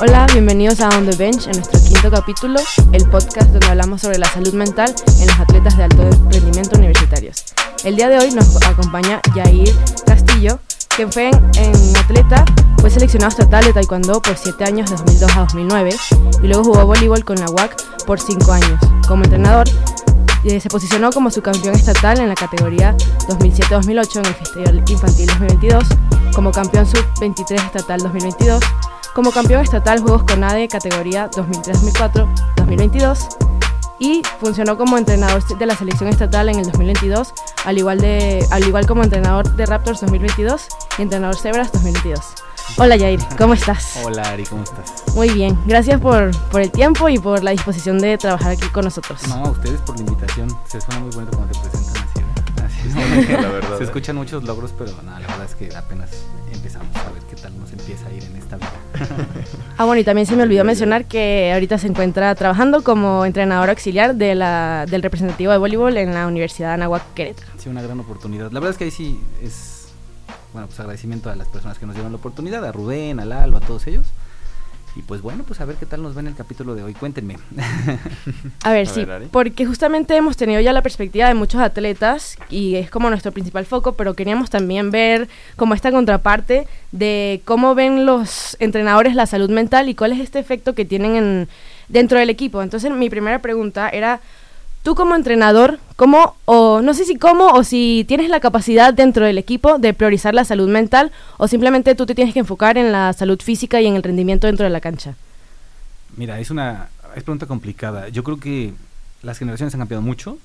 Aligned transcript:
Hola, 0.00 0.28
bienvenidos 0.32 0.80
a 0.80 0.90
On 0.90 1.10
the 1.10 1.16
Bench, 1.16 1.48
en 1.48 1.54
nuestro 1.54 1.80
quinto 1.80 2.08
capítulo, 2.08 2.60
el 2.92 3.10
podcast 3.10 3.50
donde 3.50 3.66
hablamos 3.66 4.00
sobre 4.00 4.16
la 4.16 4.28
salud 4.28 4.54
mental 4.54 4.94
en 5.18 5.26
los 5.26 5.40
atletas 5.40 5.76
de 5.76 5.82
alto 5.82 6.08
rendimiento 6.30 6.78
universitarios. 6.78 7.44
El 7.82 7.96
día 7.96 8.08
de 8.08 8.16
hoy 8.16 8.30
nos 8.30 8.62
acompaña 8.64 9.20
Yair 9.34 9.74
Castillo, 10.06 10.60
quien 10.94 11.10
fue 11.10 11.30
en, 11.30 11.96
atleta, 11.96 12.44
fue 12.80 12.90
seleccionado 12.90 13.30
estatal 13.30 13.64
de 13.64 13.72
Taekwondo 13.72 14.22
por 14.22 14.36
7 14.36 14.62
años 14.62 14.88
de 14.88 14.98
2002 14.98 15.36
a 15.36 15.40
2009 15.40 15.90
y 16.44 16.46
luego 16.46 16.62
jugó 16.62 16.86
voleibol 16.86 17.24
con 17.24 17.40
la 17.40 17.50
UAC 17.50 18.04
por 18.04 18.20
5 18.20 18.52
años. 18.52 18.80
Como 19.08 19.24
entrenador, 19.24 19.66
eh, 20.44 20.60
se 20.60 20.68
posicionó 20.68 21.10
como 21.10 21.28
subcampeón 21.32 21.74
estatal 21.74 22.20
en 22.20 22.28
la 22.28 22.36
categoría 22.36 22.96
2007-2008 23.28 24.16
en 24.18 24.26
el 24.26 24.34
Festival 24.34 24.84
Infantil 24.88 25.26
2022, 25.26 25.84
como 26.36 26.52
campeón 26.52 26.86
sub-23 26.86 27.66
estatal 27.66 27.98
2022, 27.98 28.62
como 29.18 29.32
campeón 29.32 29.62
estatal 29.62 29.98
Juegos 29.98 30.22
CONADE 30.22 30.68
categoría 30.68 31.28
2003-2004-2022 31.32 33.18
y 33.98 34.22
funcionó 34.38 34.78
como 34.78 34.96
entrenador 34.96 35.44
de 35.44 35.66
la 35.66 35.74
selección 35.74 36.08
estatal 36.08 36.48
en 36.48 36.60
el 36.60 36.66
2022, 36.66 37.34
al 37.64 37.78
igual, 37.78 37.98
de, 37.98 38.46
al 38.52 38.62
igual 38.62 38.86
como 38.86 39.02
entrenador 39.02 39.56
de 39.56 39.66
Raptors 39.66 40.02
2022 40.02 40.68
y 40.98 41.02
entrenador 41.02 41.36
Zebras 41.36 41.72
2022. 41.72 42.20
Hola 42.76 42.96
Jair, 42.96 43.18
¿cómo 43.36 43.54
estás? 43.54 43.98
Hola 44.04 44.22
Ari, 44.22 44.44
¿cómo 44.44 44.62
estás? 44.62 45.02
Muy 45.16 45.30
bien, 45.30 45.58
gracias 45.66 46.00
por, 46.00 46.30
por 46.52 46.60
el 46.60 46.70
tiempo 46.70 47.08
y 47.08 47.18
por 47.18 47.42
la 47.42 47.50
disposición 47.50 47.98
de 47.98 48.18
trabajar 48.18 48.52
aquí 48.52 48.68
con 48.68 48.84
nosotros. 48.84 49.26
No, 49.26 49.46
a 49.46 49.50
ustedes 49.50 49.80
por 49.80 49.96
la 49.96 50.02
invitación, 50.02 50.56
se 50.68 50.80
suena 50.80 51.00
muy 51.00 51.10
bonito 51.10 51.36
cuando 51.36 51.58
te 51.58 51.68
presentan 51.68 52.04
así, 52.04 52.20
¿verdad? 52.22 52.66
Así 52.66 52.86
es, 52.86 52.94
la 53.42 53.48
verdad. 53.48 53.78
Se 53.78 53.84
escuchan 53.84 54.14
muchos 54.14 54.44
logros, 54.44 54.72
pero 54.78 54.92
nada, 55.02 55.18
la 55.18 55.26
verdad 55.26 55.46
es 55.46 55.56
que 55.56 55.76
apenas 55.76 56.10
ah, 59.78 59.84
bueno, 59.84 60.00
y 60.00 60.04
también 60.04 60.26
se 60.26 60.36
me 60.36 60.42
olvidó 60.42 60.64
mencionar 60.64 61.06
que 61.06 61.50
ahorita 61.52 61.78
se 61.78 61.86
encuentra 61.86 62.34
trabajando 62.34 62.82
como 62.82 63.24
entrenador 63.24 63.70
auxiliar 63.70 64.14
de 64.14 64.34
la, 64.34 64.86
del 64.88 65.02
representativo 65.02 65.52
de 65.52 65.58
voleibol 65.58 65.96
en 65.96 66.14
la 66.14 66.26
Universidad 66.26 66.68
de 66.68 66.74
Anáhuac 66.74 67.02
Querétaro. 67.14 67.48
Sí, 67.58 67.68
una 67.68 67.82
gran 67.82 68.00
oportunidad. 68.00 68.50
La 68.52 68.60
verdad 68.60 68.70
es 68.70 68.78
que 68.78 68.84
ahí 68.84 68.90
sí 68.90 69.20
es 69.42 69.78
bueno, 70.52 70.66
pues 70.66 70.80
agradecimiento 70.80 71.30
a 71.30 71.36
las 71.36 71.48
personas 71.48 71.78
que 71.78 71.86
nos 71.86 71.94
dieron 71.94 72.12
la 72.12 72.18
oportunidad, 72.18 72.64
a 72.64 72.72
Rubén, 72.72 73.20
a 73.20 73.24
Lalo, 73.24 73.56
a 73.56 73.60
todos 73.60 73.86
ellos. 73.86 74.06
Y 74.96 75.02
pues 75.02 75.22
bueno, 75.22 75.44
pues 75.46 75.60
a 75.60 75.64
ver 75.64 75.76
qué 75.76 75.86
tal 75.86 76.02
nos 76.02 76.16
va 76.16 76.20
en 76.20 76.28
el 76.28 76.34
capítulo 76.34 76.74
de 76.74 76.82
hoy. 76.82 76.94
Cuéntenme. 76.94 77.36
A 78.64 78.72
ver, 78.72 78.86
sí, 78.86 79.06
porque 79.30 79.64
justamente 79.66 80.16
hemos 80.16 80.36
tenido 80.36 80.60
ya 80.60 80.72
la 80.72 80.82
perspectiva 80.82 81.28
de 81.28 81.34
muchos 81.34 81.60
atletas 81.60 82.36
y 82.50 82.76
es 82.76 82.90
como 82.90 83.08
nuestro 83.08 83.30
principal 83.32 83.64
foco, 83.66 83.92
pero 83.92 84.14
queríamos 84.14 84.50
también 84.50 84.90
ver 84.90 85.28
como 85.56 85.74
esta 85.74 85.92
contraparte 85.92 86.66
de 86.92 87.42
cómo 87.44 87.74
ven 87.74 88.06
los 88.06 88.56
entrenadores 88.60 89.14
la 89.14 89.26
salud 89.26 89.50
mental 89.50 89.88
y 89.88 89.94
cuál 89.94 90.12
es 90.12 90.20
este 90.20 90.38
efecto 90.38 90.74
que 90.74 90.84
tienen 90.84 91.16
en, 91.16 91.48
dentro 91.88 92.18
del 92.18 92.30
equipo. 92.30 92.62
Entonces 92.62 92.90
mi 92.90 93.10
primera 93.10 93.40
pregunta 93.40 93.88
era, 93.88 94.20
tú 94.88 94.94
como 94.94 95.14
entrenador, 95.14 95.80
¿cómo, 95.96 96.34
o 96.46 96.80
no 96.80 96.94
sé 96.94 97.04
si 97.04 97.16
cómo, 97.16 97.48
o 97.48 97.62
si 97.62 98.06
tienes 98.08 98.30
la 98.30 98.40
capacidad 98.40 98.94
dentro 98.94 99.26
del 99.26 99.36
equipo 99.36 99.78
de 99.78 99.92
priorizar 99.92 100.32
la 100.32 100.46
salud 100.46 100.66
mental, 100.66 101.12
o 101.36 101.46
simplemente 101.46 101.94
tú 101.94 102.06
te 102.06 102.14
tienes 102.14 102.32
que 102.32 102.40
enfocar 102.40 102.78
en 102.78 102.90
la 102.90 103.12
salud 103.12 103.38
física 103.38 103.82
y 103.82 103.86
en 103.86 103.96
el 103.96 104.02
rendimiento 104.02 104.46
dentro 104.46 104.64
de 104.64 104.70
la 104.70 104.80
cancha? 104.80 105.14
Mira, 106.16 106.40
es 106.40 106.50
una 106.50 106.88
es 107.14 107.22
pregunta 107.22 107.44
complicada. 107.44 108.08
Yo 108.08 108.24
creo 108.24 108.40
que 108.40 108.72
las 109.22 109.36
generaciones 109.36 109.74
han 109.74 109.80
cambiado 109.80 110.00
mucho. 110.00 110.38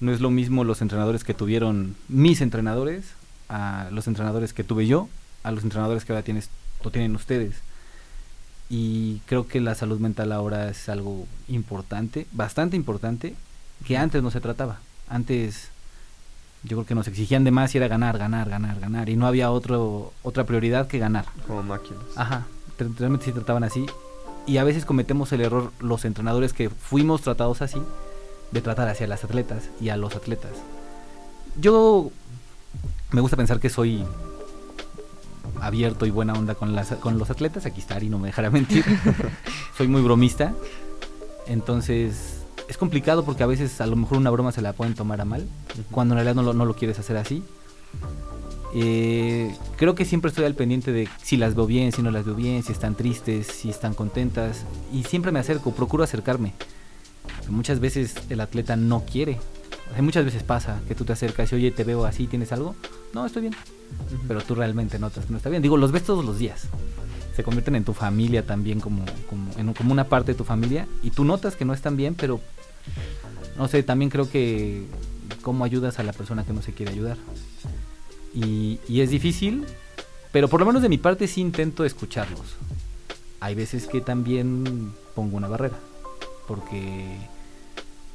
No 0.00 0.12
es 0.12 0.20
lo 0.20 0.28
mismo 0.28 0.62
los 0.62 0.82
entrenadores 0.82 1.24
que 1.24 1.32
tuvieron 1.32 1.96
mis 2.08 2.42
entrenadores 2.42 3.14
a 3.48 3.88
los 3.90 4.06
entrenadores 4.06 4.52
que 4.52 4.64
tuve 4.64 4.86
yo, 4.86 5.08
a 5.44 5.50
los 5.50 5.64
entrenadores 5.64 6.04
que 6.04 6.12
ahora 6.12 6.22
tienes, 6.22 6.50
o 6.84 6.90
tienen 6.90 7.16
ustedes 7.16 7.54
y 8.68 9.20
creo 9.26 9.46
que 9.46 9.60
la 9.60 9.74
salud 9.74 10.00
mental 10.00 10.32
ahora 10.32 10.68
es 10.68 10.88
algo 10.88 11.26
importante, 11.48 12.26
bastante 12.32 12.76
importante, 12.76 13.34
que 13.84 13.96
antes 13.96 14.22
no 14.22 14.30
se 14.30 14.40
trataba. 14.40 14.78
Antes 15.08 15.70
yo 16.62 16.76
creo 16.76 16.86
que 16.86 16.94
nos 16.94 17.08
exigían 17.08 17.44
de 17.44 17.50
más 17.50 17.74
y 17.74 17.78
era 17.78 17.88
ganar, 17.88 18.18
ganar, 18.18 18.48
ganar, 18.48 18.80
ganar, 18.80 19.08
y 19.08 19.16
no 19.16 19.26
había 19.26 19.50
otro, 19.50 20.12
otra 20.22 20.44
prioridad 20.44 20.88
que 20.88 20.98
ganar. 20.98 21.26
Como 21.46 21.62
máquinas. 21.62 22.02
Ajá, 22.16 22.46
realmente 22.98 23.26
se 23.26 23.32
trataban 23.32 23.64
así. 23.64 23.86
Y 24.46 24.58
a 24.58 24.64
veces 24.64 24.84
cometemos 24.84 25.32
el 25.32 25.40
error 25.40 25.72
los 25.80 26.04
entrenadores 26.04 26.52
que 26.52 26.70
fuimos 26.70 27.22
tratados 27.22 27.62
así, 27.62 27.80
de 28.52 28.60
tratar 28.60 28.88
hacia 28.88 29.06
las 29.06 29.24
atletas 29.24 29.70
y 29.80 29.88
a 29.88 29.96
los 29.96 30.14
atletas. 30.14 30.52
Yo 31.60 32.10
me 33.10 33.20
gusta 33.20 33.36
pensar 33.36 33.60
que 33.60 33.70
soy 33.70 34.04
abierto 35.60 36.06
y 36.06 36.10
buena 36.10 36.32
onda 36.34 36.54
con, 36.54 36.74
las, 36.74 36.88
con 36.96 37.18
los 37.18 37.30
atletas. 37.30 37.66
Aquí 37.66 37.80
está 37.80 37.96
Ari, 37.96 38.08
no 38.08 38.18
me 38.18 38.28
dejará 38.28 38.50
mentir. 38.52 38.84
Soy 39.76 39.88
muy 39.88 40.02
bromista. 40.02 40.54
Entonces, 41.46 42.35
es 42.68 42.76
complicado 42.76 43.24
porque 43.24 43.42
a 43.42 43.46
veces 43.46 43.80
a 43.80 43.86
lo 43.86 43.96
mejor 43.96 44.18
una 44.18 44.30
broma 44.30 44.52
se 44.52 44.62
la 44.62 44.72
pueden 44.72 44.94
tomar 44.94 45.20
a 45.20 45.24
mal, 45.24 45.46
cuando 45.90 46.14
en 46.14 46.16
realidad 46.16 46.34
no 46.34 46.42
lo, 46.42 46.52
no 46.52 46.64
lo 46.64 46.74
quieres 46.74 46.98
hacer 46.98 47.16
así. 47.16 47.42
Eh, 48.74 49.54
creo 49.76 49.94
que 49.94 50.04
siempre 50.04 50.28
estoy 50.28 50.44
al 50.44 50.54
pendiente 50.54 50.92
de 50.92 51.08
si 51.22 51.36
las 51.36 51.54
veo 51.54 51.66
bien, 51.66 51.92
si 51.92 52.02
no 52.02 52.10
las 52.10 52.24
veo 52.24 52.34
bien, 52.34 52.62
si 52.62 52.72
están 52.72 52.94
tristes, 52.94 53.46
si 53.46 53.70
están 53.70 53.94
contentas. 53.94 54.64
Y 54.92 55.04
siempre 55.04 55.32
me 55.32 55.38
acerco, 55.38 55.72
procuro 55.72 56.04
acercarme. 56.04 56.52
Muchas 57.48 57.80
veces 57.80 58.14
el 58.28 58.40
atleta 58.40 58.76
no 58.76 59.04
quiere. 59.04 59.38
muchas 60.00 60.24
veces 60.24 60.42
pasa 60.42 60.80
que 60.88 60.94
tú 60.94 61.04
te 61.04 61.12
acercas 61.12 61.52
y 61.52 61.56
oye, 61.56 61.70
te 61.70 61.84
veo 61.84 62.04
así, 62.04 62.26
¿tienes 62.26 62.52
algo? 62.52 62.74
No, 63.12 63.24
estoy 63.24 63.42
bien 63.42 63.54
pero 64.26 64.40
tú 64.42 64.54
realmente 64.54 64.98
notas 64.98 65.26
que 65.26 65.30
no 65.30 65.36
está 65.36 65.50
bien. 65.50 65.62
Digo, 65.62 65.76
los 65.76 65.92
ves 65.92 66.04
todos 66.04 66.24
los 66.24 66.38
días. 66.38 66.68
Se 67.36 67.44
convierten 67.44 67.76
en 67.76 67.84
tu 67.84 67.92
familia 67.92 68.46
también, 68.46 68.80
como, 68.80 69.04
como, 69.28 69.50
en, 69.58 69.74
como 69.74 69.92
una 69.92 70.04
parte 70.04 70.32
de 70.32 70.38
tu 70.38 70.44
familia, 70.44 70.88
y 71.02 71.10
tú 71.10 71.22
notas 71.22 71.54
que 71.54 71.66
no 71.66 71.74
están 71.74 71.94
bien, 71.94 72.14
pero 72.14 72.40
no 73.58 73.68
sé, 73.68 73.82
también 73.82 74.10
creo 74.10 74.30
que 74.30 74.86
cómo 75.42 75.64
ayudas 75.64 75.98
a 75.98 76.02
la 76.02 76.14
persona 76.14 76.44
que 76.44 76.54
no 76.54 76.62
se 76.62 76.72
quiere 76.72 76.92
ayudar. 76.92 77.18
Y, 78.34 78.80
es 78.88 79.10
difícil, 79.10 79.66
pero 80.32 80.48
por 80.48 80.60
lo 80.60 80.66
menos 80.66 80.80
de 80.80 80.88
mi 80.88 80.96
parte 80.96 81.28
sí 81.28 81.42
intento 81.42 81.84
escucharlos. 81.84 82.56
Hay 83.40 83.54
veces 83.54 83.86
que 83.86 84.00
también 84.00 84.94
pongo 85.14 85.36
una 85.36 85.48
barrera, 85.48 85.76
porque 86.48 87.18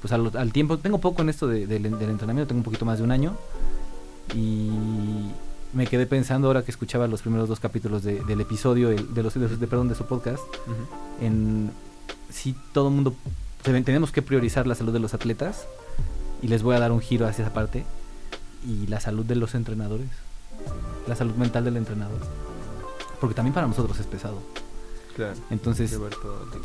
pues 0.01 0.11
al, 0.13 0.35
al 0.35 0.51
tiempo, 0.51 0.79
tengo 0.79 0.99
poco 0.99 1.21
en 1.21 1.29
esto 1.29 1.47
del 1.47 1.85
entrenamiento, 1.85 2.47
tengo 2.47 2.59
un 2.59 2.63
poquito 2.63 2.85
más 2.85 2.97
de 2.97 3.03
un 3.03 3.11
año, 3.11 3.37
y 4.35 4.71
me 5.73 5.87
quedé 5.87 6.05
pensando 6.05 6.47
ahora 6.47 6.63
que 6.63 6.71
escuchaba 6.71 7.07
los 7.07 7.21
primeros 7.21 7.47
dos 7.47 7.59
capítulos 7.59 8.03
del 8.03 8.41
episodio 8.41 8.89
de, 8.89 9.23
los 9.23 9.33
de, 9.33 9.67
perdón 9.67 9.87
de 9.87 9.95
su 9.95 10.05
podcast 10.05 10.43
en 11.21 11.71
si 12.29 12.55
todo 12.73 12.89
el 12.89 12.95
mundo 12.95 13.15
tenemos 13.63 14.11
que 14.11 14.21
priorizar 14.21 14.67
la 14.67 14.75
salud 14.75 14.91
de 14.91 14.99
los 14.99 15.13
atletas 15.13 15.67
y 16.41 16.47
les 16.47 16.63
voy 16.63 16.75
a 16.75 16.79
dar 16.79 16.91
un 16.91 16.99
giro 16.99 17.27
hacia 17.27 17.45
esa 17.45 17.53
parte 17.53 17.85
y 18.65 18.87
la 18.87 18.99
salud 18.99 19.25
de 19.25 19.35
los 19.35 19.55
entrenadores 19.55 20.09
la 21.07 21.15
salud 21.15 21.35
mental 21.35 21.63
del 21.63 21.77
entrenador 21.77 22.19
porque 23.19 23.35
también 23.35 23.53
para 23.53 23.67
nosotros 23.67 23.99
es 23.99 24.07
pesado. 24.07 24.39
Claro, 25.15 25.33
entonces 25.49 25.97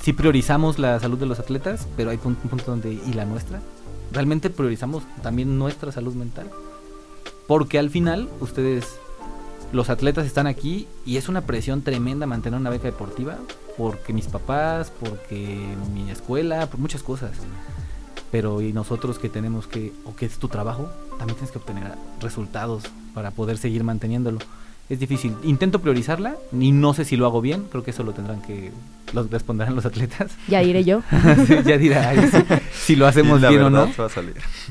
si 0.03 0.12
priorizamos 0.12 0.78
la 0.78 0.99
salud 1.00 1.19
de 1.19 1.27
los 1.27 1.39
atletas 1.39 1.87
pero 1.97 2.11
hay 2.11 2.19
un 2.25 2.34
punto 2.37 2.65
donde 2.66 2.93
y 2.93 3.12
la 3.12 3.25
nuestra 3.25 3.61
realmente 4.12 4.50
priorizamos 4.50 5.03
también 5.22 5.59
nuestra 5.59 5.93
salud 5.93 6.15
mental 6.15 6.50
porque 7.47 7.79
al 7.79 7.91
final, 7.91 8.29
ustedes, 8.41 8.99
los 9.73 9.91
atletas 9.91 10.27
están 10.27 10.47
aquí 10.47 10.87
y 11.05 11.17
es 11.17 11.29
una 11.29 11.43
presión 11.43 11.83
tremenda 11.83 12.27
mantener 12.27 12.61
una 12.61 12.71
beca 12.71 12.84
deportiva. 12.84 13.37
Porque 13.77 14.15
mis 14.15 14.27
papás, 14.27 14.91
porque 15.01 15.59
mi 15.93 16.11
escuela, 16.11 16.67
por 16.67 16.81
muchas 16.81 17.03
cosas. 17.03 17.33
Pero 18.31 18.62
y 18.62 18.73
nosotros 18.73 19.19
que 19.19 19.29
tenemos 19.29 19.67
que, 19.67 19.93
o 20.05 20.17
que 20.17 20.25
es 20.27 20.39
tu 20.39 20.49
trabajo, 20.49 20.89
también 21.19 21.37
tienes 21.37 21.51
que 21.51 21.59
obtener 21.59 21.93
resultados 22.21 22.84
para 23.12 23.31
poder 23.33 23.59
seguir 23.59 23.84
manteniéndolo. 23.84 24.39
Es 24.89 25.01
difícil. 25.01 25.35
Intento 25.43 25.81
priorizarla 25.81 26.37
y 26.53 26.71
no 26.71 26.95
sé 26.95 27.05
si 27.05 27.16
lo 27.16 27.27
hago 27.27 27.41
bien. 27.41 27.65
Creo 27.71 27.83
que 27.83 27.91
eso 27.91 28.05
lo 28.05 28.13
tendrán 28.13 28.41
que 28.43 28.71
lo 29.13 29.25
responderán 29.25 29.75
los 29.75 29.84
atletas. 29.84 30.33
Ya 30.49 30.60
diré 30.60 30.84
yo. 30.84 31.03
ya 31.65 31.77
dirá 31.77 32.15
si, 32.72 32.95
lo 32.95 33.07
hacemos 33.07 33.41
bien 33.41 33.63
o 33.63 33.71
no. 33.71 33.91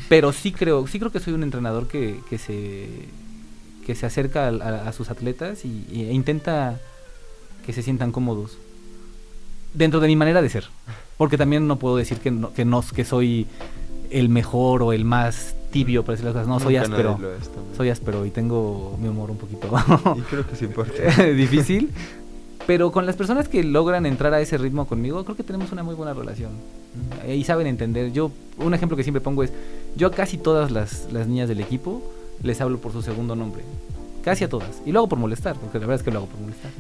Pero 0.08 0.32
sí 0.32 0.52
creo, 0.52 0.88
sí 0.88 1.00
creo 1.00 1.12
que 1.12 1.20
soy 1.20 1.34
un 1.34 1.44
entrenador 1.44 1.88
que, 1.88 2.20
que 2.30 2.38
se 2.38 2.88
que 3.86 3.94
se 3.94 4.06
acerca 4.08 4.48
a, 4.48 4.92
sus 4.94 5.12
atletas 5.12 5.64
y, 5.64 5.86
e 5.92 6.12
intenta 6.12 6.80
que 7.66 7.72
se 7.72 7.84
sientan 7.84 8.12
cómodos 8.12 8.58
dentro 9.74 10.00
de 10.00 10.08
mi 10.08 10.16
manera 10.16 10.42
de 10.42 10.50
ser. 10.50 10.70
Porque 11.18 11.38
también 11.38 11.68
no 11.68 11.78
puedo 11.78 11.96
decir 11.96 12.18
que 12.18 12.32
no, 12.32 12.52
que 12.54 12.66
no 12.66 12.82
que 12.82 13.06
soy 13.06 13.48
el 14.10 14.30
mejor 14.30 14.82
o 14.82 14.92
el 14.92 15.06
más 15.06 15.56
tibio 15.72 16.04
para 16.04 16.14
decir 16.14 16.26
las 16.26 16.34
cosas. 16.34 16.48
No, 16.48 16.60
soy 16.60 16.78
áspero. 16.78 17.20
Soy 17.76 17.90
áspero 17.90 18.26
y 18.26 18.32
tengo 18.32 18.98
mi 19.02 19.08
humor 19.08 19.32
un 19.32 19.38
poquito. 19.38 19.68
y 20.18 20.22
creo 20.22 20.46
que 20.46 20.54
es 20.54 20.62
importante. 20.62 21.34
difícil. 21.34 21.92
Pero 22.68 22.92
con 22.92 23.06
las 23.06 23.16
personas 23.16 23.48
que 23.48 23.64
logran 23.64 24.06
entrar 24.06 24.34
a 24.34 24.42
ese 24.42 24.58
ritmo 24.58 24.88
conmigo, 24.88 25.24
creo 25.24 25.36
que 25.36 25.44
tenemos 25.44 25.72
una 25.72 25.84
muy 25.84 25.94
buena 25.94 26.14
relación. 26.14 26.52
Y 27.28 27.44
saben 27.44 27.68
entender. 27.68 28.12
Yo, 28.12 28.32
un 28.58 28.74
ejemplo 28.74 28.98
que 28.98 29.04
siempre 29.04 29.22
pongo 29.22 29.44
es, 29.44 29.52
yo 29.96 30.08
a 30.08 30.12
casi 30.12 30.38
todas 30.38 30.72
las, 30.72 31.12
las 31.12 31.28
niñas 31.28 31.48
del 31.48 31.60
equipo 31.60 32.02
les 32.42 32.60
hablo 32.62 32.80
por 32.80 32.92
su 32.92 33.02
segundo 33.02 33.36
nombre. 33.36 33.64
Casi 34.24 34.44
a 34.44 34.50
todas. 34.50 34.82
Y 34.86 34.92
lo 34.92 35.00
hago 35.00 35.10
por 35.10 35.20
molestar, 35.20 35.56
porque 35.56 35.78
la 35.78 35.86
verdad 35.86 36.02
es 36.02 36.04
que 36.04 36.12
lo 36.12 36.20
hago 36.20 36.28
por 36.28 36.40
molestar. 36.40 36.72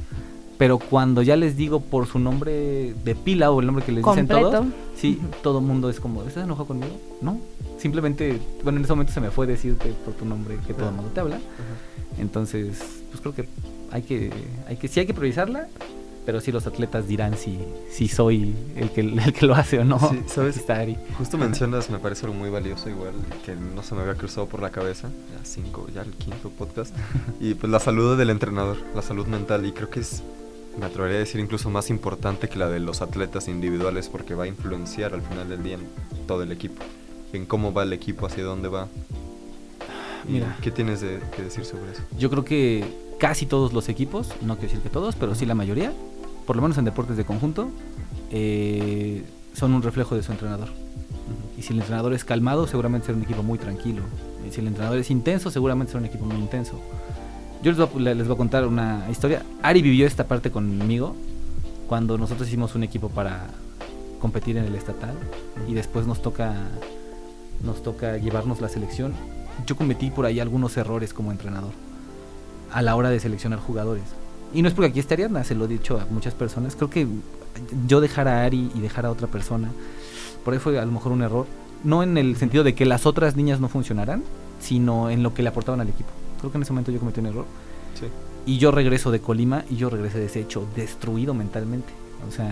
Pero 0.57 0.79
cuando 0.79 1.21
ya 1.21 1.35
les 1.35 1.57
digo 1.57 1.81
por 1.81 2.07
su 2.07 2.17
nombre 2.17 2.93
de 3.03 3.15
pila 3.15 3.51
o 3.51 3.59
el 3.59 3.65
nombre 3.65 3.83
que 3.83 3.91
les 3.91 4.05
dicen 4.05 4.27
todos, 4.27 4.65
sí, 4.95 5.19
todo 5.43 5.59
el 5.59 5.65
mundo 5.65 5.89
es 5.89 5.99
como, 5.99 6.23
¿estás 6.23 6.45
enojado 6.45 6.67
conmigo? 6.67 6.93
No, 7.21 7.39
simplemente, 7.77 8.39
bueno, 8.63 8.79
en 8.79 8.85
ese 8.85 8.93
momento 8.93 9.11
se 9.11 9.21
me 9.21 9.31
fue 9.31 9.47
decirte 9.47 9.93
por 10.05 10.13
tu 10.13 10.25
nombre 10.25 10.57
que 10.65 10.73
todo 10.73 10.89
el 10.89 10.95
mundo 10.95 11.11
te 11.13 11.19
habla. 11.19 11.39
Entonces, 12.17 12.81
pues 13.09 13.21
creo 13.21 13.35
que 13.35 13.49
hay 13.91 14.03
que, 14.03 14.31
hay 14.67 14.77
que, 14.77 14.87
sí 14.87 15.01
hay 15.01 15.05
que 15.05 15.13
priorizarla, 15.13 15.67
pero 16.25 16.41
sí 16.41 16.51
los 16.51 16.65
atletas 16.65 17.07
dirán 17.07 17.37
si, 17.37 17.59
si 17.91 18.07
soy 18.07 18.55
el 18.75 18.89
que, 18.89 19.01
el 19.01 19.33
que 19.33 19.45
lo 19.45 19.55
hace 19.55 19.79
o 19.79 19.85
no. 19.85 19.99
Sí, 19.99 20.21
¿sabes? 20.27 20.55
Aquí 20.55 20.59
está 20.61 20.79
Ari. 20.79 20.97
Justo 21.17 21.37
mencionas, 21.37 21.89
me 21.89 21.99
parece 21.99 22.25
algo 22.25 22.37
muy 22.37 22.49
valioso 22.49 22.89
igual, 22.89 23.13
que 23.45 23.55
no 23.55 23.83
se 23.83 23.95
me 23.95 24.01
había 24.01 24.15
cruzado 24.15 24.47
por 24.47 24.61
la 24.61 24.71
cabeza, 24.71 25.09
ya 25.09 25.45
cinco, 25.45 25.87
ya 25.93 26.01
el 26.01 26.11
quinto 26.11 26.49
podcast, 26.49 26.95
y 27.39 27.53
pues 27.53 27.71
la 27.71 27.79
salud 27.79 28.17
del 28.17 28.29
entrenador, 28.29 28.77
la 28.95 29.01
salud 29.01 29.27
mental, 29.27 29.65
y 29.65 29.71
creo 29.71 29.89
que 29.89 29.99
es, 29.99 30.23
me 30.77 30.85
atrevería 30.85 31.17
a 31.17 31.19
decir 31.19 31.39
incluso 31.39 31.69
más 31.69 31.89
importante 31.89 32.49
que 32.49 32.59
la 32.59 32.69
de 32.69 32.79
los 32.79 33.01
atletas 33.01 33.47
individuales, 33.47 34.09
porque 34.09 34.35
va 34.35 34.45
a 34.45 34.47
influenciar 34.47 35.13
al 35.13 35.21
final 35.21 35.49
del 35.49 35.63
día 35.63 35.75
en 35.75 35.87
todo 36.27 36.43
el 36.43 36.51
equipo, 36.51 36.83
en 37.33 37.45
cómo 37.45 37.73
va 37.73 37.83
el 37.83 37.93
equipo, 37.93 38.25
hacia 38.25 38.43
dónde 38.43 38.67
va. 38.67 38.87
Mira. 40.27 40.57
¿Qué 40.61 40.71
tienes 40.71 41.01
de, 41.01 41.19
que 41.35 41.43
decir 41.43 41.65
sobre 41.65 41.91
eso? 41.91 42.01
Yo 42.17 42.29
creo 42.29 42.43
que 42.43 42.83
casi 43.19 43.45
todos 43.45 43.73
los 43.73 43.89
equipos, 43.89 44.29
no 44.41 44.55
quiero 44.55 44.69
decir 44.69 44.79
que 44.81 44.89
todos, 44.89 45.15
pero 45.15 45.35
sí 45.35 45.45
la 45.45 45.55
mayoría, 45.55 45.93
por 46.45 46.55
lo 46.55 46.61
menos 46.61 46.77
en 46.77 46.85
deportes 46.85 47.15
de 47.15 47.25
conjunto, 47.25 47.69
eh, 48.31 49.23
son 49.53 49.73
un 49.73 49.81
reflejo 49.81 50.15
de 50.15 50.23
su 50.23 50.31
entrenador. 50.31 50.69
Y 51.57 51.61
si 51.61 51.73
el 51.73 51.79
entrenador 51.79 52.13
es 52.13 52.25
calmado, 52.25 52.67
seguramente 52.67 53.07
será 53.07 53.17
un 53.17 53.23
equipo 53.23 53.43
muy 53.43 53.57
tranquilo. 53.57 54.01
Y 54.47 54.51
si 54.51 54.61
el 54.61 54.67
entrenador 54.67 54.99
es 54.99 55.09
intenso, 55.09 55.49
seguramente 55.49 55.91
será 55.91 56.01
un 56.01 56.07
equipo 56.07 56.25
muy 56.25 56.37
intenso. 56.37 56.81
Yo 57.63 57.71
les 57.71 57.77
voy, 57.77 58.07
a, 58.07 58.13
les 58.13 58.27
voy 58.27 58.35
a 58.35 58.37
contar 58.37 58.67
una 58.67 59.07
historia. 59.09 59.43
Ari 59.63 59.81
vivió 59.81 60.05
esta 60.05 60.27
parte 60.27 60.51
conmigo 60.51 61.15
cuando 61.87 62.17
nosotros 62.17 62.47
hicimos 62.47 62.75
un 62.75 62.83
equipo 62.83 63.09
para 63.09 63.47
competir 64.19 64.57
en 64.57 64.65
el 64.65 64.75
estatal 64.75 65.13
y 65.67 65.73
después 65.73 66.07
nos 66.07 66.21
toca 66.21 66.53
nos 67.63 67.81
toca 67.83 68.17
llevarnos 68.17 68.61
la 68.61 68.69
selección. 68.69 69.13
Yo 69.65 69.75
cometí 69.75 70.11
por 70.11 70.25
ahí 70.25 70.39
algunos 70.39 70.75
errores 70.77 71.13
como 71.13 71.31
entrenador 71.31 71.71
a 72.71 72.81
la 72.81 72.95
hora 72.95 73.09
de 73.09 73.19
seleccionar 73.19 73.59
jugadores. 73.59 74.03
Y 74.53 74.61
no 74.61 74.67
es 74.67 74.73
porque 74.73 74.89
aquí 74.89 74.99
esté 74.99 75.15
Ariadna, 75.15 75.43
se 75.43 75.55
lo 75.55 75.65
he 75.65 75.67
dicho 75.67 75.99
a 75.99 76.05
muchas 76.11 76.33
personas. 76.33 76.75
Creo 76.75 76.89
que 76.89 77.07
yo 77.87 78.01
dejar 78.01 78.27
a 78.27 78.43
Ari 78.43 78.71
y 78.75 78.79
dejar 78.79 79.05
a 79.05 79.11
otra 79.11 79.27
persona, 79.27 79.69
por 80.43 80.53
ahí 80.53 80.59
fue 80.59 80.79
a 80.79 80.85
lo 80.85 80.91
mejor 80.91 81.11
un 81.11 81.21
error. 81.21 81.45
No 81.83 82.03
en 82.03 82.17
el 82.17 82.35
sentido 82.35 82.63
de 82.63 82.73
que 82.75 82.85
las 82.85 83.05
otras 83.05 83.35
niñas 83.35 83.59
no 83.59 83.69
funcionaran, 83.69 84.23
sino 84.59 85.09
en 85.09 85.23
lo 85.23 85.33
que 85.33 85.43
le 85.43 85.49
aportaban 85.49 85.81
al 85.81 85.89
equipo. 85.89 86.09
Creo 86.45 86.51
que 86.51 86.57
en 86.57 86.61
ese 86.63 86.73
momento 86.73 86.91
yo 86.91 86.99
cometí 86.99 87.19
un 87.19 87.25
error. 87.25 87.45
Sí. 87.99 88.05
Y 88.45 88.57
yo 88.59 88.69
regreso 88.71 89.09
de 89.11 89.19
Colima 89.19 89.65
y 89.69 89.75
yo 89.77 89.89
regresé 89.89 90.19
deshecho, 90.19 90.65
destruido 90.75 91.33
mentalmente. 91.33 91.91
O 92.27 92.31
sea, 92.31 92.51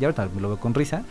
ya 0.00 0.06
ahorita 0.08 0.28
me 0.34 0.40
lo 0.40 0.48
veo 0.48 0.58
con 0.58 0.72
risa. 0.74 1.04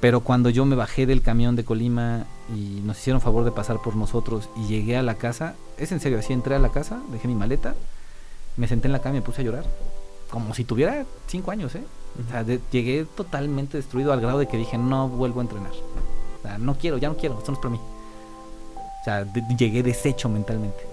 Pero 0.00 0.20
cuando 0.20 0.50
yo 0.50 0.64
me 0.66 0.74
bajé 0.76 1.06
del 1.06 1.22
camión 1.22 1.54
de 1.56 1.64
Colima 1.64 2.24
y 2.54 2.80
nos 2.84 2.98
hicieron 2.98 3.20
favor 3.22 3.44
de 3.44 3.52
pasar 3.52 3.80
por 3.80 3.94
nosotros 3.96 4.50
y 4.56 4.66
llegué 4.66 4.96
a 4.96 5.02
la 5.02 5.14
casa, 5.14 5.54
es 5.78 5.92
en 5.92 6.00
serio, 6.00 6.18
así 6.18 6.32
entré 6.32 6.54
a 6.56 6.58
la 6.58 6.70
casa, 6.70 7.00
dejé 7.12 7.28
mi 7.28 7.34
maleta, 7.36 7.74
me 8.56 8.66
senté 8.68 8.88
en 8.88 8.92
la 8.92 8.98
cama 8.98 9.14
y 9.16 9.18
me 9.20 9.24
puse 9.24 9.42
a 9.42 9.44
llorar. 9.44 9.64
Como 10.28 10.54
si 10.54 10.64
tuviera 10.64 11.06
cinco 11.28 11.52
años, 11.52 11.74
¿eh? 11.76 11.84
O 12.26 12.30
sea, 12.30 12.42
de- 12.44 12.60
llegué 12.72 13.06
totalmente 13.16 13.76
destruido 13.78 14.12
al 14.12 14.20
grado 14.20 14.38
de 14.40 14.48
que 14.48 14.56
dije, 14.58 14.76
no 14.76 15.08
vuelvo 15.08 15.40
a 15.40 15.44
entrenar. 15.44 15.72
O 15.72 16.42
sea, 16.42 16.58
no 16.58 16.74
quiero, 16.76 16.98
ya 16.98 17.08
no 17.08 17.16
quiero, 17.16 17.38
esto 17.38 17.52
no 17.52 17.56
es 17.58 17.62
para 17.62 17.72
mí. 17.72 17.78
O 17.78 19.04
sea, 19.04 19.24
de- 19.24 19.42
llegué 19.56 19.82
deshecho 19.82 20.28
mentalmente. 20.28 20.91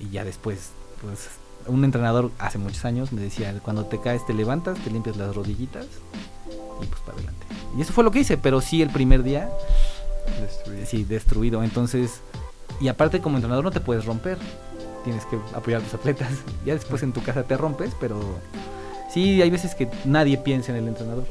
Y 0.00 0.10
ya 0.10 0.24
después, 0.24 0.70
pues, 1.02 1.28
un 1.66 1.84
entrenador 1.84 2.30
hace 2.38 2.58
muchos 2.58 2.84
años 2.84 3.12
me 3.12 3.20
decía, 3.20 3.54
cuando 3.62 3.84
te 3.86 4.00
caes 4.00 4.24
te 4.26 4.32
levantas, 4.34 4.78
te 4.78 4.90
limpias 4.90 5.16
las 5.16 5.34
rodillitas 5.36 5.86
y 6.82 6.86
pues 6.86 7.00
para 7.02 7.18
adelante. 7.18 7.46
Y 7.76 7.82
eso 7.82 7.92
fue 7.92 8.02
lo 8.04 8.10
que 8.10 8.20
hice, 8.20 8.38
pero 8.38 8.60
sí 8.60 8.82
el 8.82 8.90
primer 8.90 9.22
día, 9.22 9.50
Destruido. 10.40 10.86
sí, 10.86 11.04
destruido. 11.04 11.62
Entonces, 11.62 12.20
y 12.80 12.88
aparte 12.88 13.20
como 13.20 13.36
entrenador 13.36 13.64
no 13.64 13.70
te 13.70 13.80
puedes 13.80 14.06
romper, 14.06 14.38
tienes 15.04 15.24
que 15.26 15.38
apoyar 15.54 15.80
a 15.80 15.84
tus 15.84 15.94
atletas. 15.94 16.30
Ya 16.64 16.74
después 16.74 17.02
en 17.02 17.12
tu 17.12 17.22
casa 17.22 17.42
te 17.44 17.56
rompes, 17.56 17.92
pero 18.00 18.18
sí, 19.12 19.40
hay 19.42 19.50
veces 19.50 19.74
que 19.74 19.88
nadie 20.04 20.38
piensa 20.38 20.72
en 20.72 20.78
el 20.78 20.88
entrenador. 20.88 21.24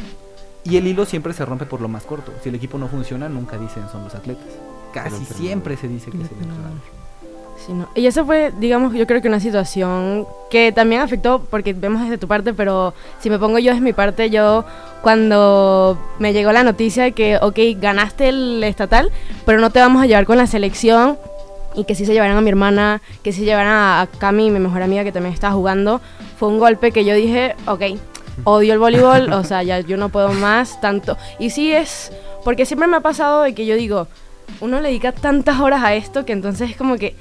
Y 0.63 0.77
el 0.77 0.85
hilo 0.87 1.05
siempre 1.05 1.33
se 1.33 1.45
rompe 1.45 1.65
por 1.65 1.81
lo 1.81 1.87
más 1.87 2.03
corto. 2.03 2.31
Si 2.43 2.49
el 2.49 2.55
equipo 2.55 2.77
no 2.77 2.87
funciona, 2.87 3.29
nunca 3.29 3.57
dicen 3.57 3.89
son 3.91 4.03
los 4.03 4.13
atletas. 4.13 4.45
Casi 4.93 5.25
siempre 5.25 5.77
se 5.77 5.87
dice 5.87 6.11
que 6.11 6.17
es 6.21 6.31
el 6.31 6.37
entrenador. 6.37 6.98
No. 7.67 7.87
Y 7.93 8.07
eso 8.07 8.25
fue, 8.25 8.51
digamos, 8.59 8.93
yo 8.93 9.05
creo 9.05 9.21
que 9.21 9.27
una 9.27 9.39
situación 9.39 10.25
que 10.49 10.71
también 10.71 11.01
afectó, 11.01 11.45
porque 11.49 11.73
vemos 11.73 12.01
desde 12.01 12.17
tu 12.17 12.27
parte, 12.27 12.53
pero 12.53 12.93
si 13.19 13.29
me 13.29 13.37
pongo 13.37 13.59
yo 13.59 13.71
desde 13.71 13.83
mi 13.83 13.93
parte, 13.93 14.29
yo 14.29 14.65
cuando 15.03 15.97
me 16.17 16.33
llegó 16.33 16.51
la 16.51 16.63
noticia 16.63 17.03
de 17.03 17.11
que, 17.11 17.37
ok, 17.37 17.59
ganaste 17.79 18.29
el 18.29 18.63
estatal, 18.63 19.11
pero 19.45 19.59
no 19.59 19.69
te 19.69 19.79
vamos 19.79 20.01
a 20.01 20.07
llevar 20.07 20.25
con 20.25 20.37
la 20.37 20.47
selección, 20.47 21.17
y 21.75 21.83
que 21.83 21.93
sí 21.93 22.05
se 22.05 22.13
llevaran 22.13 22.37
a 22.37 22.41
mi 22.41 22.49
hermana, 22.49 23.01
que 23.23 23.31
sí 23.31 23.45
llevaran 23.45 23.71
a, 23.71 24.01
a 24.01 24.07
Cami, 24.07 24.49
mi 24.49 24.59
mejor 24.59 24.81
amiga 24.81 25.03
que 25.03 25.11
también 25.11 25.33
estaba 25.33 25.53
jugando, 25.53 26.01
fue 26.37 26.49
un 26.49 26.57
golpe 26.57 26.91
que 26.91 27.05
yo 27.05 27.13
dije, 27.13 27.55
ok, 27.67 27.83
odio 28.43 28.73
el 28.73 28.79
voleibol, 28.79 29.31
o 29.33 29.43
sea, 29.43 29.63
ya 29.63 29.79
yo 29.79 29.97
no 29.97 30.09
puedo 30.09 30.31
más 30.33 30.81
tanto. 30.81 31.17
Y 31.37 31.51
sí 31.51 31.71
es, 31.71 32.11
porque 32.43 32.65
siempre 32.65 32.87
me 32.87 32.97
ha 32.97 33.01
pasado 33.01 33.43
de 33.43 33.53
que 33.53 33.65
yo 33.65 33.75
digo, 33.75 34.07
uno 34.61 34.79
le 34.81 34.89
dedica 34.89 35.11
tantas 35.11 35.59
horas 35.59 35.83
a 35.83 35.93
esto 35.93 36.25
que 36.25 36.33
entonces 36.33 36.71
es 36.71 36.75
como 36.77 36.97
que 36.97 37.15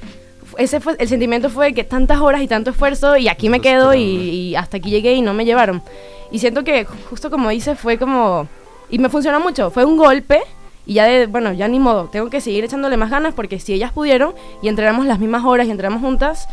ese 0.58 0.80
fue 0.80 0.96
el 0.98 1.08
sentimiento 1.08 1.50
fue 1.50 1.72
que 1.72 1.84
tantas 1.84 2.20
horas 2.20 2.42
y 2.42 2.48
tanto 2.48 2.70
esfuerzo 2.70 3.16
y 3.16 3.28
aquí 3.28 3.48
me 3.48 3.60
quedo 3.60 3.94
y, 3.94 4.54
hasta 4.56 4.76
aquí 4.78 4.90
llegué 4.90 5.14
y 5.14 5.22
no 5.22 5.32
me 5.32 5.44
llevaron. 5.44 5.82
Y 6.30 6.40
siento 6.40 6.64
que 6.64 6.84
justo 6.84 7.30
como 7.30 7.48
dice 7.48 7.76
fue 7.76 7.96
como 7.96 8.48
y 8.90 8.98
me 8.98 9.08
funcionó 9.08 9.40
mucho, 9.40 9.70
fue 9.70 9.84
un 9.84 9.96
golpe 9.96 10.42
y 10.84 10.94
ya 10.94 11.04
de 11.04 11.26
bueno, 11.26 11.52
ya 11.52 11.68
ni 11.68 11.78
modo, 11.78 12.08
tengo 12.10 12.28
que 12.28 12.40
seguir 12.40 12.64
echándole 12.64 12.96
más 12.96 13.10
ganas 13.10 13.34
porque 13.34 13.60
si 13.60 13.72
ellas 13.72 13.92
pudieron 13.92 14.34
y 14.60 14.68
entrenamos 14.68 15.06
las 15.06 15.20
mismas 15.20 15.44
horas 15.44 15.68
y 15.68 15.70
entrenamos 15.70 16.02
juntas, 16.02 16.48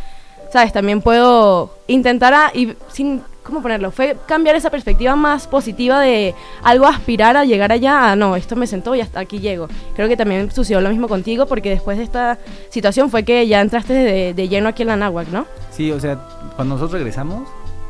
sabes, 0.53 0.71
también 0.71 1.01
puedo 1.01 1.75
intentar 1.87 2.33
a, 2.33 2.51
y 2.53 2.75
sin 2.89 3.23
¿cómo 3.45 3.61
ponerlo? 3.61 3.91
Fue 3.91 4.17
cambiar 4.27 4.55
esa 4.55 4.69
perspectiva 4.69 5.15
más 5.15 5.47
positiva 5.47 6.01
de 6.01 6.33
algo 6.63 6.85
aspirar 6.87 7.37
a 7.37 7.45
llegar 7.45 7.71
allá, 7.71 8.11
a 8.11 8.15
no, 8.15 8.35
esto 8.35 8.55
me 8.55 8.67
sentó 8.67 8.95
y 8.95 9.01
hasta 9.01 9.19
aquí 9.21 9.39
llego. 9.39 9.67
Creo 9.95 10.07
que 10.09 10.17
también 10.17 10.51
sucedió 10.51 10.81
lo 10.81 10.89
mismo 10.89 11.07
contigo 11.07 11.45
porque 11.45 11.69
después 11.69 11.97
de 11.97 12.03
esta 12.03 12.37
situación 12.69 13.09
fue 13.09 13.23
que 13.23 13.47
ya 13.47 13.61
entraste 13.61 13.93
de, 13.93 14.33
de 14.33 14.47
lleno 14.49 14.67
aquí 14.67 14.81
en 14.81 14.89
la 14.89 14.97
náhuac, 14.97 15.27
¿no? 15.29 15.45
Sí, 15.71 15.91
o 15.91 15.99
sea, 15.99 16.19
cuando 16.55 16.75
nosotros 16.75 16.93
regresamos 16.93 17.47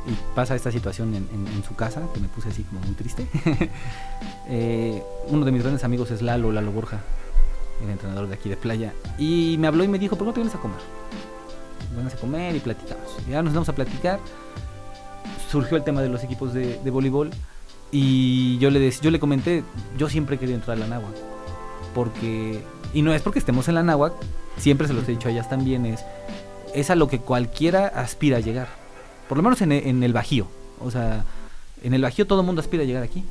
y 0.08 0.14
pasa 0.36 0.56
esta 0.56 0.72
situación 0.72 1.16
en, 1.16 1.28
en- 1.34 1.48
en 1.48 1.64
su 1.64 1.76
casa, 1.76 2.02
que 2.14 2.20
me 2.20 2.28
puse 2.28 2.50
así 2.50 2.62
como 2.64 2.80
muy 2.82 2.94
triste, 2.94 3.26
eh, 4.48 5.02
uno 5.30 5.46
de 5.46 5.52
mis 5.52 5.62
grandes 5.62 5.84
amigos 5.84 6.12
es 6.12 6.22
Lalo, 6.22 6.52
Lalo 6.52 6.72
Borja, 6.72 7.00
el 7.84 7.90
entrenador 7.90 8.28
de 8.28 8.36
aquí 8.36 8.50
de 8.50 8.58
playa, 8.58 8.94
y 9.18 9.56
me 9.60 9.68
habló 9.68 9.84
y 9.84 9.88
me 9.88 9.98
dijo, 10.00 10.16
¿por 10.16 10.26
qué 10.26 10.30
no 10.30 10.34
te 10.34 10.40
vienes 10.42 10.56
a 10.56 10.60
comer? 10.60 10.78
Vienes 11.94 12.14
a 12.14 12.18
comer 12.18 12.56
y 12.56 12.60
platicamos. 12.60 13.16
Ya 13.30 13.42
nos 13.42 13.54
vamos 13.54 13.70
a 13.70 13.74
platicar, 13.74 14.20
surgió 15.50 15.78
el 15.78 15.84
tema 15.84 16.02
de 16.02 16.10
los 16.10 16.24
equipos 16.24 16.54
de, 16.54 16.80
de 16.84 16.92
voleibol, 16.92 17.32
y 17.92 18.58
yo 18.58 18.70
le, 18.70 18.80
dec- 18.80 19.02
yo 19.02 19.12
le 19.12 19.20
comenté, 19.20 19.64
yo 19.98 20.10
siempre 20.10 20.38
querido 20.38 20.58
entrar 20.58 20.78
a 20.78 20.80
la 20.82 20.88
náhuac, 20.88 21.16
porque, 21.94 22.62
y 22.94 23.02
no 23.02 23.14
es 23.14 23.22
porque 23.22 23.40
estemos 23.40 23.68
en 23.68 23.76
la 23.76 23.84
náhuac, 23.84 24.14
siempre 24.58 24.88
se 24.88 24.94
los 24.94 25.08
he 25.08 25.12
dicho 25.12 25.28
a 25.28 25.32
ellas 25.32 25.50
también, 25.50 25.86
es, 25.86 26.02
es 26.74 26.90
a 26.90 26.96
lo 26.96 27.08
que 27.08 27.20
cualquiera 27.20 27.88
aspira 27.88 28.38
a 28.38 28.42
llegar. 28.42 28.68
Por 29.30 29.38
lo 29.38 29.44
menos 29.44 29.62
en, 29.62 29.72
e- 29.72 29.90
en 29.90 30.04
el 30.04 30.14
Bajío. 30.14 30.48
O 30.82 30.92
sea, 30.92 31.24
en 31.84 31.94
el 31.94 32.02
Bajío 32.02 32.28
todo 32.28 32.42
el 32.42 32.46
mundo 32.46 32.62
aspira 32.62 32.84
a 32.84 32.86
llegar 32.86 33.02
aquí. 33.02 33.24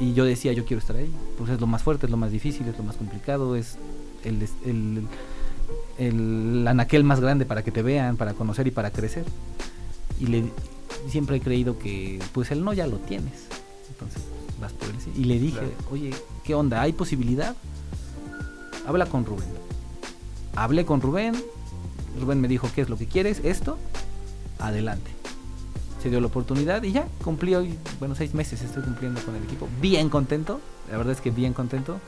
Y 0.00 0.12
yo 0.12 0.24
decía, 0.24 0.52
yo 0.52 0.64
quiero 0.64 0.80
estar 0.80 0.96
ahí. 0.96 1.08
Pues 1.38 1.50
es 1.50 1.60
lo 1.60 1.66
más 1.68 1.82
fuerte, 1.82 2.06
es 2.06 2.10
lo 2.10 2.16
más 2.16 2.32
difícil, 2.32 2.66
es 2.66 2.76
lo 2.76 2.82
más 2.82 2.96
complicado, 2.96 3.54
es 3.54 3.78
el, 4.24 4.40
des- 4.40 4.54
el, 4.66 5.06
el 5.98 6.66
anaquel 6.66 7.04
más 7.04 7.20
grande 7.20 7.46
para 7.46 7.62
que 7.62 7.70
te 7.70 7.82
vean, 7.82 8.16
para 8.16 8.34
conocer 8.34 8.66
y 8.66 8.70
para 8.70 8.90
crecer. 8.90 9.24
Y 10.20 10.26
le, 10.26 10.44
siempre 11.08 11.36
he 11.36 11.40
creído 11.40 11.78
que, 11.78 12.20
pues 12.32 12.50
el 12.50 12.64
no 12.64 12.72
ya 12.72 12.86
lo 12.86 12.98
tienes. 12.98 13.46
Entonces, 13.90 14.22
vas 14.60 14.72
por 14.72 14.88
él. 14.88 14.96
Y 15.16 15.24
le 15.24 15.38
dije, 15.38 15.58
Claro. 15.58 15.72
oye, 15.90 16.10
¿qué 16.44 16.54
onda? 16.54 16.80
¿Hay 16.82 16.92
posibilidad? 16.92 17.54
Habla 18.86 19.06
con 19.06 19.24
Rubén. 19.24 19.48
Hablé 20.56 20.84
con 20.84 21.00
Rubén. 21.00 21.34
Rubén 22.20 22.40
me 22.40 22.48
dijo, 22.48 22.68
¿qué 22.74 22.82
es 22.82 22.88
lo 22.88 22.96
que 22.96 23.06
quieres? 23.06 23.40
Esto. 23.44 23.78
Adelante. 24.58 25.10
Se 26.02 26.10
dio 26.10 26.20
la 26.20 26.26
oportunidad 26.26 26.82
y 26.82 26.92
ya, 26.92 27.08
cumplí 27.24 27.54
hoy, 27.54 27.78
bueno, 27.98 28.14
seis 28.14 28.34
meses 28.34 28.60
estoy 28.60 28.82
cumpliendo 28.82 29.22
con 29.22 29.34
el 29.36 29.42
equipo. 29.42 29.66
Bien 29.80 30.10
contento, 30.10 30.60
la 30.90 30.98
verdad 30.98 31.14
es 31.14 31.20
que 31.22 31.30
bien 31.30 31.54
contento. 31.54 31.98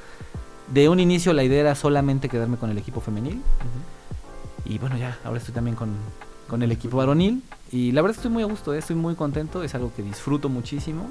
De 0.73 0.89
un 0.91 1.01
inicio 1.01 1.33
la 1.33 1.45
idea 1.45 1.61
era 1.61 1.75
solamente 1.75 2.29
quedarme 2.29 2.59
con 2.59 2.69
el 2.71 2.77
equipo 2.77 3.01
femenil. 3.01 3.41
Y 4.67 4.79
bueno, 4.79 4.99
ya, 4.99 5.19
ahora 5.25 5.39
estoy 5.39 5.55
también 5.55 5.77
con, 5.77 5.95
con 6.47 6.63
el 6.63 6.73
equipo 6.73 6.99
varonil. 6.99 7.43
Y 7.73 7.93
la 7.93 8.03
verdad 8.03 8.13
es 8.13 8.17
que 8.19 8.29
estoy 8.29 8.33
muy 8.33 8.43
a 8.43 8.47
gusto, 8.47 8.75
eh, 8.75 8.79
estoy 8.79 8.97
muy 8.97 9.15
contento, 9.15 9.63
es 9.63 9.75
algo 9.75 9.93
que 9.95 10.03
disfruto 10.03 10.49
muchísimo. 10.49 11.09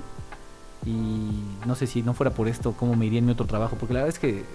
Y 0.86 1.66
no 1.66 1.76
sé 1.76 1.88
si 1.88 2.04
no 2.04 2.14
fuera 2.14 2.32
por 2.32 2.48
esto, 2.48 2.74
cómo 2.74 2.96
me 2.96 3.06
iría 3.06 3.20
en 3.20 3.26
mi 3.26 3.32
otro 3.32 3.48
trabajo, 3.48 3.76
porque 3.80 3.94
la 3.94 4.02
verdad 4.02 4.16
es 4.16 4.20
que 4.20 4.46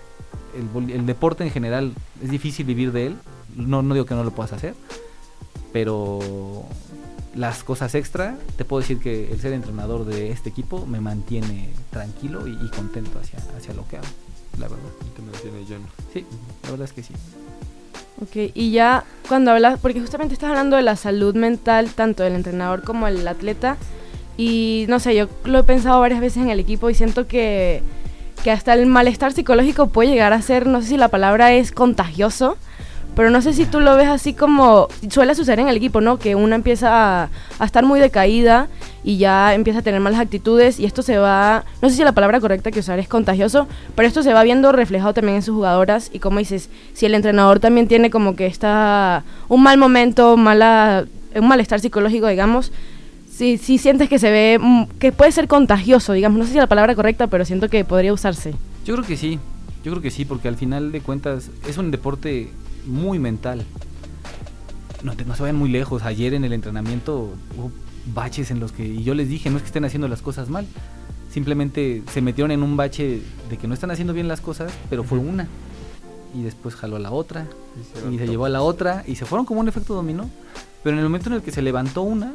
el, 0.55 1.07
deporte 1.07 1.45
en 1.45 1.51
general 1.51 1.93
es 2.23 2.31
difícil 2.31 2.67
vivir 2.67 2.93
de 2.93 3.07
él. 3.07 3.17
No, 3.57 3.83
no 3.83 3.95
digo 3.95 4.07
que 4.07 4.15
no 4.15 4.23
lo 4.23 4.31
puedas 4.31 4.53
hacer, 4.53 4.75
pero 5.73 6.65
las 7.35 7.65
cosas 7.65 7.95
extra, 7.95 8.39
te 8.57 8.65
puedo 8.65 8.81
decir 8.81 9.01
que 9.01 9.33
el 9.33 9.41
ser 9.41 9.53
entrenador 9.53 10.05
de 10.05 10.31
este 10.31 10.49
equipo 10.49 10.87
me 10.87 11.01
mantiene 11.01 11.71
tranquilo 11.91 12.47
y, 12.47 12.53
y 12.53 12.71
contento 12.71 13.19
hacia, 13.19 13.41
hacia 13.57 13.75
lo 13.75 13.87
que 13.89 13.97
hago, 13.97 14.07
la 14.59 14.69
verdad. 14.69 14.91
Y 15.07 15.17
te 15.17 15.23
mantiene 15.23 15.65
lleno. 15.65 15.87
Sí, 16.13 16.25
la 16.63 16.71
verdad 16.71 16.85
es 16.87 16.93
que 16.93 17.03
sí. 17.03 17.15
Ok, 18.23 18.53
y 18.55 18.71
ya 18.71 19.05
cuando 19.29 19.51
hablas, 19.51 19.79
porque 19.81 20.01
justamente 20.01 20.35
estás 20.35 20.51
hablando 20.51 20.77
de 20.77 20.83
la 20.83 20.97
salud 20.97 21.35
mental, 21.35 21.89
tanto 21.95 22.23
del 22.23 22.35
entrenador 22.35 22.83
como 22.83 23.07
del 23.07 23.27
atleta, 23.27 23.79
y 24.37 24.85
no 24.89 25.01
sé, 25.01 25.15
yo 25.15 25.29
lo 25.45 25.61
he 25.61 25.63
pensado 25.65 26.01
varias 26.01 26.21
veces 26.21 26.43
en 26.43 26.51
el 26.51 26.61
equipo 26.61 26.91
y 26.91 26.95
siento 26.95 27.27
que, 27.27 27.83
que 28.45 28.51
hasta 28.51 28.75
el 28.75 28.87
malestar 28.87 29.33
psicológico 29.33 29.89
puede 29.89 30.11
llegar 30.11 30.35
a 30.35 30.43
ser, 30.43 30.67
no 30.67 30.83
sé 30.83 30.89
si 30.89 30.97
la 30.99 31.09
palabra 31.09 31.53
es 31.53 31.73
contagioso, 31.73 32.59
pero 33.21 33.29
no 33.29 33.43
sé 33.43 33.53
si 33.53 33.67
tú 33.67 33.81
lo 33.81 33.97
ves 33.97 34.09
así 34.09 34.33
como 34.33 34.89
suele 35.11 35.35
suceder 35.35 35.59
en 35.59 35.69
el 35.69 35.77
equipo, 35.77 36.01
¿no? 36.01 36.19
Que 36.19 36.37
una 36.37 36.57
empieza 36.57 37.25
a, 37.25 37.29
estar 37.63 37.85
muy 37.85 38.01
decaída 38.01 38.69
y 39.05 39.19
ya 39.19 39.55
empieza 39.55 39.81
a 39.81 39.83
tener 39.83 40.01
malas 40.01 40.21
actitudes 40.21 40.81
y 40.81 40.87
esto 40.87 41.03
se 41.03 41.19
va, 41.19 41.67
no 41.83 41.91
sé 41.91 41.97
si 41.97 42.03
la 42.03 42.13
palabra 42.13 42.41
correcta 42.41 42.71
que 42.71 42.81
usar 42.81 42.99
es 42.99 43.09
contagioso, 43.09 43.69
pero 43.95 44.09
esto 44.09 44.23
se 44.23 44.33
va 44.33 44.43
viendo 44.43 44.73
reflejado 44.73 45.13
también 45.13 45.37
en 45.37 45.43
sus 45.43 45.55
jugadoras 45.55 46.09
y 46.15 46.19
como 46.19 46.39
dices, 46.39 46.71
si 46.95 47.05
el 47.05 47.15
entrenador 47.15 47.61
también 47.61 47.89
tiene 47.89 48.09
como 48.09 48.37
que 48.37 48.47
está 48.47 49.23
un 49.51 49.63
mal 49.63 49.77
momento, 49.77 50.39
mala, 50.39 51.05
un 51.35 51.47
malestar 51.47 51.79
psicológico, 51.81 52.27
digamos, 52.27 52.73
si, 53.31 53.59
si 53.59 53.77
sientes 53.77 54.09
que 54.09 54.19
se 54.19 54.31
ve, 54.31 54.87
que 54.99 55.13
puede 55.13 55.31
ser 55.33 55.47
contagioso, 55.47 56.15
digamos, 56.15 56.39
no 56.39 56.47
sé 56.47 56.53
si 56.53 56.57
la 56.57 56.69
palabra 56.69 56.95
correcta, 56.95 57.27
pero 57.27 57.45
siento 57.45 57.69
que 57.69 57.85
podría 57.85 58.15
usarse. 58.15 58.55
Yo 58.87 58.95
creo 58.95 59.07
que 59.07 59.19
sí, 59.19 59.39
yo 59.85 59.93
creo 59.93 60.01
que 60.01 60.11
sí, 60.11 60.25
porque 60.25 60.49
al 60.49 60.57
final 60.57 60.91
de 60.91 61.03
cuentas 61.03 61.51
es 61.69 61.77
un 61.77 61.91
deporte 61.91 62.49
muy 62.87 63.19
mental. 63.19 63.65
No, 65.03 65.17
te, 65.17 65.25
no 65.25 65.35
se 65.35 65.43
vayan 65.43 65.57
muy 65.57 65.71
lejos. 65.71 66.03
Ayer 66.03 66.35
en 66.35 66.45
el 66.45 66.53
entrenamiento 66.53 67.33
hubo 67.57 67.71
baches 68.15 68.51
en 68.51 68.61
los 68.61 68.73
que. 68.73 68.87
Y 68.87 69.03
yo 69.03 69.15
les 69.15 69.29
dije, 69.29 69.51
no 69.51 69.57
es 69.57 69.63
que 69.63 69.69
estén 69.69 69.85
haciendo 69.85 70.09
las 70.09 70.23
cosas 70.23 70.49
mal. 70.49 70.67
Simplemente 71.31 72.03
se 72.13 72.21
metieron 72.21 72.51
en 72.51 72.63
un 72.63 72.77
bache 72.77 73.23
de 73.49 73.57
que 73.57 73.69
no 73.69 73.75
están 73.75 73.91
haciendo 73.91 74.13
bien 74.13 74.29
las 74.29 74.41
cosas, 74.41 74.73
pero 74.89 75.05
fue 75.05 75.19
una. 75.19 75.49
Y 76.35 76.43
después 76.43 76.75
jaló 76.75 76.97
a 76.97 77.01
la 77.01 77.11
otra. 77.11 77.47
Y 77.81 78.01
se, 78.01 78.15
y 78.15 78.19
se 78.19 78.27
llevó 78.27 78.45
a 78.47 78.49
la 78.49 78.63
otra. 78.63 79.05
Y 79.07 79.17
se 79.17 79.27
fueron 79.27 79.47
como 79.47 79.61
un 79.61 79.69
efecto 79.69 79.95
dominó. 79.95 80.29
Pero 80.83 80.95
en 80.95 80.99
el 80.99 81.05
momento 81.05 81.29
en 81.29 81.37
el 81.37 81.43
que 81.43 81.53
se 81.53 81.63
levantó 81.63 82.03
una, 82.03 82.33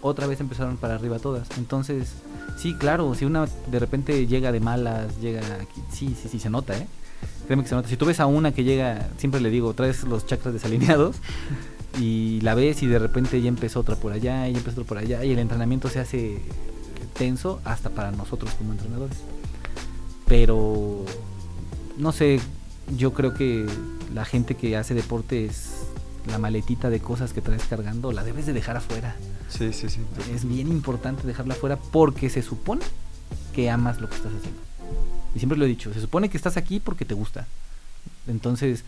otra 0.00 0.26
vez 0.26 0.40
empezaron 0.40 0.76
para 0.76 0.94
arriba 0.94 1.18
todas. 1.18 1.48
Entonces, 1.58 2.12
sí, 2.56 2.74
claro, 2.74 3.14
si 3.14 3.24
una 3.24 3.46
de 3.70 3.78
repente 3.78 4.26
llega 4.26 4.52
de 4.52 4.60
malas, 4.60 5.20
llega 5.20 5.40
aquí, 5.60 5.82
sí, 5.90 6.16
sí, 6.20 6.28
sí, 6.28 6.38
se 6.38 6.50
nota, 6.50 6.76
¿eh? 6.76 6.86
Créeme 7.46 7.62
que 7.62 7.68
se 7.68 7.74
nota. 7.74 7.88
Si 7.88 7.96
tú 7.96 8.06
ves 8.06 8.20
a 8.20 8.26
una 8.26 8.52
que 8.52 8.64
llega, 8.64 9.08
siempre 9.18 9.40
le 9.40 9.50
digo, 9.50 9.74
traes 9.74 10.04
los 10.04 10.26
chakras 10.26 10.54
desalineados 10.54 11.16
y 12.00 12.40
la 12.40 12.54
ves 12.54 12.82
y 12.82 12.86
de 12.86 12.98
repente 12.98 13.40
ya 13.40 13.48
empezó 13.48 13.80
otra 13.80 13.96
por 13.96 14.12
allá 14.12 14.48
y 14.48 14.52
ya 14.52 14.58
empezó 14.58 14.80
otra 14.80 14.88
por 14.88 14.98
allá 14.98 15.24
y 15.24 15.32
el 15.32 15.38
entrenamiento 15.38 15.88
se 15.88 16.00
hace 16.00 16.40
tenso 17.16 17.60
hasta 17.64 17.90
para 17.90 18.10
nosotros 18.10 18.52
como 18.54 18.72
entrenadores. 18.72 19.18
Pero, 20.26 21.04
no 21.98 22.12
sé, 22.12 22.40
yo 22.96 23.12
creo 23.12 23.34
que 23.34 23.66
la 24.12 24.24
gente 24.24 24.54
que 24.54 24.76
hace 24.76 24.94
deporte 24.94 25.44
es 25.44 25.86
la 26.26 26.38
maletita 26.38 26.90
de 26.90 27.00
cosas 27.00 27.32
que 27.32 27.40
traes 27.40 27.64
cargando, 27.64 28.12
la 28.12 28.24
debes 28.24 28.46
de 28.46 28.52
dejar 28.52 28.76
afuera. 28.76 29.16
Sí, 29.48 29.72
sí, 29.72 29.88
sí. 29.88 30.00
Es 30.32 30.46
bien 30.46 30.68
importante 30.68 31.26
dejarla 31.26 31.54
afuera 31.54 31.78
porque 31.92 32.30
se 32.30 32.42
supone 32.42 32.84
que 33.54 33.70
amas 33.70 34.00
lo 34.00 34.08
que 34.08 34.16
estás 34.16 34.32
haciendo. 34.32 34.60
Y 35.34 35.38
siempre 35.38 35.58
lo 35.58 35.64
he 35.64 35.68
dicho, 35.68 35.92
se 35.92 36.00
supone 36.00 36.28
que 36.28 36.36
estás 36.36 36.56
aquí 36.56 36.80
porque 36.80 37.04
te 37.04 37.14
gusta. 37.14 37.46
Entonces, 38.28 38.84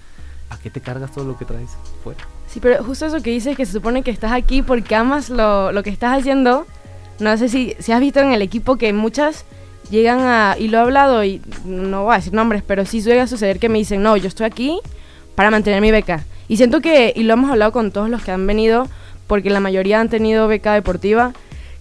¿a 0.50 0.58
qué 0.58 0.70
te 0.70 0.80
cargas 0.80 1.12
todo 1.12 1.24
lo 1.24 1.36
que 1.36 1.44
traes 1.44 1.70
fuera? 2.02 2.20
Sí, 2.48 2.60
pero 2.60 2.82
justo 2.84 3.06
eso 3.06 3.22
que 3.22 3.30
dices, 3.30 3.56
que 3.56 3.66
se 3.66 3.72
supone 3.72 4.02
que 4.02 4.10
estás 4.10 4.32
aquí 4.32 4.62
porque 4.62 4.94
amas 4.94 5.30
lo, 5.30 5.72
lo 5.72 5.82
que 5.82 5.90
estás 5.90 6.18
haciendo. 6.18 6.66
No 7.18 7.36
sé 7.36 7.48
si, 7.48 7.74
si 7.78 7.92
has 7.92 8.00
visto 8.00 8.20
en 8.20 8.32
el 8.32 8.42
equipo 8.42 8.76
que 8.76 8.92
muchas 8.92 9.44
llegan 9.90 10.20
a, 10.20 10.56
y 10.58 10.68
lo 10.68 10.78
he 10.78 10.80
hablado, 10.80 11.24
y 11.24 11.40
no 11.64 12.04
voy 12.04 12.14
a 12.14 12.16
decir 12.18 12.32
nombres, 12.32 12.62
pero 12.66 12.84
sí 12.84 13.00
suele 13.02 13.26
suceder 13.26 13.58
que 13.58 13.68
me 13.68 13.78
dicen, 13.78 14.02
no, 14.02 14.16
yo 14.16 14.28
estoy 14.28 14.46
aquí 14.46 14.80
para 15.34 15.50
mantener 15.50 15.80
mi 15.80 15.90
beca. 15.90 16.24
Y 16.48 16.56
siento 16.56 16.80
que, 16.80 17.12
y 17.14 17.22
lo 17.24 17.34
hemos 17.34 17.50
hablado 17.50 17.72
con 17.72 17.90
todos 17.90 18.08
los 18.10 18.22
que 18.22 18.32
han 18.32 18.46
venido, 18.46 18.88
porque 19.26 19.50
la 19.50 19.60
mayoría 19.60 20.00
han 20.00 20.08
tenido 20.08 20.48
beca 20.48 20.74
deportiva, 20.74 21.32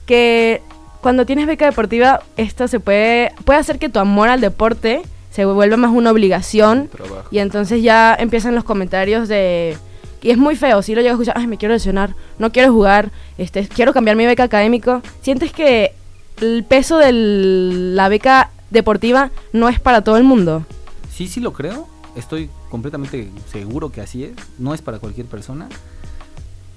que 0.06 0.62
cuando 1.06 1.28
tienes 1.28 1.46
beca 1.46 1.68
deportiva, 1.68 2.24
esto 2.36 2.68
se 2.68 2.80
puede, 2.80 3.32
puede 3.44 3.60
hacer 3.60 3.78
que 3.78 3.90
tu 3.90 4.00
amor 4.00 4.28
al 4.28 4.42
deporte 4.42 5.04
se 5.30 5.46
vuelva 5.46 5.78
más 5.78 5.92
una 5.92 6.10
obligación. 6.10 6.88
Trabajo. 6.88 7.28
Y 7.30 7.38
entonces 7.38 7.84
ya 7.84 8.16
empiezan 8.18 8.56
los 8.56 8.64
comentarios 8.64 9.28
de... 9.28 9.78
Y 10.24 10.32
es 10.32 10.40
muy 10.40 10.56
feo, 10.56 10.82
si 10.82 10.96
lo 10.96 11.02
llego 11.02 11.12
a 11.12 11.14
escuchar, 11.14 11.38
ay, 11.38 11.46
me 11.46 11.60
quiero 11.60 11.76
lesionar, 11.76 12.16
no 12.40 12.52
quiero 12.52 12.74
jugar, 12.74 13.12
este, 13.38 13.68
quiero 13.68 13.94
cambiar 13.94 14.18
mi 14.18 14.26
beca 14.26 14.46
académico. 14.46 15.04
Sientes 15.22 15.52
que 15.54 15.94
el 16.42 16.64
peso 16.64 16.98
de 16.98 17.12
la 17.12 18.10
beca 18.10 18.50
deportiva 18.72 19.30
no 19.54 19.70
es 19.70 19.80
para 19.80 20.04
todo 20.04 20.18
el 20.18 20.24
mundo. 20.24 20.66
Sí, 21.14 21.28
sí 21.28 21.40
lo 21.40 21.54
creo. 21.54 21.88
Estoy 22.16 22.50
completamente 22.72 23.30
seguro 23.52 23.92
que 23.92 24.02
así 24.02 24.24
es. 24.24 24.32
No 24.58 24.74
es 24.74 24.82
para 24.82 24.98
cualquier 24.98 25.28
persona. 25.28 25.70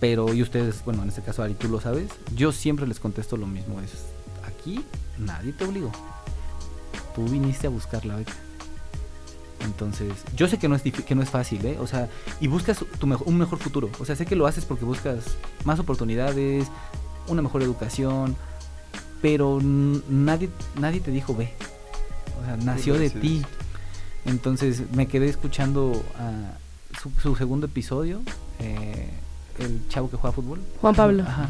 Pero, 0.01 0.35
y 0.35 0.43
ustedes, 0.43 0.85
bueno, 0.85 1.03
en 1.03 1.09
este 1.09 1.23
caso 1.23 1.43
Ari, 1.43 1.55
tú 1.55 1.69
lo 1.69 1.81
sabes, 1.81 2.11
yo 2.37 2.53
siempre 2.53 2.87
les 2.87 3.01
contesto 3.01 3.39
lo 3.39 3.47
mismo. 3.47 3.81
Es, 3.81 4.18
aquí 4.59 4.85
nadie 5.19 5.53
te 5.53 5.65
obligó. 5.65 5.93
Tú 7.15 7.25
viniste 7.25 7.67
a 7.67 7.71
buscar 7.71 8.05
la 8.05 8.17
beca. 8.17 8.35
Entonces, 9.61 10.13
yo 10.37 10.49
sé 10.49 10.59
que 10.59 10.69
no 10.69 10.77
es, 10.77 10.83
que 10.83 11.15
no 11.15 11.23
es 11.23 11.31
fácil, 11.31 11.65
¿eh? 11.67 11.77
O 11.81 11.87
sea, 11.87 12.09
y 12.41 12.47
buscas 12.47 12.85
tu 12.99 13.07
me 13.07 13.17
un 13.17 13.37
mejor 13.39 13.59
futuro. 13.59 13.91
O 13.99 14.05
sea, 14.05 14.15
sé 14.15 14.25
que 14.25 14.37
lo 14.37 14.47
haces 14.47 14.65
porque 14.65 14.85
buscas 14.85 15.37
más 15.65 15.79
oportunidades, 15.81 16.69
una 17.27 17.43
mejor 17.43 17.63
educación, 17.63 18.37
pero 19.21 19.59
nadie, 19.63 20.49
nadie 20.79 21.01
te 21.01 21.11
dijo 21.11 21.35
ve. 21.35 21.53
O 22.41 22.45
sea, 22.45 22.57
nació 22.57 22.95
de 22.95 23.11
ti. 23.11 23.43
Entonces, 24.25 24.83
me 24.93 25.09
quedé 25.09 25.29
escuchando 25.29 25.91
uh, 25.91 26.99
su, 27.01 27.11
su, 27.21 27.35
segundo 27.35 27.67
episodio, 27.67 28.21
eh, 28.61 29.11
el 29.59 29.89
chavo 29.89 30.09
que 30.09 30.17
juega 30.17 30.33
fútbol. 30.33 30.61
Juan 30.81 30.95
Pablo. 30.95 31.25
Ajá. 31.25 31.49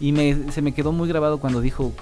Y 0.00 0.12
me, 0.12 0.52
se 0.52 0.62
me 0.62 0.74
quedó 0.74 0.92
muy 0.92 1.08
grabado 1.08 1.38
cuando 1.38 1.60
dijo, 1.60 1.92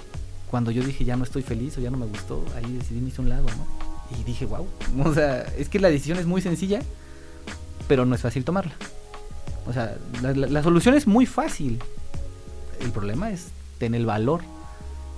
cuando 0.49 0.71
yo 0.71 0.83
dije 0.83 1.05
ya 1.05 1.15
no 1.15 1.23
estoy 1.23 1.41
feliz 1.41 1.77
o 1.77 1.81
ya 1.81 1.89
no 1.89 1.97
me 1.97 2.05
gustó, 2.05 2.43
ahí 2.55 2.71
decidí 2.73 2.97
irme 2.97 3.11
a 3.17 3.21
un 3.21 3.29
lado, 3.29 3.45
¿no? 3.57 3.85
Y 4.17 4.23
dije, 4.23 4.45
wow, 4.45 4.67
o 5.03 5.13
sea, 5.13 5.41
es 5.57 5.69
que 5.69 5.79
la 5.79 5.89
decisión 5.89 6.17
es 6.17 6.25
muy 6.25 6.41
sencilla, 6.41 6.81
pero 7.87 8.05
no 8.05 8.15
es 8.15 8.21
fácil 8.21 8.43
tomarla. 8.43 8.73
O 9.67 9.73
sea, 9.73 9.97
la, 10.21 10.63
solución 10.63 10.95
es 10.95 11.07
muy 11.07 11.25
fácil. 11.25 11.79
El 12.79 12.91
problema 12.91 13.31
es 13.31 13.47
tener 13.79 14.01
el 14.01 14.05
valor 14.05 14.41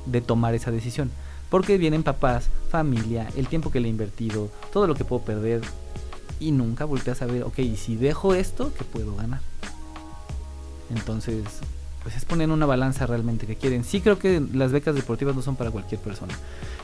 de 0.05 0.21
tomar 0.21 0.55
esa 0.55 0.71
decisión. 0.71 1.11
Porque 1.49 1.77
vienen 1.77 2.03
papás, 2.03 2.49
familia, 2.69 3.27
el 3.35 3.47
tiempo 3.47 3.71
que 3.71 3.79
le 3.79 3.87
he 3.87 3.91
invertido, 3.91 4.49
todo 4.71 4.87
lo 4.87 4.95
que 4.95 5.05
puedo 5.05 5.23
perder. 5.23 5.61
Y 6.39 6.51
nunca 6.51 6.85
volteas 6.85 7.21
a 7.21 7.25
ver, 7.25 7.43
ok, 7.43 7.59
si 7.75 7.95
dejo 7.95 8.33
esto, 8.35 8.71
¿qué 8.77 8.85
puedo 8.85 9.15
ganar? 9.15 9.41
Entonces, 10.89 11.43
pues 12.07 12.15
es 12.15 12.23
poner 12.23 12.49
una 12.51 12.65
balanza 12.65 13.05
realmente 13.05 13.45
que 13.45 13.57
quieren. 13.57 13.83
Sí 13.83 13.99
creo 13.99 14.17
que 14.17 14.41
las 14.53 14.71
becas 14.71 14.95
deportivas 14.95 15.35
no 15.35 15.41
son 15.41 15.57
para 15.57 15.71
cualquier 15.71 15.99
persona. 15.99 16.33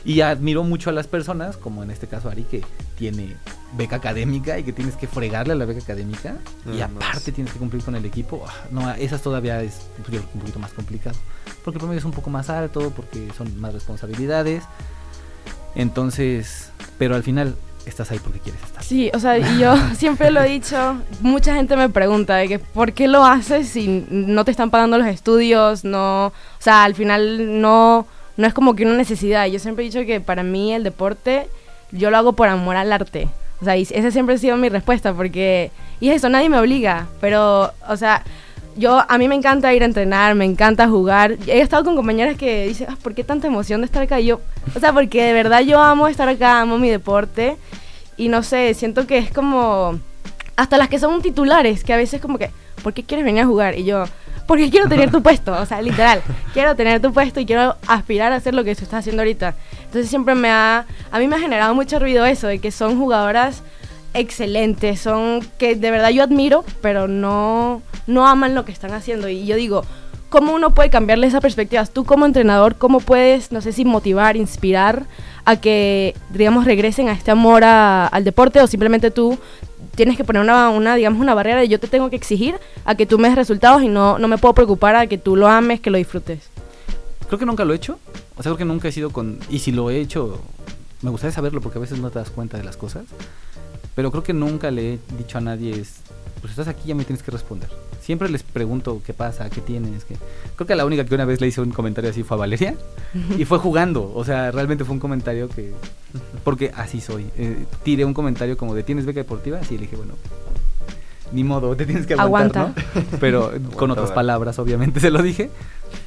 Y 0.04 0.20
admiro 0.20 0.64
mucho 0.64 0.90
a 0.90 0.92
las 0.92 1.06
personas, 1.06 1.56
como 1.56 1.82
en 1.82 1.90
este 1.90 2.06
caso 2.06 2.28
Ari, 2.28 2.42
que 2.42 2.62
tiene 2.98 3.34
beca 3.74 3.96
académica 3.96 4.58
y 4.58 4.64
que 4.64 4.74
tienes 4.74 4.96
que 4.96 5.06
fregarle 5.06 5.54
a 5.54 5.56
la 5.56 5.64
beca 5.64 5.80
académica. 5.80 6.36
No, 6.66 6.74
y 6.74 6.82
aparte 6.82 7.30
no 7.30 7.34
tienes 7.36 7.54
que 7.54 7.58
cumplir 7.58 7.82
con 7.82 7.96
el 7.96 8.04
equipo. 8.04 8.44
No, 8.70 8.92
esas 8.92 9.22
todavía 9.22 9.62
es 9.62 9.86
un 9.96 10.40
poquito 10.40 10.58
más 10.58 10.74
complicado. 10.74 11.16
Porque 11.64 11.78
el 11.78 11.80
promedio 11.80 12.00
es 12.00 12.04
un 12.04 12.12
poco 12.12 12.28
más 12.28 12.50
alto, 12.50 12.92
porque 12.94 13.30
son 13.34 13.58
más 13.58 13.72
responsabilidades. 13.72 14.64
Entonces, 15.74 16.70
pero 16.98 17.14
al 17.14 17.22
final 17.22 17.56
estás 17.90 18.10
ahí 18.10 18.18
porque 18.18 18.38
quieres 18.40 18.62
estar. 18.62 18.82
Sí, 18.82 19.10
o 19.14 19.18
sea, 19.18 19.38
y 19.38 19.58
yo 19.58 19.74
siempre 19.96 20.30
lo 20.30 20.42
he 20.42 20.48
dicho, 20.48 20.96
mucha 21.20 21.54
gente 21.54 21.76
me 21.76 21.88
pregunta 21.88 22.36
de 22.36 22.48
que 22.48 22.58
por 22.58 22.92
qué 22.92 23.08
lo 23.08 23.24
haces 23.24 23.68
si 23.68 24.06
no 24.10 24.44
te 24.44 24.50
están 24.50 24.70
pagando 24.70 24.98
los 24.98 25.06
estudios, 25.06 25.84
no, 25.84 26.26
o 26.26 26.32
sea, 26.58 26.84
al 26.84 26.94
final 26.94 27.60
no, 27.60 28.06
no 28.36 28.46
es 28.46 28.54
como 28.54 28.74
que 28.74 28.84
una 28.84 28.96
necesidad. 28.96 29.46
Yo 29.46 29.58
siempre 29.58 29.84
he 29.84 29.88
dicho 29.88 30.04
que 30.06 30.20
para 30.20 30.42
mí 30.42 30.72
el 30.72 30.84
deporte, 30.84 31.48
yo 31.92 32.10
lo 32.10 32.16
hago 32.16 32.32
por 32.32 32.48
amor 32.48 32.76
al 32.76 32.92
arte. 32.92 33.28
O 33.60 33.64
sea, 33.64 33.76
y 33.76 33.82
esa 33.82 34.10
siempre 34.10 34.34
ha 34.34 34.38
sido 34.38 34.56
mi 34.56 34.68
respuesta, 34.68 35.14
porque, 35.14 35.70
y 36.00 36.10
es 36.10 36.16
eso, 36.16 36.28
nadie 36.28 36.48
me 36.48 36.58
obliga, 36.58 37.06
pero, 37.20 37.72
o 37.88 37.96
sea, 37.96 38.22
yo, 38.76 39.04
a 39.08 39.18
mí 39.18 39.28
me 39.28 39.34
encanta 39.34 39.72
ir 39.74 39.82
a 39.82 39.86
entrenar, 39.86 40.34
me 40.34 40.44
encanta 40.44 40.88
jugar. 40.88 41.36
He 41.46 41.60
estado 41.60 41.84
con 41.84 41.96
compañeras 41.96 42.36
que 42.36 42.66
dicen, 42.68 42.88
ah, 42.90 42.96
¿por 43.02 43.14
qué 43.14 43.24
tanta 43.24 43.46
emoción 43.46 43.80
de 43.80 43.86
estar 43.86 44.02
acá? 44.02 44.20
Y 44.20 44.26
yo, 44.26 44.40
o 44.74 44.80
sea, 44.80 44.92
porque 44.92 45.22
de 45.24 45.32
verdad 45.32 45.60
yo 45.60 45.80
amo 45.80 46.08
estar 46.08 46.28
acá, 46.28 46.60
amo 46.60 46.78
mi 46.78 46.90
deporte. 46.90 47.56
Y 48.16 48.28
no 48.28 48.42
sé, 48.42 48.74
siento 48.74 49.06
que 49.06 49.18
es 49.18 49.30
como, 49.30 49.98
hasta 50.56 50.78
las 50.78 50.88
que 50.88 50.98
son 50.98 51.20
titulares, 51.22 51.84
que 51.84 51.92
a 51.92 51.96
veces 51.96 52.20
como 52.20 52.38
que, 52.38 52.50
¿por 52.82 52.92
qué 52.92 53.02
quieres 53.02 53.24
venir 53.24 53.42
a 53.42 53.46
jugar? 53.46 53.76
Y 53.78 53.84
yo, 53.84 54.04
porque 54.46 54.70
quiero 54.70 54.88
tener 54.88 55.10
tu 55.10 55.22
puesto, 55.22 55.52
o 55.52 55.66
sea, 55.66 55.80
literal, 55.82 56.22
quiero 56.52 56.76
tener 56.76 57.00
tu 57.00 57.12
puesto 57.12 57.40
y 57.40 57.46
quiero 57.46 57.76
aspirar 57.86 58.32
a 58.32 58.36
hacer 58.36 58.54
lo 58.54 58.64
que 58.64 58.74
tú 58.74 58.84
estás 58.84 59.00
haciendo 59.00 59.22
ahorita. 59.22 59.54
Entonces 59.84 60.08
siempre 60.08 60.34
me 60.34 60.50
ha, 60.50 60.86
a 61.10 61.18
mí 61.18 61.26
me 61.26 61.36
ha 61.36 61.40
generado 61.40 61.74
mucho 61.74 61.98
ruido 61.98 62.24
eso, 62.24 62.46
de 62.46 62.58
que 62.58 62.70
son 62.70 62.98
jugadoras 62.98 63.62
excelentes, 64.14 65.00
son 65.00 65.40
que 65.58 65.74
de 65.76 65.90
verdad 65.90 66.10
yo 66.10 66.22
admiro, 66.22 66.64
pero 66.80 67.08
no, 67.08 67.82
no 68.06 68.26
aman 68.26 68.54
lo 68.54 68.64
que 68.64 68.72
están 68.72 68.92
haciendo. 68.92 69.28
Y 69.28 69.44
yo 69.46 69.56
digo, 69.56 69.84
¿cómo 70.28 70.54
uno 70.54 70.72
puede 70.74 70.90
cambiarle 70.90 71.26
esa 71.26 71.40
perspectiva? 71.40 71.84
Tú 71.86 72.04
como 72.04 72.24
entrenador, 72.26 72.76
¿cómo 72.76 73.00
puedes, 73.00 73.52
no 73.52 73.60
sé 73.60 73.72
si 73.72 73.84
motivar, 73.84 74.36
inspirar 74.36 75.04
a 75.44 75.56
que, 75.60 76.14
digamos, 76.30 76.64
regresen 76.64 77.08
a 77.08 77.12
este 77.12 77.30
amor 77.30 77.64
a- 77.64 78.06
al 78.06 78.24
deporte 78.24 78.60
o 78.60 78.66
simplemente 78.66 79.10
tú 79.10 79.38
tienes 79.94 80.16
que 80.16 80.24
poner 80.24 80.42
una, 80.42 80.70
una, 80.70 80.94
digamos, 80.96 81.20
una 81.20 81.34
barrera 81.34 81.60
de 81.60 81.68
yo 81.68 81.78
te 81.78 81.86
tengo 81.86 82.10
que 82.10 82.16
exigir 82.16 82.56
a 82.84 82.94
que 82.96 83.06
tú 83.06 83.18
me 83.18 83.28
des 83.28 83.36
resultados 83.36 83.82
y 83.82 83.88
no, 83.88 84.18
no 84.18 84.26
me 84.26 84.38
puedo 84.38 84.54
preocupar 84.54 84.96
a 84.96 85.06
que 85.06 85.18
tú 85.18 85.36
lo 85.36 85.46
ames, 85.48 85.80
que 85.80 85.90
lo 85.90 85.98
disfrutes? 85.98 86.48
Creo 87.28 87.38
que 87.38 87.46
nunca 87.46 87.64
lo 87.64 87.72
he 87.72 87.76
hecho. 87.76 87.98
O 88.36 88.42
sea, 88.42 88.50
creo 88.50 88.56
que 88.56 88.64
nunca 88.64 88.88
he 88.88 88.92
sido 88.92 89.10
con... 89.10 89.38
Y 89.50 89.60
si 89.60 89.70
lo 89.70 89.90
he 89.90 90.00
hecho, 90.00 90.40
me 91.02 91.10
gustaría 91.10 91.32
saberlo 91.32 91.60
porque 91.60 91.78
a 91.78 91.80
veces 91.80 92.00
no 92.00 92.10
te 92.10 92.18
das 92.18 92.30
cuenta 92.30 92.56
de 92.58 92.64
las 92.64 92.76
cosas. 92.76 93.04
Pero 93.94 94.10
creo 94.10 94.22
que 94.22 94.32
nunca 94.32 94.70
le 94.70 94.94
he 94.94 94.98
dicho 95.16 95.38
a 95.38 95.40
nadie, 95.40 95.72
es, 95.80 96.00
pues 96.40 96.50
estás 96.50 96.68
aquí, 96.68 96.88
ya 96.88 96.94
me 96.94 97.04
tienes 97.04 97.22
que 97.22 97.30
responder. 97.30 97.70
Siempre 98.00 98.28
les 98.28 98.42
pregunto 98.42 99.00
qué 99.06 99.14
pasa, 99.14 99.48
qué 99.48 99.60
tienes. 99.60 100.04
Qué... 100.04 100.16
Creo 100.56 100.66
que 100.66 100.74
la 100.74 100.84
única 100.84 101.06
que 101.06 101.14
una 101.14 101.24
vez 101.24 101.40
le 101.40 101.46
hice 101.46 101.60
un 101.60 101.70
comentario 101.70 102.10
así 102.10 102.22
fue 102.22 102.36
a 102.36 102.40
Valeria. 102.40 102.74
y 103.38 103.44
fue 103.46 103.58
jugando. 103.58 104.12
O 104.14 104.24
sea, 104.24 104.50
realmente 104.50 104.84
fue 104.84 104.92
un 104.92 105.00
comentario 105.00 105.48
que... 105.48 105.72
Porque 106.42 106.70
así 106.76 107.00
soy. 107.00 107.30
Eh, 107.38 107.64
tiré 107.82 108.04
un 108.04 108.12
comentario 108.12 108.58
como 108.58 108.74
de, 108.74 108.82
¿tienes 108.82 109.06
beca 109.06 109.20
deportiva? 109.20 109.58
Así 109.58 109.76
le 109.76 109.82
dije, 109.82 109.96
bueno, 109.96 110.14
ni 111.32 111.44
modo, 111.44 111.74
te 111.76 111.86
tienes 111.86 112.06
que 112.06 112.14
aguantar, 112.14 112.74
Aguanta. 112.74 113.00
¿no? 113.00 113.18
Pero 113.20 113.52
con 113.76 113.90
otras 113.90 114.12
palabras, 114.12 114.58
obviamente 114.58 115.00
se 115.00 115.10
lo 115.10 115.22
dije. 115.22 115.50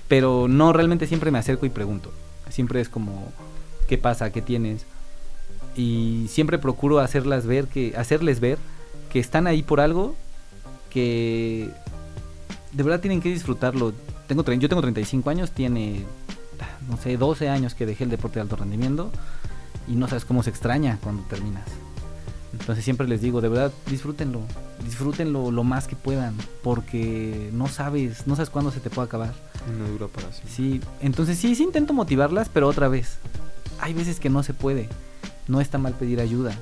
Pero 0.07 0.47
no, 0.47 0.73
realmente 0.73 1.07
siempre 1.07 1.31
me 1.31 1.39
acerco 1.39 1.65
y 1.65 1.69
pregunto. 1.69 2.11
Siempre 2.49 2.79
es 2.79 2.89
como, 2.89 3.31
¿qué 3.87 3.97
pasa? 3.97 4.31
¿Qué 4.31 4.41
tienes? 4.41 4.85
Y 5.77 6.25
siempre 6.27 6.57
procuro 6.57 6.99
hacerlas 6.99 7.45
ver 7.45 7.67
que, 7.67 7.93
hacerles 7.95 8.39
ver 8.39 8.57
que 9.11 9.19
están 9.19 9.47
ahí 9.47 9.63
por 9.63 9.79
algo 9.79 10.15
que 10.89 11.69
de 12.73 12.83
verdad 12.83 12.99
tienen 12.99 13.21
que 13.21 13.29
disfrutarlo. 13.29 13.93
Tengo, 14.27 14.43
yo 14.43 14.67
tengo 14.67 14.81
35 14.81 15.29
años, 15.29 15.51
tiene, 15.51 16.03
no 16.89 16.97
sé, 16.97 17.15
12 17.15 17.47
años 17.47 17.75
que 17.75 17.85
dejé 17.85 18.03
el 18.03 18.09
deporte 18.09 18.35
de 18.35 18.41
alto 18.41 18.55
rendimiento 18.55 19.11
y 19.87 19.95
no 19.95 20.07
sabes 20.07 20.25
cómo 20.25 20.43
se 20.43 20.49
extraña 20.49 20.99
cuando 21.01 21.23
terminas. 21.23 21.65
Entonces 22.53 22.83
siempre 22.83 23.07
les 23.07 23.21
digo, 23.21 23.41
de 23.41 23.49
verdad, 23.49 23.71
disfrútenlo, 23.87 24.41
disfrútenlo 24.83 25.51
lo 25.51 25.63
más 25.63 25.87
que 25.87 25.95
puedan, 25.95 26.35
porque 26.63 27.49
no 27.53 27.67
sabes, 27.67 28.25
no 28.25 28.35
sabes 28.35 28.49
cuándo 28.49 28.71
se 28.71 28.79
te 28.79 28.89
puede 28.89 29.07
acabar. 29.07 29.33
No 29.77 29.87
dura 29.87 30.07
para 30.07 30.31
siempre. 30.31 30.53
Sí, 30.53 30.81
entonces 31.01 31.37
sí, 31.37 31.55
sí 31.55 31.63
intento 31.63 31.93
motivarlas, 31.93 32.49
pero 32.49 32.67
otra 32.67 32.87
vez, 32.87 33.19
hay 33.79 33.93
veces 33.93 34.19
que 34.19 34.29
no 34.29 34.43
se 34.43 34.53
puede. 34.53 34.89
No 35.47 35.61
está 35.61 35.77
mal 35.77 35.93
pedir 35.93 36.19
ayuda. 36.19 36.53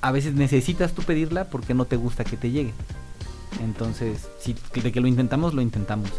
A 0.00 0.12
veces 0.12 0.34
necesitas 0.34 0.92
tú 0.92 1.02
pedirla 1.02 1.44
porque 1.44 1.74
no 1.74 1.84
te 1.86 1.96
gusta 1.96 2.24
que 2.24 2.36
te 2.36 2.50
llegue. 2.50 2.72
Entonces, 3.62 4.28
si 4.40 4.54
de 4.82 4.92
que 4.92 5.00
lo 5.00 5.06
intentamos, 5.06 5.54
lo 5.54 5.62
intentamos. 5.62 6.10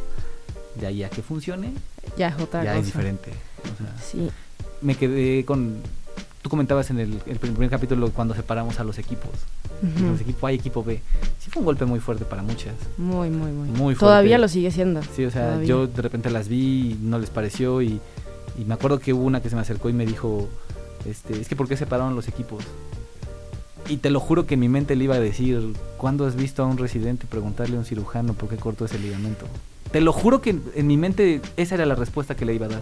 De 0.79 0.87
ahí 0.87 1.03
a 1.03 1.09
que 1.09 1.21
funcione, 1.21 1.73
Ya 2.17 2.29
es 2.29 2.39
otra 2.41 2.63
ya 2.63 2.71
cosa. 2.71 2.79
es 2.79 2.85
diferente. 2.85 3.31
O 3.63 3.77
sea, 3.83 3.95
Sí. 4.03 4.29
me 4.81 4.95
quedé 4.95 5.45
con... 5.45 5.77
Tú 6.41 6.49
comentabas 6.49 6.91
en 6.91 6.99
el, 6.99 7.19
el 7.25 7.39
primer 7.39 7.69
capítulo 7.71 8.11
cuando 8.11 8.35
separamos 8.35 8.79
a 8.79 8.83
los 8.83 8.99
equipos. 8.99 9.31
Ujú. 9.81 10.05
Los 10.11 10.21
equipos 10.21 10.47
A 10.47 10.51
y 10.51 10.55
equipo 10.55 10.83
B. 10.83 11.01
Sí 11.39 11.49
fue 11.49 11.61
un 11.61 11.65
golpe 11.65 11.85
muy 11.85 11.99
fuerte 11.99 12.23
para 12.23 12.43
muchas. 12.43 12.73
Muy, 12.97 13.29
muy, 13.31 13.51
muy. 13.51 13.69
Muy 13.69 13.95
Todavía 13.95 14.31
fuerte. 14.37 14.41
lo 14.41 14.47
sigue 14.47 14.69
siendo. 14.71 15.01
Sí, 15.15 15.25
o 15.25 15.31
sea, 15.31 15.45
Todavía. 15.47 15.67
yo 15.67 15.87
de 15.87 16.01
repente 16.03 16.29
las 16.29 16.47
vi 16.47 16.91
y 16.91 16.99
no 17.01 17.17
les 17.17 17.31
pareció 17.31 17.81
y, 17.81 17.99
y 18.59 18.65
me 18.65 18.75
acuerdo 18.75 18.99
que 18.99 19.11
hubo 19.13 19.23
una 19.23 19.41
que 19.41 19.49
se 19.49 19.55
me 19.55 19.61
acercó 19.61 19.89
y 19.89 19.93
me 19.93 20.05
dijo, 20.05 20.47
este, 21.05 21.39
es 21.39 21.47
que 21.47 21.55
¿por 21.55 21.67
qué 21.67 21.77
separaron 21.77 22.15
los 22.15 22.27
equipos? 22.27 22.63
Y 23.87 23.97
te 23.97 24.09
lo 24.09 24.19
juro 24.19 24.47
que 24.47 24.55
en 24.55 24.61
mi 24.61 24.69
mente 24.69 24.95
le 24.95 25.03
iba 25.03 25.15
a 25.15 25.19
decir, 25.19 25.73
¿cuándo 25.97 26.25
has 26.25 26.35
visto 26.35 26.63
a 26.63 26.65
un 26.65 26.77
residente 26.77 27.27
preguntarle 27.27 27.75
a 27.75 27.79
un 27.79 27.85
cirujano 27.85 28.33
por 28.33 28.49
qué 28.49 28.57
cortó 28.57 28.85
ese 28.85 28.97
ligamento? 28.97 29.45
Te 29.91 30.01
lo 30.01 30.11
juro 30.11 30.41
que 30.41 30.51
en, 30.51 30.63
en 30.73 30.87
mi 30.87 30.97
mente 30.97 31.41
esa 31.57 31.75
era 31.75 31.85
la 31.85 31.95
respuesta 31.95 32.35
que 32.35 32.45
le 32.45 32.55
iba 32.55 32.65
a 32.65 32.69
dar. 32.69 32.81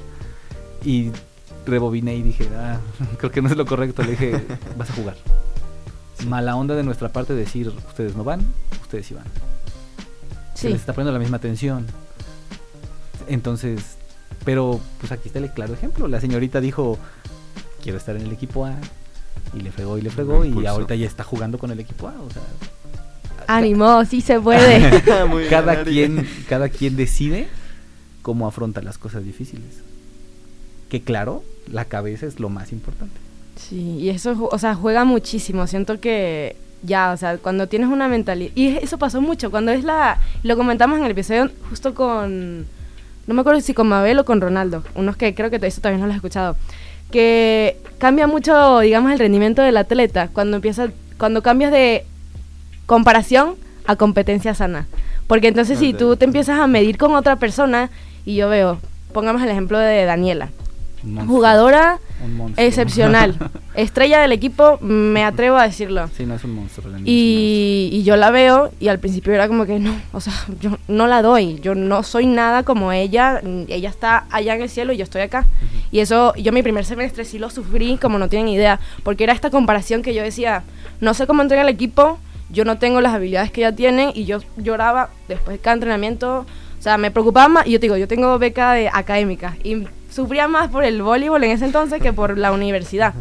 Y 0.86 1.12
rebobiné 1.66 2.16
y 2.16 2.22
dije, 2.22 2.48
ah, 2.56 2.80
creo 3.18 3.32
que 3.32 3.42
no 3.42 3.50
es 3.50 3.58
lo 3.58 3.66
correcto. 3.66 4.04
Le 4.04 4.12
dije, 4.12 4.42
vas 4.78 4.90
a 4.90 4.94
jugar. 4.94 5.18
Mala 6.28 6.56
onda 6.56 6.76
de 6.76 6.84
nuestra 6.84 7.10
parte 7.10 7.34
decir, 7.34 7.68
ustedes 7.90 8.16
no 8.16 8.24
van, 8.24 8.42
ustedes 8.82 9.08
sí 9.08 9.14
van 9.14 9.26
se 10.64 10.70
les 10.70 10.80
está 10.80 10.94
poniendo 10.94 11.12
la 11.12 11.20
misma 11.20 11.38
atención. 11.38 11.86
Entonces, 13.28 13.98
pero 14.46 14.80
pues 15.00 15.12
aquí 15.12 15.28
está 15.28 15.40
el 15.40 15.52
claro 15.52 15.74
ejemplo. 15.74 16.08
La 16.08 16.22
señorita 16.22 16.62
dijo, 16.62 16.98
quiero 17.84 17.98
estar 17.98 18.16
en 18.16 18.24
el 18.24 18.32
equipo 18.32 18.66
A. 18.66 18.76
Y 19.54 19.60
le 19.60 19.72
fregó 19.72 19.98
y 19.98 20.02
le 20.02 20.10
fregó 20.10 20.46
y 20.46 20.66
ahorita 20.66 20.96
ya 20.96 21.06
está 21.06 21.24
jugando 21.24 21.58
con 21.58 21.70
el 21.70 21.80
equipo 21.80 22.08
A. 22.08 22.14
O 22.14 22.30
sea, 22.32 22.42
Ánimo, 23.48 24.06
sí 24.06 24.22
se 24.22 24.40
puede. 24.40 25.02
Cada 25.50 25.84
quien, 25.84 26.28
cada 26.48 26.70
quien 26.70 26.96
decide 26.96 27.48
cómo 28.22 28.48
afronta 28.48 28.82
las 28.82 28.98
cosas 28.98 29.24
difíciles. 29.24 29.82
Que 30.90 31.02
claro, 31.02 31.44
la 31.68 31.86
cabeza 31.86 32.26
es 32.26 32.40
lo 32.40 32.50
más 32.50 32.72
importante. 32.72 33.16
Sí, 33.56 33.98
y 34.00 34.10
eso, 34.10 34.50
o 34.52 34.58
sea, 34.58 34.76
juega 34.76 35.04
muchísimo. 35.04 35.68
Siento 35.68 36.00
que 36.00 36.56
ya, 36.84 37.12
o 37.12 37.18
sea, 37.18 37.38
cuando 37.38 37.68
tienes 37.68 37.90
una 37.90 38.08
mentalidad. 38.08 38.52
Y 38.56 38.78
eso 38.78 38.98
pasó 38.98 39.22
mucho. 39.22 39.52
Cuando 39.52 39.72
es 39.72 39.84
la. 39.84 40.20
Lo 40.44 40.56
comentamos 40.56 41.00
en 41.00 41.06
el 41.06 41.12
episodio 41.12 41.50
justo 41.70 41.94
con. 41.94 42.66
No 43.26 43.34
me 43.34 43.42
acuerdo 43.42 43.62
si 43.62 43.74
con 43.74 43.88
Mabel 43.88 44.20
o 44.20 44.26
con 44.26 44.42
Ronaldo. 44.42 44.84
Unos 44.96 45.16
que 45.16 45.34
creo 45.34 45.50
que 45.50 45.56
eso 45.66 45.82
también 45.82 46.02
no 46.02 46.08
lo 46.08 46.12
has 46.12 46.18
escuchado. 46.18 46.56
Que 47.14 47.78
cambia 48.00 48.26
mucho, 48.26 48.80
digamos, 48.80 49.12
el 49.12 49.20
rendimiento 49.20 49.62
del 49.62 49.78
atleta 49.78 50.30
cuando 50.34 50.56
empieza. 50.58 50.88
Cuando 51.20 51.44
cambias 51.44 51.72
de 51.72 52.04
comparación 52.88 53.54
a 53.86 53.96
competencia 53.96 54.56
sana. 54.56 54.88
Porque 55.28 55.48
entonces, 55.50 55.78
si 55.78 55.92
Ok. 55.94 56.00
tú 56.00 56.16
te 56.18 56.26
empiezas 56.26 56.60
a 56.60 56.66
medir 56.66 56.98
con 56.98 57.14
otra 57.14 57.36
persona, 57.36 57.92
y 58.26 58.36
yo 58.36 58.50
veo, 58.50 58.80
pongamos 59.14 59.44
el 59.44 59.50
ejemplo 59.50 59.78
de 59.78 60.06
Daniela, 60.06 60.50
jugadora 61.28 62.00
un 62.24 62.36
monstruo. 62.36 62.66
excepcional, 62.66 63.36
estrella 63.76 64.22
del 64.22 64.32
equipo, 64.32 64.78
me 64.82 65.24
atrevo 65.24 65.58
a 65.58 65.64
decirlo. 65.64 66.10
sí, 66.16 66.26
no 66.26 66.36
es 66.36 66.44
un 66.44 66.56
monstruo. 66.56 66.90
la 66.90 67.00
Y, 67.00 67.90
y 67.92 68.04
yo 68.04 68.16
la 68.16 68.32
veo 68.32 68.72
y 68.80 68.88
al 68.88 69.00
principio 69.00 69.34
era 69.34 69.48
como 69.48 69.66
que 69.66 69.80
no, 69.80 69.96
o 70.12 70.22
sea, 70.22 70.34
yo 70.60 70.78
no 70.88 71.08
la 71.08 71.22
doy, 71.22 71.60
yo 71.60 71.76
no 71.76 72.04
soy 72.04 72.26
nada 72.26 72.64
como 72.64 72.92
ella, 72.92 73.42
ella 73.68 73.90
está 73.90 74.26
allá 74.32 74.56
en 74.56 74.62
el 74.62 74.70
cielo 74.70 74.94
y 74.94 74.98
yo 74.98 75.04
estoy 75.04 75.22
acá. 75.22 75.46
Y 75.92 76.00
eso, 76.00 76.34
yo 76.36 76.52
mi 76.52 76.64
primer 76.64 76.86
semestre 76.86 77.26
sí 77.26 77.38
lo 77.38 77.50
sufrí 77.50 77.98
como 77.98 78.18
no 78.18 78.30
tienen 78.30 78.48
idea, 78.48 78.80
porque 79.04 79.24
era 79.24 79.34
esta 79.34 79.50
comparación 79.50 80.02
que 80.02 80.14
yo 80.14 80.24
decía, 80.24 80.64
no 81.00 81.14
sé 81.14 81.28
cómo 81.28 81.42
entrega 81.42 81.64
el 81.64 81.70
equipo, 81.70 82.18
yo 82.50 82.66
no 82.66 82.78
tengo 82.78 83.02
las 83.02 83.14
habilidades 83.14 83.52
que 83.52 83.62
ella 83.62 83.76
tiene 83.76 84.12
y 84.14 84.26
yo 84.26 84.40
lloraba 84.58 85.10
después 85.28 85.58
de 85.58 85.62
cada 85.62 85.76
entrenamiento, 85.76 86.46
o 86.80 86.82
sea, 86.82 86.98
me 86.98 87.12
preocupaba 87.12 87.48
más, 87.48 87.68
y 87.68 87.72
yo 87.72 87.80
te 87.80 87.86
digo, 87.86 87.98
yo 87.98 88.08
tengo 88.08 88.38
beca 88.40 88.74
de 88.74 88.90
académica 88.92 89.58
y 89.64 89.86
sufría 90.14 90.48
más 90.48 90.70
por 90.70 90.84
el 90.84 91.02
voleibol 91.02 91.44
en 91.44 91.52
ese 91.52 91.66
entonces 91.66 92.02
que 92.02 92.14
por 92.14 92.38
la 92.38 92.52
universidad. 92.52 93.14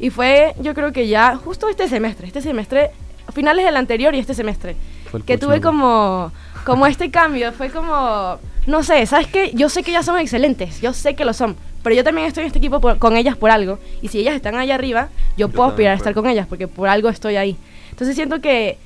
Y 0.00 0.10
fue, 0.10 0.54
yo 0.60 0.74
creo 0.74 0.92
que 0.92 1.06
ya 1.08 1.36
justo 1.36 1.68
este 1.68 1.88
semestre, 1.88 2.26
este 2.26 2.40
semestre, 2.40 2.90
finales 3.32 3.64
del 3.64 3.76
anterior 3.76 4.14
y 4.14 4.18
este 4.18 4.34
semestre, 4.34 4.76
que 5.24 5.38
tuve 5.38 5.60
como, 5.60 6.32
como 6.64 6.86
este 6.86 7.10
cambio, 7.10 7.52
fue 7.52 7.70
como, 7.70 8.38
no 8.66 8.82
sé, 8.82 9.06
¿sabes 9.06 9.28
qué? 9.28 9.52
Yo 9.54 9.68
sé 9.68 9.82
que 9.82 9.92
ellas 9.92 10.04
son 10.04 10.18
excelentes, 10.18 10.80
yo 10.80 10.92
sé 10.92 11.14
que 11.14 11.24
lo 11.24 11.32
son, 11.32 11.56
pero 11.82 11.94
yo 11.94 12.02
también 12.02 12.26
estoy 12.26 12.42
en 12.42 12.46
este 12.48 12.58
equipo 12.58 12.80
por- 12.80 12.98
con 12.98 13.16
ellas 13.16 13.36
por 13.36 13.50
algo, 13.50 13.78
y 14.02 14.08
si 14.08 14.18
ellas 14.18 14.34
están 14.34 14.56
allá 14.56 14.74
arriba, 14.74 15.08
yo, 15.36 15.46
Yo 15.46 15.52
puedo 15.52 15.68
aspirar 15.70 15.92
a 15.92 15.96
estar 15.96 16.12
puedo. 16.12 16.24
con 16.24 16.32
ellas, 16.32 16.46
porque 16.48 16.66
por 16.68 16.88
algo 16.88 17.08
estoy 17.08 17.36
ahí. 17.36 17.56
Entonces 17.90 18.16
siento 18.16 18.40
que 18.40 18.76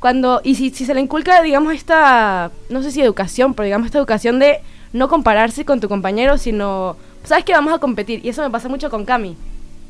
cuando, 0.00 0.40
y 0.42 0.54
si, 0.54 0.70
si 0.70 0.86
se 0.86 0.94
le 0.94 1.00
inculca, 1.00 1.42
digamos, 1.42 1.74
esta, 1.74 2.50
no 2.70 2.82
sé 2.82 2.90
si 2.90 3.00
educación, 3.02 3.52
pero 3.54 3.64
digamos 3.66 3.86
esta 3.86 3.98
educación 3.98 4.38
de 4.38 4.60
no 4.94 5.08
compararse 5.08 5.66
con 5.66 5.80
tu 5.80 5.88
compañero, 5.88 6.38
sino, 6.38 6.96
sabes 7.24 7.44
que 7.44 7.52
vamos 7.52 7.74
a 7.74 7.78
competir, 7.78 8.24
y 8.24 8.30
eso 8.30 8.42
me 8.42 8.48
pasa 8.50 8.68
mucho 8.70 8.88
con 8.88 9.04
Cami. 9.04 9.36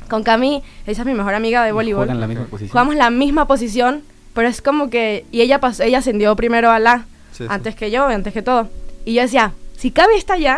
Con 0.09 0.23
Cami, 0.23 0.61
ella 0.85 0.99
es 0.99 1.05
mi 1.05 1.13
mejor 1.13 1.33
amiga 1.35 1.63
de 1.63 1.71
voleibol. 1.71 2.07
La 2.07 2.27
misma 2.27 2.45
posición. 2.45 2.69
Jugamos 2.71 2.95
la 2.95 3.09
misma 3.09 3.47
posición, 3.47 4.03
pero 4.33 4.47
es 4.47 4.61
como 4.61 4.89
que. 4.89 5.25
Y 5.31 5.41
ella 5.41 5.59
pasó, 5.59 5.83
ella 5.83 5.99
ascendió 5.99 6.35
primero 6.35 6.69
a 6.71 6.79
la 6.79 7.05
Sí, 7.31 7.43
sí. 7.43 7.45
antes 7.49 7.75
que 7.75 7.91
yo, 7.91 8.05
antes 8.05 8.33
que 8.33 8.41
todo. 8.41 8.67
Y 9.05 9.13
yo 9.13 9.21
decía, 9.21 9.53
si 9.77 9.91
Cami 9.91 10.15
está 10.15 10.33
allá, 10.33 10.57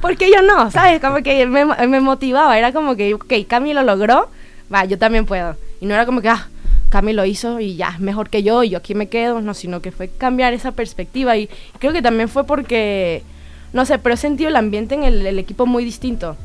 ¿por 0.00 0.16
qué 0.16 0.30
yo 0.30 0.42
no? 0.42 0.70
¿Sabes? 0.72 1.00
Como 1.00 1.16
que 1.22 1.46
me, 1.46 1.64
me 1.64 2.00
motivaba. 2.00 2.56
Era 2.58 2.72
como 2.72 2.96
que, 2.96 3.14
ok, 3.14 3.32
Cami 3.48 3.72
lo 3.74 3.82
logró, 3.82 4.28
va, 4.72 4.84
yo 4.84 4.98
también 4.98 5.26
puedo. 5.26 5.56
Y 5.80 5.86
no 5.86 5.94
era 5.94 6.06
como 6.06 6.20
que, 6.20 6.28
ah, 6.28 6.48
Cami 6.90 7.12
lo 7.14 7.24
hizo 7.24 7.58
y 7.60 7.76
ya 7.76 7.88
es 7.90 8.00
mejor 8.00 8.28
que 8.30 8.42
yo 8.42 8.62
y 8.62 8.70
yo 8.70 8.78
aquí 8.78 8.94
me 8.94 9.08
quedo. 9.08 9.40
No, 9.40 9.54
sino 9.54 9.80
que 9.80 9.90
fue 9.92 10.08
cambiar 10.08 10.52
esa 10.52 10.72
perspectiva. 10.72 11.36
Y 11.36 11.48
creo 11.78 11.92
que 11.92 12.02
también 12.02 12.28
fue 12.28 12.44
porque, 12.44 13.22
no 13.72 13.84
sé, 13.84 13.98
pero 13.98 14.14
he 14.14 14.18
sentido 14.18 14.48
el 14.48 14.56
ambiente 14.56 14.94
en 14.94 15.04
el, 15.04 15.26
el 15.26 15.38
equipo 15.38 15.66
muy 15.66 15.84
distinto. 15.84 16.36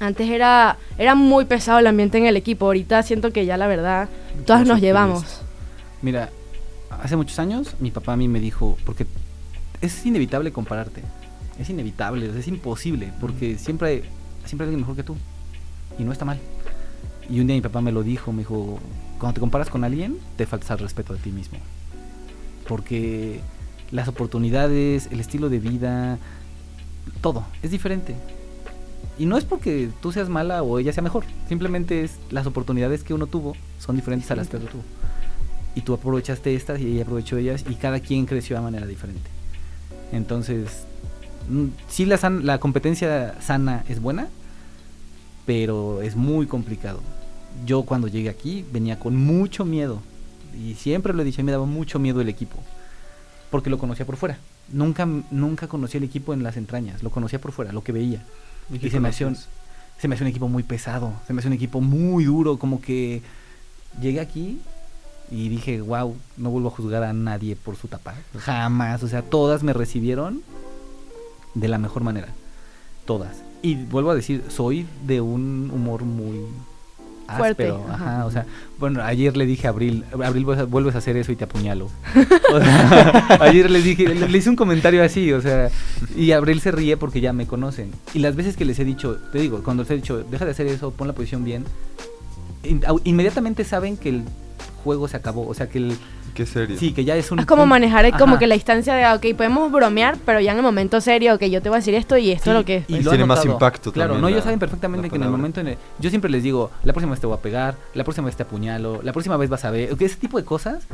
Antes 0.00 0.28
era, 0.28 0.76
era 0.98 1.14
muy 1.14 1.44
pesado 1.44 1.78
el 1.78 1.86
ambiente 1.86 2.18
en 2.18 2.26
el 2.26 2.36
equipo. 2.36 2.66
Ahorita 2.66 3.02
siento 3.02 3.32
que 3.32 3.46
ya 3.46 3.56
la 3.56 3.66
verdad, 3.66 4.08
todas 4.44 4.66
nos 4.66 4.80
llevamos. 4.80 5.40
Mira, 6.02 6.30
hace 6.90 7.16
muchos 7.16 7.38
años 7.38 7.74
mi 7.80 7.90
papá 7.90 8.12
a 8.12 8.16
mí 8.16 8.28
me 8.28 8.40
dijo, 8.40 8.76
porque 8.84 9.06
es 9.80 10.04
inevitable 10.04 10.52
compararte, 10.52 11.02
es 11.58 11.70
inevitable, 11.70 12.30
es 12.38 12.48
imposible, 12.48 13.12
porque 13.20 13.56
siempre 13.58 13.88
hay, 13.88 14.02
siempre 14.44 14.64
hay 14.64 14.68
alguien 14.68 14.80
mejor 14.80 14.96
que 14.96 15.02
tú, 15.02 15.16
y 15.98 16.04
no 16.04 16.12
está 16.12 16.24
mal. 16.24 16.38
Y 17.30 17.40
un 17.40 17.46
día 17.46 17.56
mi 17.56 17.62
papá 17.62 17.80
me 17.80 17.92
lo 17.92 18.02
dijo, 18.02 18.32
me 18.32 18.40
dijo, 18.40 18.78
cuando 19.18 19.34
te 19.34 19.40
comparas 19.40 19.70
con 19.70 19.84
alguien, 19.84 20.18
te 20.36 20.46
faltas 20.46 20.70
al 20.72 20.78
respeto 20.78 21.14
a 21.14 21.16
ti 21.16 21.30
mismo, 21.30 21.58
porque 22.68 23.40
las 23.90 24.08
oportunidades, 24.08 25.08
el 25.10 25.20
estilo 25.20 25.48
de 25.48 25.58
vida, 25.58 26.18
todo, 27.20 27.44
es 27.62 27.70
diferente. 27.70 28.14
Y 29.18 29.26
no 29.26 29.36
es 29.36 29.44
porque 29.44 29.90
tú 30.02 30.10
seas 30.12 30.28
mala 30.28 30.62
o 30.62 30.78
ella 30.78 30.92
sea 30.92 31.02
mejor, 31.02 31.24
simplemente 31.48 32.02
es 32.02 32.12
las 32.30 32.46
oportunidades 32.46 33.04
que 33.04 33.14
uno 33.14 33.26
tuvo 33.26 33.54
son 33.78 33.96
diferentes 33.96 34.30
a 34.30 34.36
las 34.36 34.48
que 34.48 34.56
otro 34.56 34.68
tuvo. 34.68 34.82
Y 35.76 35.82
tú 35.82 35.94
aprovechaste 35.94 36.54
estas 36.54 36.80
y 36.80 36.86
ella 36.86 37.02
aprovechó 37.02 37.36
ellas 37.36 37.64
y 37.68 37.74
cada 37.74 38.00
quien 38.00 38.26
creció 38.26 38.56
de 38.56 38.62
manera 38.62 38.86
diferente. 38.86 39.28
Entonces, 40.12 40.84
mm, 41.48 41.66
sí 41.88 42.06
la, 42.06 42.16
san- 42.16 42.44
la 42.46 42.58
competencia 42.58 43.34
sana 43.40 43.84
es 43.88 44.00
buena, 44.00 44.28
pero 45.46 46.02
es 46.02 46.16
muy 46.16 46.46
complicado. 46.46 47.00
Yo 47.66 47.82
cuando 47.82 48.08
llegué 48.08 48.28
aquí 48.30 48.64
venía 48.72 48.98
con 48.98 49.16
mucho 49.16 49.64
miedo 49.64 50.00
y 50.60 50.74
siempre 50.74 51.12
lo 51.12 51.22
he 51.22 51.24
dicho, 51.24 51.42
me 51.44 51.52
daba 51.52 51.66
mucho 51.66 51.98
miedo 51.98 52.20
el 52.20 52.28
equipo, 52.28 52.56
porque 53.50 53.70
lo 53.70 53.78
conocía 53.78 54.06
por 54.06 54.16
fuera. 54.16 54.38
Nunca, 54.68 55.06
nunca 55.30 55.68
conocí 55.68 55.98
el 55.98 56.04
equipo 56.04 56.32
en 56.32 56.42
las 56.42 56.56
entrañas, 56.56 57.02
lo 57.02 57.10
conocía 57.10 57.40
por 57.40 57.52
fuera, 57.52 57.72
lo 57.72 57.84
que 57.84 57.92
veía. 57.92 58.22
¿Y 58.72 58.90
se 58.90 58.98
me, 58.98 59.10
hacía 59.10 59.26
un, 59.26 59.36
se 59.36 60.08
me 60.08 60.14
hacía 60.14 60.24
un 60.24 60.30
equipo 60.30 60.48
muy 60.48 60.62
pesado, 60.62 61.12
se 61.26 61.32
me 61.32 61.40
hacía 61.40 61.50
un 61.50 61.54
equipo 61.54 61.80
muy 61.80 62.24
duro, 62.24 62.58
como 62.58 62.80
que 62.80 63.22
llegué 64.00 64.20
aquí 64.20 64.58
y 65.30 65.48
dije, 65.48 65.80
wow, 65.80 66.16
no 66.36 66.50
vuelvo 66.50 66.68
a 66.68 66.70
juzgar 66.72 67.02
a 67.02 67.12
nadie 67.12 67.56
por 67.56 67.76
su 67.76 67.88
tapa. 67.88 68.14
Jamás, 68.38 69.02
o 69.02 69.08
sea, 69.08 69.22
todas 69.22 69.62
me 69.62 69.72
recibieron 69.72 70.42
de 71.54 71.68
la 71.68 71.78
mejor 71.78 72.02
manera. 72.02 72.28
Todas. 73.04 73.42
Y 73.62 73.76
vuelvo 73.76 74.10
a 74.10 74.14
decir, 74.14 74.44
soy 74.48 74.86
de 75.06 75.20
un 75.20 75.70
humor 75.72 76.04
muy 76.04 76.40
Fuerte, 77.36 77.68
áspero. 77.68 77.84
ajá. 77.90 78.04
Ajá, 78.16 78.26
o 78.26 78.30
sea, 78.30 78.46
bueno, 78.78 79.02
ayer 79.02 79.36
le 79.36 79.46
dije 79.46 79.66
a 79.66 79.70
Abril, 79.70 80.04
Abril, 80.22 80.44
vuelves 80.44 80.94
a- 80.94 80.98
hacer 80.98 81.16
eso 81.16 81.32
y 81.32 81.36
te 81.36 81.44
apuñalo. 81.44 81.88
O 82.52 82.60
sea, 82.60 83.36
ayer 83.40 83.70
le 83.70 83.80
dije, 83.82 84.06
le, 84.14 84.28
le 84.28 84.38
hice 84.38 84.50
un 84.50 84.56
comentario 84.56 85.02
así, 85.02 85.32
o 85.32 85.40
sea, 85.40 85.70
y 86.16 86.32
Abril 86.32 86.60
se 86.60 86.70
ríe 86.70 86.96
porque 86.96 87.20
ya 87.20 87.32
me 87.32 87.46
conocen. 87.46 87.90
Y 88.12 88.18
las 88.20 88.36
veces 88.36 88.56
que 88.56 88.64
les 88.64 88.78
he 88.78 88.84
dicho, 88.84 89.16
te 89.32 89.38
digo, 89.38 89.62
cuando 89.62 89.82
les 89.84 89.90
he 89.90 89.96
dicho, 89.96 90.22
deja 90.30 90.44
de 90.44 90.50
hacer 90.50 90.66
eso, 90.66 90.90
pon 90.90 91.08
la 91.08 91.14
posición 91.14 91.44
bien, 91.44 91.64
inmediatamente 93.04 93.64
saben 93.64 93.96
que 93.96 94.08
el 94.10 94.24
juego 94.84 95.08
se 95.08 95.16
acabó, 95.16 95.48
o 95.48 95.54
sea, 95.54 95.68
que 95.68 95.78
el... 95.78 95.96
Qué 96.34 96.46
serio. 96.46 96.76
Sí, 96.78 96.92
que 96.92 97.04
ya 97.04 97.16
es 97.16 97.30
un... 97.30 97.38
Es 97.38 97.46
como 97.46 97.62
un- 97.62 97.68
manejar 97.68 98.08
como 98.18 98.32
Ajá. 98.34 98.38
que 98.40 98.46
la 98.46 98.54
instancia 98.56 98.94
de, 98.94 99.06
ok, 99.30 99.36
podemos 99.36 99.70
bromear, 99.72 100.16
pero 100.26 100.40
ya 100.40 100.50
en 100.52 100.58
el 100.58 100.62
momento 100.64 101.00
serio, 101.00 101.34
ok, 101.34 101.42
yo 101.44 101.62
te 101.62 101.68
voy 101.68 101.76
a 101.76 101.78
decir 101.78 101.94
esto 101.94 102.16
y 102.16 102.30
esto 102.32 102.44
Sí, 102.44 102.50
es 102.50 102.56
lo 102.56 102.64
que 102.64 102.76
es. 102.78 102.84
y 102.90 102.96
Y 102.96 103.02
lo 103.02 103.10
tiene 103.10 103.24
más 103.24 103.44
impacto 103.44 103.92
Claro, 103.92 104.10
también 104.14 104.22
no, 104.22 104.28
ellos 104.28 104.44
saben 104.44 104.58
perfectamente 104.58 105.08
que 105.08 105.16
en 105.16 105.22
el 105.22 105.30
momento 105.30 105.60
en 105.60 105.68
el- 105.68 105.78
Yo 106.00 106.10
siempre 106.10 106.30
les 106.30 106.42
digo, 106.42 106.70
la 106.84 106.92
próxima 106.92 107.12
vez 107.12 107.20
te 107.20 107.26
voy 107.26 107.36
a 107.36 107.40
pegar, 107.40 107.76
la 107.94 108.04
próxima 108.04 108.26
vez 108.26 108.36
te 108.36 108.42
apuñalo, 108.42 109.00
la 109.02 109.12
próxima 109.12 109.36
vez 109.36 109.48
vas 109.48 109.64
a 109.64 109.70
ver... 109.70 109.96
que 109.96 110.04
Ese 110.04 110.16
tipo 110.16 110.36
de 110.38 110.44
cosas 110.44 110.84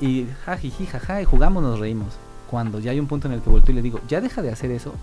Ujú. 0.00 0.06
y 0.06 0.26
jajiji, 0.44 0.86
jaja, 0.86 1.20
y 1.22 1.24
jugamos, 1.24 1.62
nos 1.62 1.78
reímos. 1.80 2.14
Cuando 2.50 2.78
ya 2.78 2.90
hay 2.92 3.00
un 3.00 3.06
punto 3.06 3.26
en 3.26 3.34
el 3.34 3.40
que 3.40 3.50
volteo 3.50 3.72
y 3.72 3.76
le 3.76 3.82
digo, 3.82 4.00
ya 4.06 4.20
deja 4.20 4.42
de 4.42 4.50
hacer 4.50 4.70
eso. 4.70 4.94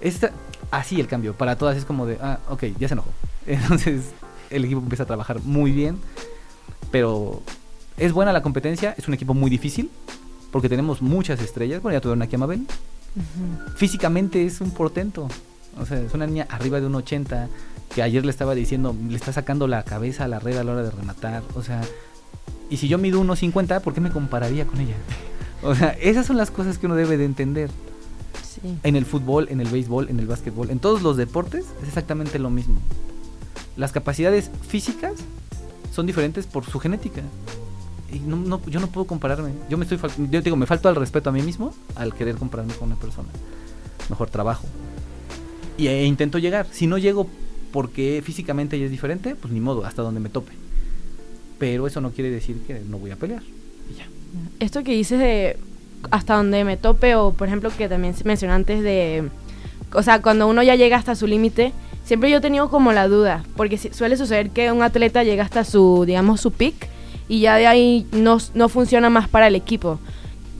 Esta, 0.00 0.32
así 0.72 0.98
el 0.98 1.06
cambio, 1.06 1.32
para 1.34 1.56
todas 1.56 1.76
es 1.76 1.84
como 1.84 2.06
de, 2.06 2.18
ah, 2.20 2.38
ok, 2.50 2.64
ya 2.78 2.88
se 2.88 2.94
enojó. 2.94 3.10
Entonces 3.46 4.10
el 4.50 4.64
equipo 4.64 4.80
empieza 4.80 5.04
a 5.04 5.06
trabajar 5.06 5.38
muy 5.44 5.70
bien, 5.70 5.96
pero 6.90 7.40
es 7.96 8.12
buena 8.12 8.32
la 8.32 8.42
competencia, 8.42 8.94
es 8.96 9.08
un 9.08 9.14
equipo 9.14 9.34
muy 9.34 9.50
difícil, 9.50 9.90
porque 10.50 10.68
tenemos 10.68 11.02
muchas 11.02 11.40
estrellas. 11.40 11.82
Bueno, 11.82 11.96
ya 11.96 12.00
tuvieron 12.00 12.22
aquí 12.22 12.36
a 12.36 12.38
Mabel. 12.38 12.60
Ujú. 12.60 13.76
Físicamente 13.76 14.44
es 14.44 14.60
un 14.60 14.70
portento, 14.70 15.28
o 15.78 15.86
sea, 15.86 16.00
es 16.00 16.14
una 16.14 16.26
niña 16.26 16.46
arriba 16.48 16.80
de 16.80 16.86
un 16.86 16.94
80, 16.94 17.48
que 17.94 18.02
ayer 18.02 18.24
le 18.24 18.30
estaba 18.30 18.54
diciendo, 18.54 18.96
le 19.08 19.16
está 19.16 19.32
sacando 19.32 19.66
la 19.66 19.82
cabeza 19.82 20.24
a 20.24 20.28
la 20.28 20.38
red 20.38 20.56
a 20.56 20.64
la 20.64 20.72
hora 20.72 20.82
de 20.82 20.90
rematar, 20.90 21.42
o 21.54 21.62
sea, 21.62 21.82
y 22.70 22.78
si 22.78 22.88
yo 22.88 22.96
mido 22.96 23.22
1.50, 23.22 23.80
¿por 23.82 23.92
qué 23.92 24.00
me 24.00 24.10
compararía 24.10 24.66
con 24.66 24.80
ella? 24.80 24.96
O 25.62 25.74
sea, 25.74 25.90
esas 26.00 26.24
son 26.26 26.38
las 26.38 26.50
cosas 26.50 26.78
que 26.78 26.86
uno 26.86 26.94
debe 26.94 27.18
de 27.18 27.26
entender. 27.26 27.70
Sí. 28.42 28.78
En 28.82 28.96
el 28.96 29.04
fútbol, 29.04 29.48
en 29.50 29.60
el 29.60 29.68
béisbol, 29.68 30.08
en 30.08 30.18
el 30.18 30.26
básquetbol, 30.26 30.70
en 30.70 30.78
todos 30.78 31.02
los 31.02 31.16
deportes 31.16 31.66
es 31.82 31.88
exactamente 31.88 32.38
lo 32.38 32.48
mismo. 32.48 32.76
Las 33.76 33.92
capacidades 33.92 34.50
físicas 34.66 35.12
son 35.94 36.06
diferentes 36.06 36.46
por 36.46 36.64
su 36.64 36.78
genética. 36.78 37.22
No, 38.20 38.60
yo 38.66 38.80
no 38.80 38.86
puedo 38.88 39.06
compararme. 39.06 39.52
Yo 39.68 39.78
me 39.78 39.84
estoy 39.84 39.98
yo 40.30 40.42
digo, 40.42 40.56
me 40.56 40.66
falto 40.66 40.88
al 40.88 40.96
respeto 40.96 41.30
a 41.30 41.32
mí 41.32 41.42
mismo 41.42 41.74
al 41.94 42.14
querer 42.14 42.36
compararme 42.36 42.74
con 42.74 42.88
una 42.88 43.00
persona. 43.00 43.28
Mejor 44.08 44.30
trabajo. 44.30 44.66
Y 45.78 45.86
e 45.88 46.04
intento 46.04 46.38
llegar. 46.38 46.66
Si 46.70 46.86
no 46.86 46.98
llego 46.98 47.28
porque 47.72 48.22
físicamente 48.24 48.76
ella 48.76 48.84
es 48.84 48.90
diferente, 48.90 49.34
pues 49.34 49.52
ni 49.52 49.60
modo, 49.60 49.84
hasta 49.84 50.02
donde 50.02 50.20
me 50.20 50.28
tope. 50.28 50.52
Pero 51.58 51.86
eso 51.86 52.00
no 52.00 52.10
quiere 52.10 52.30
decir 52.30 52.62
que 52.66 52.80
no 52.80 52.98
voy 52.98 53.10
a 53.10 53.16
pelear. 53.16 53.42
Y 53.90 53.98
ya. 53.98 54.06
Esto 54.60 54.82
que 54.82 54.92
dices 54.92 55.18
de 55.18 55.56
hasta 56.10 56.34
donde 56.34 56.64
me 56.64 56.76
tope 56.76 57.14
o 57.14 57.32
por 57.32 57.46
ejemplo 57.46 57.70
que 57.76 57.88
también 57.88 58.14
se 58.14 58.24
mencionó 58.24 58.54
antes 58.54 58.82
de, 58.82 59.28
o 59.92 60.02
sea, 60.02 60.20
cuando 60.20 60.48
uno 60.48 60.62
ya 60.62 60.74
llega 60.74 60.96
hasta 60.96 61.14
su 61.14 61.26
límite, 61.26 61.72
siempre 62.04 62.30
yo 62.30 62.38
he 62.38 62.40
tenido 62.40 62.68
como 62.68 62.92
la 62.92 63.08
duda, 63.08 63.44
porque 63.56 63.78
suele 63.78 64.16
suceder 64.16 64.50
que 64.50 64.72
un 64.72 64.82
atleta 64.82 65.22
llega 65.22 65.44
hasta 65.44 65.64
su, 65.64 66.04
digamos, 66.06 66.40
su 66.40 66.50
peak 66.50 66.88
y 67.32 67.40
ya 67.40 67.56
de 67.56 67.66
ahí 67.66 68.06
no, 68.12 68.36
no 68.52 68.68
funciona 68.68 69.08
más 69.08 69.26
para 69.26 69.46
el 69.46 69.54
equipo. 69.54 69.98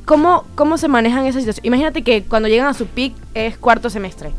¿Cómo, 0.07 0.45
¿Cómo 0.55 0.79
se 0.79 0.89
manejan 0.89 1.27
esas 1.27 1.43
situaciones? 1.43 1.67
Imagínate 1.67 2.01
que 2.01 2.23
cuando 2.23 2.49
llegan 2.49 2.67
a 2.67 2.73
su 2.73 2.87
peak 2.87 3.13
es 3.35 3.59
cuarto 3.59 3.91
semestre 3.91 4.31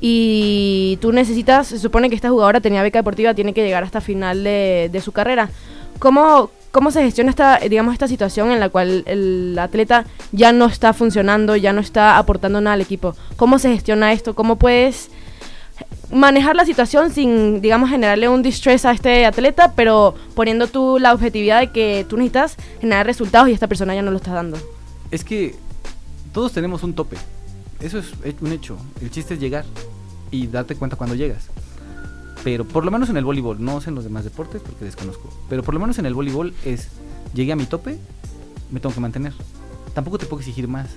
y 0.00 0.98
tú 1.00 1.12
necesitas, 1.12 1.68
se 1.68 1.78
supone 1.78 2.08
que 2.08 2.16
esta 2.16 2.30
jugadora 2.30 2.60
tenía 2.60 2.82
beca 2.82 2.98
deportiva, 2.98 3.32
tiene 3.32 3.54
que 3.54 3.62
llegar 3.62 3.84
hasta 3.84 4.00
final 4.00 4.42
de, 4.42 4.90
de 4.90 5.00
su 5.00 5.12
carrera. 5.12 5.50
¿Cómo, 6.00 6.50
¿Cómo 6.72 6.90
se 6.90 7.00
gestiona 7.00 7.30
esta, 7.30 7.60
digamos, 7.60 7.92
esta 7.92 8.08
situación 8.08 8.50
en 8.50 8.58
la 8.58 8.70
cual 8.70 9.04
el 9.06 9.56
atleta 9.56 10.04
ya 10.32 10.50
no 10.50 10.66
está 10.66 10.92
funcionando, 10.92 11.54
ya 11.54 11.72
no 11.72 11.80
está 11.80 12.18
aportando 12.18 12.60
nada 12.60 12.74
al 12.74 12.80
equipo? 12.80 13.14
¿Cómo 13.36 13.60
se 13.60 13.70
gestiona 13.70 14.12
esto? 14.12 14.34
¿Cómo 14.34 14.56
puedes 14.56 15.12
manejar 16.12 16.56
la 16.56 16.64
situación 16.64 17.12
sin, 17.12 17.60
digamos, 17.60 17.90
generarle 17.90 18.28
un 18.28 18.42
distress 18.42 18.84
a 18.84 18.92
este 18.92 19.26
atleta, 19.26 19.72
pero 19.74 20.14
poniendo 20.34 20.66
tú 20.66 20.98
la 20.98 21.12
objetividad 21.12 21.60
de 21.60 21.70
que 21.70 22.06
tú 22.08 22.16
necesitas 22.16 22.56
generar 22.80 23.06
resultados 23.06 23.48
y 23.48 23.52
esta 23.52 23.66
persona 23.66 23.94
ya 23.94 24.02
no 24.02 24.10
lo 24.10 24.16
está 24.16 24.32
dando? 24.32 24.58
Es 25.10 25.24
que 25.24 25.54
todos 26.32 26.52
tenemos 26.52 26.82
un 26.82 26.94
tope. 26.94 27.16
Eso 27.80 27.98
es 27.98 28.12
un 28.40 28.52
hecho. 28.52 28.76
El 29.00 29.10
chiste 29.10 29.34
es 29.34 29.40
llegar 29.40 29.64
y 30.30 30.46
darte 30.46 30.74
cuenta 30.74 30.96
cuando 30.96 31.14
llegas. 31.14 31.48
Pero 32.44 32.64
por 32.64 32.84
lo 32.84 32.90
menos 32.90 33.10
en 33.10 33.16
el 33.16 33.24
voleibol, 33.24 33.62
no 33.62 33.80
sé 33.80 33.90
en 33.90 33.94
los 33.94 34.04
demás 34.04 34.24
deportes 34.24 34.62
porque 34.62 34.84
desconozco. 34.84 35.28
Pero 35.48 35.62
por 35.62 35.74
lo 35.74 35.80
menos 35.80 35.98
en 35.98 36.06
el 36.06 36.14
voleibol 36.14 36.54
es, 36.64 36.88
llegué 37.34 37.52
a 37.52 37.56
mi 37.56 37.66
tope, 37.66 37.98
me 38.70 38.80
tengo 38.80 38.94
que 38.94 39.00
mantener. 39.00 39.32
Tampoco 39.94 40.18
te 40.18 40.26
puedo 40.26 40.40
exigir 40.40 40.68
más. 40.68 40.88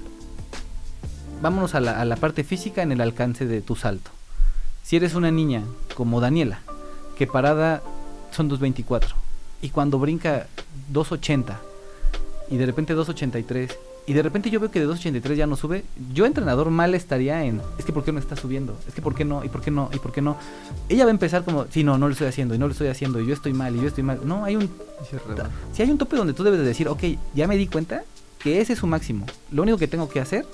Vámonos 1.42 1.74
a 1.74 1.80
la, 1.80 2.00
a 2.00 2.06
la 2.06 2.16
parte 2.16 2.44
física 2.44 2.84
en 2.84 2.92
el 2.92 3.02
alcance 3.02 3.46
de 3.46 3.62
tu 3.62 3.76
salto. 3.76 4.12
Si 4.84 4.96
eres 4.96 5.16
una 5.16 5.32
niña 5.32 5.64
como 5.96 6.20
Daniela, 6.20 6.60
que 7.18 7.28
parada 7.28 7.82
son 8.32 8.50
2.24 8.50 9.04
y 9.62 9.70
cuando 9.70 10.00
brinca 10.00 10.48
2.80 10.92 11.56
y 12.50 12.58
de 12.58 12.66
repente 12.66 12.96
2.83 12.96 13.72
y 14.08 14.14
de 14.14 14.24
repente 14.24 14.50
yo 14.50 14.60
veo 14.60 14.72
que 14.72 14.80
de 14.80 14.88
2.83 14.88 15.36
ya 15.36 15.46
no 15.46 15.56
sube, 15.56 15.86
yo 16.14 16.26
entrenador 16.26 16.72
mal 16.72 16.96
estaría 16.96 17.46
en, 17.46 17.62
es 17.78 17.86
que 17.86 17.94
¿por 17.94 18.04
qué 18.04 18.12
no 18.12 18.20
está 18.20 18.36
subiendo? 18.36 18.76
Es 18.88 18.96
que 18.96 19.02
¿por 19.02 19.14
qué 19.14 19.24
no? 19.24 19.44
¿Y 19.46 19.50
por 19.50 19.62
qué 19.62 19.70
no? 19.70 19.90
¿Y 19.94 20.00
por 20.00 20.12
qué 20.12 20.22
no? 20.22 20.38
Ella 20.90 21.06
va 21.06 21.10
a 21.10 21.14
empezar 21.14 21.46
como, 21.46 21.68
sí, 21.70 21.84
no, 21.84 21.98
no 22.00 22.08
lo 22.08 22.14
estoy 22.14 22.28
haciendo 22.28 22.56
y 22.56 22.58
no 22.58 22.66
lo 22.66 22.72
estoy 22.72 22.88
haciendo 22.88 23.22
y 23.22 23.28
yo 23.28 23.34
estoy 23.34 23.54
mal 23.54 23.76
y 23.76 23.82
yo 23.82 23.88
estoy 23.88 24.04
mal. 24.04 24.20
No, 24.24 24.44
hay 24.44 24.56
un, 24.56 24.70
si 25.72 25.84
hay 25.84 25.92
un 25.92 25.98
tope 26.00 26.16
donde 26.18 26.34
tú 26.34 26.44
debes 26.44 26.60
de 26.60 26.66
decir, 26.66 26.88
ok, 26.88 27.04
ya 27.36 27.48
me 27.48 27.56
di 27.58 27.68
cuenta 27.68 28.04
que 28.40 28.60
ese 28.60 28.74
es 28.74 28.80
su 28.80 28.88
máximo. 28.88 29.28
Lo 29.52 29.62
único 29.62 29.78
que 29.78 29.88
tengo 29.88 30.10
que 30.10 30.20
hacer 30.20 30.46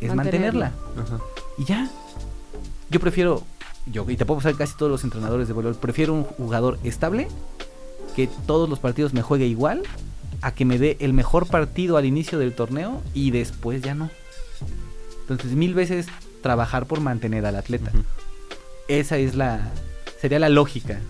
es 0.00 0.12
Mantenerla. 0.12 0.72
mantenerla. 0.72 1.16
Ajá. 1.16 1.24
Y 1.56 1.64
ya. 1.64 1.88
Yo 2.90 2.98
prefiero, 3.00 3.44
yo, 3.90 4.08
y 4.08 4.16
te 4.16 4.24
puedo 4.24 4.38
pasar 4.38 4.56
casi 4.56 4.76
todos 4.76 4.90
los 4.90 5.04
entrenadores 5.04 5.48
de 5.48 5.54
voleibol, 5.54 5.78
prefiero 5.78 6.14
un 6.14 6.24
jugador 6.24 6.78
estable 6.84 7.28
que 8.14 8.28
todos 8.46 8.68
los 8.68 8.78
partidos 8.78 9.12
me 9.12 9.22
juegue 9.22 9.46
igual 9.46 9.82
a 10.42 10.52
que 10.52 10.64
me 10.64 10.78
dé 10.78 10.96
el 11.00 11.12
mejor 11.12 11.46
partido 11.46 11.96
al 11.96 12.04
inicio 12.04 12.38
del 12.38 12.54
torneo 12.54 13.02
y 13.14 13.30
después 13.30 13.82
ya 13.82 13.94
no. 13.94 14.10
Entonces, 15.22 15.52
mil 15.52 15.74
veces 15.74 16.06
trabajar 16.42 16.86
por 16.86 17.00
mantener 17.00 17.44
al 17.46 17.56
atleta. 17.56 17.92
Esa 18.88 19.18
es 19.18 19.34
la 19.34 19.70
sería 20.20 20.38
la 20.38 20.48
lógica 20.48 21.00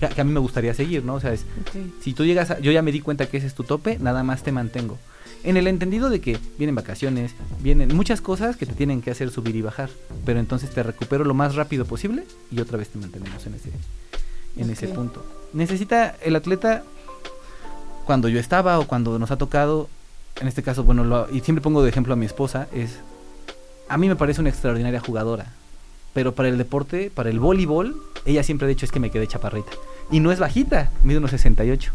que, 0.00 0.08
que 0.08 0.20
a 0.20 0.24
mí 0.24 0.32
me 0.32 0.40
gustaría 0.40 0.74
seguir, 0.74 1.04
¿no? 1.04 1.14
O 1.14 1.20
sea, 1.20 1.32
es 1.32 1.44
si 2.00 2.14
tú 2.14 2.24
llegas 2.24 2.50
a, 2.50 2.58
yo 2.58 2.72
ya 2.72 2.82
me 2.82 2.92
di 2.92 3.00
cuenta 3.00 3.26
que 3.26 3.36
ese 3.36 3.46
es 3.46 3.54
tu 3.54 3.64
tope, 3.64 3.98
nada 3.98 4.22
más 4.22 4.42
te 4.42 4.52
mantengo. 4.52 4.98
En 5.46 5.56
el 5.56 5.66
entendido 5.68 6.10
de 6.10 6.20
que 6.20 6.38
vienen 6.58 6.74
vacaciones, 6.74 7.32
vienen 7.60 7.94
muchas 7.96 8.20
cosas 8.20 8.56
que 8.56 8.66
te 8.66 8.74
tienen 8.74 9.00
que 9.00 9.10
hacer 9.12 9.30
subir 9.30 9.54
y 9.56 9.62
bajar, 9.62 9.88
pero 10.24 10.40
entonces 10.40 10.70
te 10.70 10.82
recupero 10.82 11.24
lo 11.24 11.32
más 11.34 11.54
rápido 11.54 11.84
posible 11.86 12.24
y 12.50 12.60
otra 12.60 12.76
vez 12.76 12.88
te 12.88 12.98
mantenemos 12.98 13.46
en 13.46 13.54
ese 13.54 13.70
en 14.58 14.70
ese 14.70 14.88
punto. 14.88 15.24
Necesita 15.52 16.16
el 16.22 16.34
atleta 16.36 16.82
cuando 18.06 18.28
yo 18.28 18.40
estaba 18.40 18.78
o 18.78 18.86
cuando 18.86 19.18
nos 19.18 19.30
ha 19.30 19.36
tocado, 19.38 19.88
en 20.40 20.48
este 20.48 20.62
caso, 20.62 20.82
bueno, 20.84 21.04
lo- 21.04 21.28
y 21.32 21.40
siempre 21.40 21.62
pongo 21.62 21.82
de 21.82 21.90
ejemplo 21.90 22.12
a 22.12 22.16
mi 22.16 22.26
esposa, 22.26 22.66
es 22.72 22.98
a 23.88 23.96
mí 23.98 24.08
me 24.08 24.16
parece 24.16 24.40
una 24.40 24.50
extraordinaria 24.50 24.98
jugadora, 25.00 25.46
pero 26.14 26.34
para 26.34 26.48
el 26.48 26.58
deporte, 26.58 27.10
para 27.14 27.30
el 27.30 27.38
voleibol, 27.38 27.96
ella 28.24 28.42
siempre 28.42 28.64
ha 28.66 28.68
dicho 28.68 28.84
es 28.86 28.90
que 28.92 28.98
me 29.00 29.10
quedé 29.10 29.26
chaparrita. 29.28 29.70
Y 30.10 30.20
no 30.20 30.32
es 30.32 30.38
bajita, 30.40 30.90
mide 31.04 31.18
unos 31.18 31.30
68. 31.32 31.92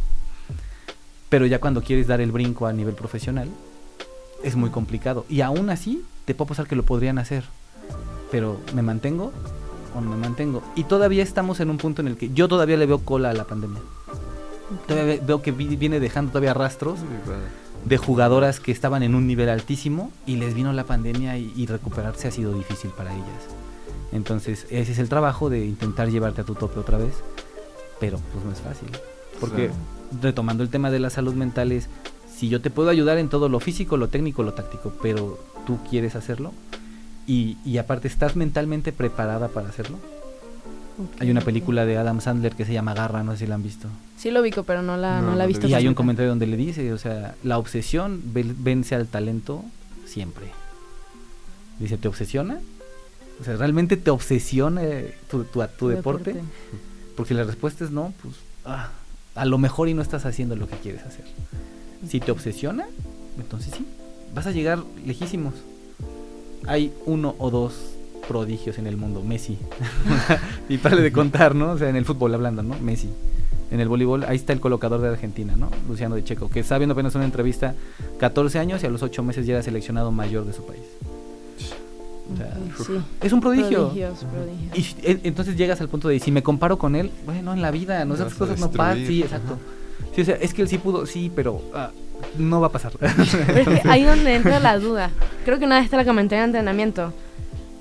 Pero 1.32 1.48
ya 1.48 1.60
cuando 1.60 1.82
quieres 1.82 2.06
dar 2.08 2.22
el 2.22 2.32
brinco 2.32 2.68
a 2.68 2.74
nivel 2.74 2.94
profesional, 2.94 3.48
es 4.44 4.56
muy 4.56 4.70
complicado. 4.70 5.26
Y 5.30 5.42
aún 5.42 5.70
así, 5.72 6.04
te 6.26 6.36
puedo 6.36 6.50
pasar 6.50 6.68
que 6.68 6.76
lo 6.76 6.84
podrían 6.84 7.18
hacer. 7.18 7.44
Pero 8.30 8.60
¿me 8.76 8.82
mantengo 8.84 9.32
o 9.96 10.02
no 10.02 10.10
me 10.12 10.18
mantengo? 10.18 10.62
Y 10.76 10.84
todavía 10.84 11.24
estamos 11.24 11.60
en 11.60 11.70
un 11.70 11.78
punto 11.78 12.02
en 12.02 12.10
el 12.10 12.18
que 12.18 12.30
yo 12.34 12.48
todavía 12.48 12.78
le 12.78 12.86
veo 12.86 13.00
cola 13.00 13.30
a 13.30 13.34
la 13.34 13.46
pandemia. 13.46 13.80
Todavía 14.88 15.16
ve- 15.16 15.22
veo 15.26 15.42
que 15.42 15.52
vi- 15.52 15.76
viene 15.76 16.00
dejando 16.00 16.32
todavía 16.32 16.54
rastros 16.54 17.00
de 17.86 17.98
jugadoras 17.98 18.60
que 18.60 18.72
estaban 18.72 19.02
en 19.04 19.16
un 19.16 19.26
nivel 19.26 19.50
altísimo 19.50 20.12
y 20.26 20.36
les 20.36 20.54
vino 20.54 20.72
la 20.74 20.84
pandemia 20.84 21.38
y, 21.38 21.52
y 21.56 21.66
recuperarse 21.66 22.28
ha 22.28 22.32
sido 22.32 22.54
difícil 22.54 22.92
para 22.92 23.14
ellas. 23.14 23.48
Entonces, 24.12 24.68
ese 24.70 24.92
es 24.92 25.00
el 25.00 25.08
trabajo 25.10 25.50
de 25.50 25.66
intentar 25.66 26.10
llevarte 26.10 26.42
a 26.42 26.44
tu 26.44 26.56
tope 26.56 26.80
otra 26.80 26.98
vez, 26.98 27.14
pero 28.02 28.20
pues 28.34 28.44
no 28.46 28.52
es 28.52 28.60
fácil. 28.60 28.90
Porque 29.40 29.68
Claro. 29.68 30.01
Retomando 30.22 30.64
el 30.64 30.70
tema 30.70 30.90
de 30.92 31.00
la 31.00 31.10
salud 31.10 31.34
mental 31.34 31.72
es, 31.72 31.88
si 32.36 32.50
yo 32.50 32.62
te 32.62 32.70
puedo 32.70 32.90
ayudar 32.90 33.18
en 33.18 33.30
todo 33.30 33.50
lo 33.50 33.60
físico, 33.60 33.98
lo 33.98 34.08
técnico, 34.10 34.44
lo 34.44 34.54
táctico, 34.54 34.92
pero 35.02 35.40
tú 35.68 35.78
quieres 35.90 36.16
hacerlo 36.16 36.54
y, 37.28 37.58
y 37.64 37.78
aparte 37.78 38.08
estás 38.08 38.36
mentalmente 38.36 38.92
preparada 38.92 39.48
para 39.50 39.70
hacerlo. 39.70 39.98
Hay 41.20 41.32
una 41.32 41.42
película 41.42 41.86
de 41.86 41.98
Adam 41.98 42.20
Sandler 42.22 42.56
que 42.56 42.66
se 42.66 42.74
llama 42.74 42.94
Garra, 42.94 43.24
no 43.24 43.32
sé 43.32 43.40
si 43.40 43.48
la 43.48 43.56
han 43.56 43.64
visto. 43.64 43.88
Sí 44.18 44.30
lo 44.30 44.42
ubico, 44.42 44.64
pero 44.64 44.82
no 44.84 44.98
la, 44.98 45.22
No, 45.22 45.36
la 45.36 45.46
he 45.46 45.48
visto. 45.48 45.68
Y 45.68 45.74
hay 45.74 45.88
un 45.88 45.94
comentario 45.96 46.30
donde 46.30 46.46
le 46.48 46.58
dice, 46.58 46.92
o 46.94 46.98
sea, 46.98 47.36
la 47.44 47.58
obsesión 47.58 48.22
ven- 48.26 48.56
vence 48.60 48.94
al 48.96 49.08
talento 49.08 49.64
siempre. 50.06 50.48
Dice, 51.80 51.98
¿te 51.98 52.08
obsesiona? 52.08 52.60
O 53.40 53.44
sea, 53.44 53.56
¿realmente 53.56 53.98
te 53.98 54.12
obsesiona 54.12 54.82
tu, 55.30 55.44
tu, 55.46 55.64
tu 55.80 55.88
deporte? 55.88 56.36
Porque 57.16 57.30
si 57.30 57.34
la 57.34 57.44
respuesta 57.46 57.84
es 57.84 57.90
no, 57.92 58.14
pues 58.22 58.36
ah, 58.66 58.90
a 59.36 59.46
lo 59.46 59.58
mejor 59.58 59.90
y 59.90 59.94
no 59.94 60.02
estás 60.02 60.26
haciendo 60.26 60.56
lo 60.56 60.68
que 60.68 60.78
quieres 60.78 61.04
hacer. 61.04 61.26
Si 62.08 62.20
te 62.20 62.32
obsesiona, 62.32 62.86
entonces 63.38 63.74
sí, 63.76 63.86
vas 64.34 64.48
a 64.48 64.52
llegar 64.52 64.80
lejísimos. 65.06 65.54
Hay 66.68 66.94
uno 67.06 67.36
o 67.40 67.50
dos 67.50 67.74
prodigios 68.28 68.78
en 68.78 68.88
el 68.88 68.98
mundo, 68.98 69.24
Messi. 69.24 69.58
y 70.70 70.78
para 70.78 70.96
de 70.96 71.12
contar, 71.12 71.56
¿no? 71.56 71.72
O 71.72 71.78
sea, 71.78 71.90
en 71.90 71.96
el 71.96 72.06
fútbol 72.06 72.34
hablando, 72.34 72.64
¿no? 72.64 72.78
Messi. 72.80 73.10
En 73.72 73.80
el 73.80 73.88
voleibol, 73.88 74.26
ahí 74.26 74.36
está 74.36 74.52
el 74.52 74.60
colocador 74.60 75.00
de 75.00 75.10
Argentina, 75.10 75.56
¿no? 75.56 75.70
Luciano 75.88 76.16
de 76.16 76.24
Checo, 76.24 76.50
que 76.50 76.60
está 76.60 76.78
viendo 76.78 76.94
apenas 76.94 77.16
una 77.16 77.24
entrevista, 77.24 77.74
14 78.20 78.60
años 78.60 78.84
y 78.84 78.86
a 78.86 78.90
los 78.90 79.02
8 79.02 79.24
meses 79.24 79.46
ya 79.46 79.54
era 79.54 79.64
seleccionado 79.64 80.12
mayor 80.12 80.46
de 80.46 80.54
su 80.54 80.66
país. 80.66 80.82
O 82.34 82.38
sea, 82.38 82.58
Ok, 82.80 82.86
sí. 82.88 82.94
Es 83.22 83.34
un 83.34 83.42
prodigio. 83.42 83.88
Prodigios, 83.90 84.20
prodigios. 84.32 84.78
Y 85.04 85.08
e- 85.10 85.20
entonces 85.24 85.56
llegas 85.56 85.82
al 85.82 85.90
punto 85.90 86.08
de 86.08 86.20
si 86.20 86.32
me 86.32 86.44
comparo 86.44 86.78
con 86.78 86.96
él, 86.96 87.12
bueno, 87.26 87.54
en 87.54 87.62
la 87.62 87.72
vida, 87.72 88.04
no 88.06 88.16
esas 88.16 88.34
a 88.34 88.38
cosas 88.38 88.60
no 88.60 88.70
pasan. 88.72 89.06
Sí, 89.06 89.22
exacto. 89.24 89.58
Sí, 90.16 90.22
o 90.22 90.26
sea, 90.26 90.36
es 90.36 90.54
que 90.54 90.62
él 90.62 90.68
sí 90.68 90.78
pudo, 90.78 91.06
sí, 91.06 91.32
pero 91.36 91.62
ah, 91.74 91.92
no 92.38 92.60
va 92.62 92.68
a 92.68 92.72
pasar. 92.72 92.92
Pero 93.00 93.72
es 93.72 93.80
que 93.82 93.90
ahí 93.90 94.04
donde 94.04 94.36
entra 94.36 94.60
la 94.60 94.78
duda. 94.78 95.10
Creo 95.46 95.58
que 95.60 95.66
una 95.66 95.80
vez 95.80 95.90
te 95.90 95.98
la 95.98 96.06
comenté 96.06 96.36
en 96.38 96.44
entrenamiento. 96.46 97.14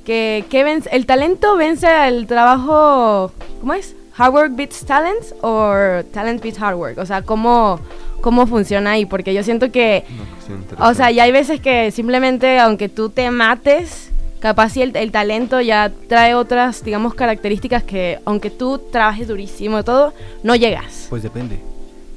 Que, 0.05 0.45
que 0.49 0.65
vence- 0.65 0.89
el 0.93 1.07
talento 1.07 1.57
vence 1.57 1.87
al 1.87 2.27
trabajo. 2.27 3.33
¿Cómo 3.61 3.75
es? 3.75 3.95
¿Hard 4.17 4.33
work 4.35 4.57
beats 4.57 4.85
talent 4.85 5.23
o 5.43 5.73
talent 6.13 6.43
beats 6.43 6.61
hard 6.61 6.77
work? 6.77 6.99
O 6.99 7.07
sea, 7.07 7.23
¿cómo, 7.23 7.79
cómo 8.21 8.47
funciona 8.47 8.93
ahí? 8.93 9.07
Porque 9.07 9.33
yo 9.35 9.43
siento 9.45 9.71
que. 9.71 10.05
Cuestión 10.47 10.65
O 10.81 10.95
sea, 10.95 11.11
ya 11.11 11.25
hay 11.25 11.33
veces 11.33 11.61
que 11.61 11.91
simplemente, 11.91 12.59
aunque 12.59 12.89
tú 12.89 13.11
te 13.11 13.31
mates, 13.31 14.10
capaz 14.40 14.70
si 14.70 14.83
el, 14.83 14.94
el 14.96 15.12
talento 15.12 15.61
ya 15.61 15.92
trae 16.09 16.35
otras, 16.35 16.83
digamos, 16.85 17.14
características 17.14 17.85
que, 17.85 18.18
aunque 18.24 18.50
tú 18.50 18.79
trabajes 18.90 19.29
durísimo 19.29 19.79
y 19.79 19.83
todo, 19.85 20.12
no 20.42 20.57
llegas. 20.57 21.07
Pues 21.09 21.22
depende. 21.22 21.61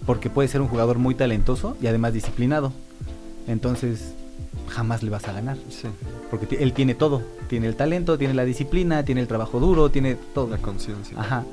Porque 0.06 0.30
puede 0.30 0.48
ser 0.48 0.62
un 0.62 0.68
jugador 0.68 0.98
muy 0.98 1.16
talentoso 1.16 1.78
y 1.82 1.88
además 1.88 2.14
disciplinado. 2.14 2.74
Entonces, 3.48 4.14
jamás 4.70 5.04
le 5.04 5.10
vas 5.10 5.28
a 5.28 5.34
ganar. 5.34 5.58
Sí, 5.70 5.88
Porque 6.30 6.58
él 6.58 6.74
tiene 6.74 6.96
todo. 6.96 7.22
Tiene 7.48 7.68
el 7.68 7.76
talento, 7.76 8.18
tiene 8.18 8.34
la 8.34 8.46
disciplina, 8.46 9.04
tiene 9.06 9.22
el 9.22 9.28
trabajo 9.28 9.60
duro, 9.60 9.90
tiene 9.90 10.16
todo. 10.34 10.48
la 10.50 10.58
conciencia. 10.58 11.20
Ajá. 11.20 11.44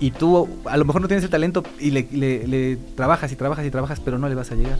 Y 0.00 0.10
tú 0.10 0.48
a 0.64 0.76
lo 0.76 0.84
mejor 0.84 1.00
no 1.02 1.08
tienes 1.08 1.24
el 1.24 1.30
talento 1.30 1.62
y 1.78 1.90
le, 1.90 2.06
le- 2.12 2.46
le 2.46 2.76
trabajas 2.96 3.30
y 3.32 3.36
trabajas 3.36 3.64
y 3.66 3.70
trabajas, 3.70 4.00
pero 4.00 4.18
no 4.18 4.28
le 4.28 4.34
vas 4.34 4.50
a 4.50 4.54
llegar. 4.54 4.78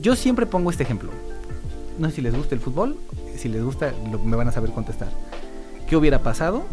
Yo 0.00 0.16
siempre 0.16 0.46
pongo 0.46 0.70
este 0.70 0.82
ejemplo. 0.84 1.10
No 2.02 2.08
sé 2.10 2.16
si 2.16 2.20
les 2.22 2.34
gusta 2.36 2.56
el 2.56 2.60
fútbol, 2.60 2.96
si 3.36 3.48
les 3.48 3.62
gusta 3.62 3.92
lo- 4.10 4.18
me 4.18 4.34
van 4.34 4.48
a 4.48 4.52
saber 4.52 4.72
contestar. 4.72 5.08
¿Qué 5.88 5.96
hubiera 5.96 6.20
pasado 6.20 6.64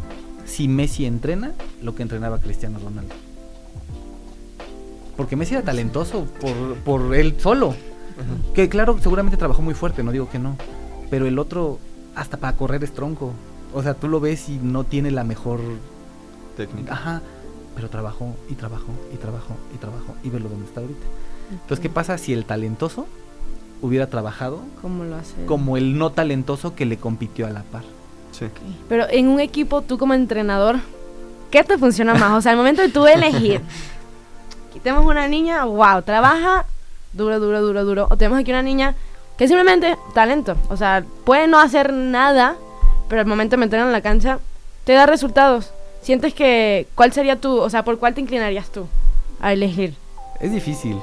si 0.46 0.68
Messi 0.68 1.06
entrena 1.06 1.52
lo 1.84 1.94
que 1.94 2.02
entrenaba 2.02 2.39
Cristiano 2.39 2.80
Ronaldo? 2.84 3.13
Porque 5.15 5.36
Messi 5.36 5.54
era 5.54 5.63
talentoso 5.63 6.26
por, 6.42 6.78
por 6.78 7.15
él 7.15 7.36
solo. 7.39 7.76
Que 8.56 8.70
claro, 8.70 8.98
seguramente 9.00 9.38
trabajó 9.38 9.62
muy 9.62 9.76
fuerte, 9.76 10.02
no 10.04 10.12
digo 10.12 10.28
que 10.32 10.39
no. 10.39 10.56
Pero 11.12 11.28
el 11.28 11.38
otro, 11.38 11.78
hasta 12.15 12.38
para 12.38 12.58
correr 12.58 12.84
es 12.84 12.92
tronco. 12.92 13.32
O 13.72 13.84
sea, 13.84 13.94
tú 13.94 14.08
lo 14.08 14.20
ves 14.20 14.50
y 14.50 14.58
no 14.58 14.84
tiene 14.84 15.12
la 15.12 15.24
mejor 15.24 15.60
Técnica. 16.58 16.94
Ajá. 16.94 17.22
Pero 17.76 17.88
trabajó 17.92 18.36
y 18.50 18.56
trabajó 18.56 18.92
y 19.13 19.18
trabajó 19.18 19.54
y 19.76 19.78
trabajó 19.78 20.15
y 20.24 20.30
velo 20.32 20.50
donde 20.50 20.65
está 20.65 20.82
ahorita. 20.82 21.06
Entonces, 21.52 21.80
¿qué 21.80 21.89
pasa 21.89 22.18
si 22.18 22.34
el 22.34 22.46
talentoso 22.46 23.06
hubiera 23.82 24.08
trabajado 24.08 24.62
¿Cómo 24.82 25.04
lo 25.04 25.15
hace? 25.15 25.46
como 25.46 25.78
el 25.78 25.98
no 25.98 26.12
talentoso 26.12 26.76
que 26.76 26.86
le 26.86 26.98
compitió 26.98 27.48
a 27.48 27.50
la 27.50 27.63
par? 27.63 27.84
Sí. 28.32 28.46
Pero 28.88 29.06
en 29.10 29.28
un 29.28 29.39
equipo, 29.39 29.82
tú 29.82 29.98
como 29.98 30.13
entrenador, 30.13 30.78
¿qué 31.52 31.63
te 31.63 31.78
funciona 31.78 32.13
más? 32.13 32.32
O 32.32 32.42
sea, 32.42 32.52
al 32.52 32.58
momento 32.58 32.82
de 32.82 32.89
tú 32.89 33.06
elegir, 33.08 33.62
quitemos 34.74 35.06
una 35.06 35.28
niña, 35.28 35.65
wow, 35.65 36.02
trabaja 36.04 36.65
duro, 37.13 37.39
duro, 37.39 37.62
duro, 37.62 37.86
duro. 37.86 38.08
O 38.10 38.18
tenemos 38.18 38.39
aquí 38.39 38.52
una 38.52 38.62
niña 38.62 38.96
que 39.38 39.48
simplemente 39.48 39.98
talento. 40.13 40.56
O 40.70 40.78
sea, 40.78 41.04
puede 41.26 41.48
no 41.48 41.60
hacer 41.60 41.94
nada, 41.94 42.56
pero 43.08 43.22
al 43.22 43.28
momento 43.28 43.56
de 43.56 43.62
meterla 43.62 43.86
en 43.86 43.92
la 43.92 44.02
cancha, 44.02 44.39
te 44.86 44.94
da 44.94 45.06
resultados. 45.06 45.72
Sientes 46.02 46.34
que, 46.34 46.88
¿cuál 46.96 47.12
sería 47.12 47.36
tú? 47.36 47.58
O 47.58 47.70
sea, 47.70 47.84
¿por 47.84 48.00
cuál 48.00 48.13
te 48.13 48.22
inclinarías 48.22 48.70
tú 48.70 48.88
a 49.42 49.52
elegir? 49.54 49.96
Es 50.39 50.52
difícil. 50.52 50.98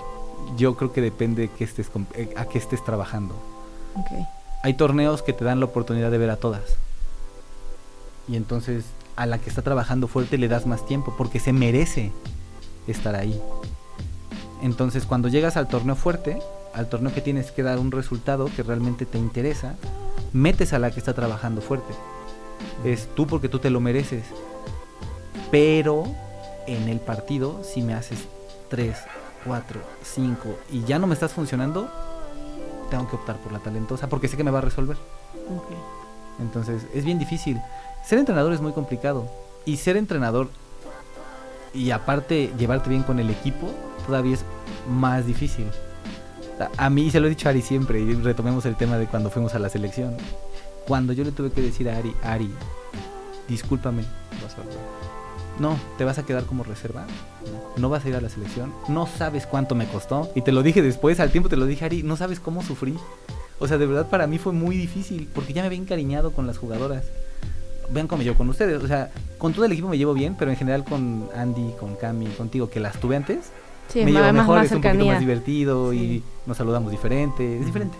Yo 0.56 0.76
creo 0.76 0.92
que 0.92 1.00
depende 1.00 1.48
que 1.48 1.64
estés 1.64 1.92
comp- 1.92 2.14
eh, 2.14 2.32
a 2.36 2.46
qué 2.46 2.58
estés 2.58 2.84
trabajando. 2.84 3.34
Hay 4.62 4.74
torneos 4.74 5.22
que 5.22 5.32
te 5.32 5.44
dan 5.44 5.60
la 5.60 5.66
oportunidad 5.66 6.10
de 6.10 6.18
ver 6.18 6.30
a 6.30 6.36
todas. 6.36 6.76
Y 8.28 8.36
entonces 8.36 8.84
a 9.16 9.24
la 9.26 9.38
que 9.38 9.48
está 9.48 9.62
trabajando 9.62 10.08
fuerte 10.08 10.36
le 10.38 10.48
das 10.48 10.66
más 10.66 10.84
tiempo 10.84 11.14
porque 11.16 11.40
se 11.40 11.52
merece 11.52 12.12
estar 12.86 13.14
ahí. 13.14 13.40
Entonces 14.62 15.04
cuando 15.06 15.28
llegas 15.28 15.56
al 15.56 15.68
torneo 15.68 15.94
fuerte, 15.96 16.38
al 16.74 16.88
torneo 16.88 17.14
que 17.14 17.20
tienes 17.20 17.50
que 17.52 17.62
dar 17.62 17.78
un 17.78 17.92
resultado 17.92 18.50
que 18.54 18.62
realmente 18.62 19.06
te 19.06 19.18
interesa, 19.18 19.74
metes 20.32 20.72
a 20.72 20.78
la 20.78 20.90
que 20.90 20.98
está 21.00 21.14
trabajando 21.14 21.60
fuerte. 21.62 21.94
Es 22.84 23.08
tú 23.14 23.26
porque 23.26 23.48
tú 23.48 23.58
te 23.58 23.70
lo 23.70 23.80
mereces. 23.80 24.24
Pero 25.50 26.04
en 26.66 26.88
el 26.88 27.00
partido, 27.00 27.62
si 27.62 27.80
me 27.82 27.94
haces 27.94 28.18
3, 28.68 28.96
4, 29.46 29.80
5 30.02 30.58
y 30.72 30.82
ya 30.84 30.98
no 30.98 31.06
me 31.06 31.14
estás 31.14 31.32
funcionando, 31.32 31.88
tengo 32.90 33.08
que 33.08 33.16
optar 33.16 33.36
por 33.38 33.52
la 33.52 33.58
talentosa 33.60 34.08
porque 34.08 34.28
sé 34.28 34.36
que 34.36 34.44
me 34.44 34.50
va 34.50 34.58
a 34.58 34.62
resolver. 34.62 34.96
ok. 35.48 35.76
Entonces, 36.40 36.82
es 36.92 37.04
bien 37.04 37.18
difícil. 37.18 37.58
Ser 38.04 38.18
entrenador 38.18 38.52
es 38.52 38.60
muy 38.60 38.72
complicado. 38.72 39.26
Y 39.64 39.78
ser 39.78 39.96
entrenador 39.96 40.48
y 41.72 41.90
aparte 41.92 42.52
llevarte 42.58 42.90
bien 42.90 43.02
con 43.02 43.18
el 43.18 43.30
equipo, 43.30 43.68
todavía 44.06 44.34
es 44.34 44.44
más 44.88 45.24
difícil. 45.26 45.66
A- 46.78 46.90
mí 46.90 47.10
se 47.10 47.20
lo 47.20 47.26
he 47.26 47.30
dicho 47.30 47.48
a 47.48 47.50
Ari 47.50 47.62
siempre, 47.62 48.00
y 48.00 48.14
retomemos 48.14 48.64
el 48.66 48.76
tema 48.76 48.96
de 48.98 49.06
cuando 49.06 49.30
fuimos 49.30 49.54
a 49.54 49.58
la 49.58 49.68
selección. 49.70 50.16
Cuando 50.86 51.12
yo 51.14 51.24
le 51.24 51.32
tuve 51.32 51.50
que 51.50 51.60
decir 51.62 51.88
a 51.90 51.96
Ari, 51.96 52.14
Ari, 52.22 52.50
discúlpame, 53.48 54.02
Vas 54.42 54.54
a. 54.54 54.95
no, 55.58 55.78
te 55.98 56.04
vas 56.04 56.18
a 56.18 56.24
quedar 56.26 56.44
como 56.44 56.64
reserva, 56.64 57.06
no 57.76 57.88
vas 57.88 58.04
a 58.04 58.08
ir 58.08 58.16
a 58.16 58.20
la 58.20 58.28
selección, 58.28 58.72
no 58.88 59.06
sabes 59.06 59.46
cuánto 59.46 59.74
me 59.74 59.86
costó. 59.86 60.30
Y 60.34 60.42
te 60.42 60.52
lo 60.52 60.62
dije 60.62 60.82
después, 60.82 61.20
al 61.20 61.30
tiempo 61.30 61.48
te 61.48 61.56
lo 61.56 61.66
dije, 61.66 61.84
Ari, 61.84 62.02
no 62.02 62.16
sabes 62.16 62.40
cómo 62.40 62.62
sufrí. 62.62 62.96
O 63.58 63.66
sea, 63.66 63.78
de 63.78 63.86
verdad 63.86 64.08
para 64.08 64.26
mí 64.26 64.38
fue 64.38 64.52
muy 64.52 64.76
difícil, 64.76 65.28
porque 65.34 65.52
ya 65.52 65.62
me 65.62 65.66
había 65.66 65.78
encariñado 65.78 66.32
con 66.32 66.46
las 66.46 66.58
jugadoras. 66.58 67.04
Vean 67.90 68.06
cómo 68.08 68.18
me 68.18 68.24
llevo 68.24 68.36
con 68.36 68.48
ustedes, 68.48 68.82
o 68.82 68.86
sea, 68.86 69.10
con 69.38 69.52
todo 69.52 69.64
el 69.64 69.72
equipo 69.72 69.88
me 69.88 69.96
llevo 69.96 70.12
bien, 70.12 70.34
pero 70.38 70.50
en 70.50 70.56
general 70.56 70.84
con 70.84 71.28
Andy, 71.34 71.72
con 71.78 71.94
Cami, 71.96 72.26
contigo, 72.26 72.68
que 72.68 72.80
las 72.80 72.98
tuve 73.00 73.16
antes, 73.16 73.50
Sí, 73.88 74.04
me 74.04 74.10
llevo 74.10 74.32
mejor, 74.32 74.56
más 74.56 74.66
es 74.66 74.72
un 74.72 74.82
poquito 74.82 75.04
más 75.06 75.20
divertido 75.20 75.92
Sí. 75.92 75.98
y 75.98 76.22
nos 76.46 76.56
saludamos 76.56 76.90
diferente, 76.90 77.60
es 77.60 77.64
diferente. 77.64 77.96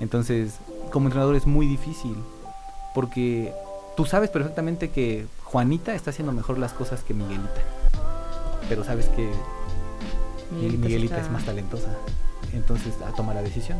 Entonces, 0.00 0.54
como 0.90 1.06
entrenador 1.06 1.36
es 1.36 1.46
muy 1.46 1.66
difícil, 1.66 2.16
porque 2.94 3.52
tú 3.96 4.04
sabes 4.04 4.30
perfectamente 4.30 4.90
que 4.90 5.26
Juanita 5.56 5.94
está 5.94 6.10
haciendo 6.10 6.32
mejor 6.34 6.58
las 6.58 6.74
cosas 6.74 7.02
que 7.02 7.14
Miguelita, 7.14 7.62
pero 8.68 8.84
sabes 8.84 9.06
que 9.06 9.30
Miguelita 10.52 10.84
Miguelita, 10.84 11.14
sí 11.14 11.20
está- 11.20 11.26
es 11.28 11.32
más 11.32 11.44
talentosa, 11.46 11.88
entonces 12.52 12.92
a 13.00 13.10
tomar 13.16 13.36
la 13.36 13.42
decisión. 13.42 13.78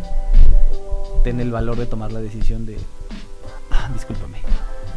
Ten 1.23 1.39
el 1.39 1.51
valor 1.51 1.77
de 1.77 1.85
tomar 1.85 2.13
la 2.13 2.21
decisión 2.23 2.65
de, 2.65 2.79
"Ah, 3.71 3.91
discúlpame, 3.93 4.39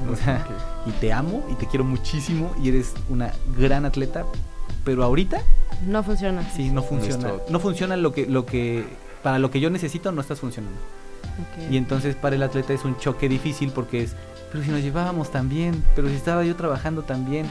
o 0.09 0.15
sea, 0.15 0.47
y 0.85 0.91
te 0.91 1.11
amo 1.11 1.45
y 1.51 1.55
te 1.55 1.65
quiero 1.67 1.83
muchísimo 1.83 2.55
y 2.63 2.69
eres 2.69 2.93
una 3.09 3.33
gran 3.57 3.83
atleta, 3.85 4.23
pero 4.85 5.03
ahorita 5.03 5.41
No 5.85 6.01
funciona. 6.01 6.49
Sí, 6.55 6.69
no 6.69 6.81
funciona. 6.81 7.33
No 7.49 7.59
funciona 7.59 7.97
lo 7.97 8.13
que, 8.13 8.25
lo 8.25 8.45
que, 8.45 8.87
para 9.21 9.37
lo 9.37 9.51
que 9.51 9.59
yo 9.59 9.69
necesito, 9.69 10.13
no 10.13 10.21
estás 10.21 10.39
funcionando. 10.39 10.79
Y 11.69 11.77
entonces 11.77 12.15
para 12.15 12.35
el 12.35 12.43
atleta 12.43 12.73
es 12.73 12.85
un 12.85 12.97
choque 12.97 13.29
difícil 13.29 13.71
porque 13.71 14.03
es, 14.03 14.15
pero 14.51 14.63
si 14.63 14.71
nos 14.71 14.81
llevábamos 14.81 15.31
tan 15.31 15.49
bien, 15.49 15.83
pero 15.95 16.09
si 16.09 16.15
estaba 16.15 16.43
yo 16.43 16.55
trabajando 16.55 17.03
tan 17.03 17.29
bien. 17.29 17.45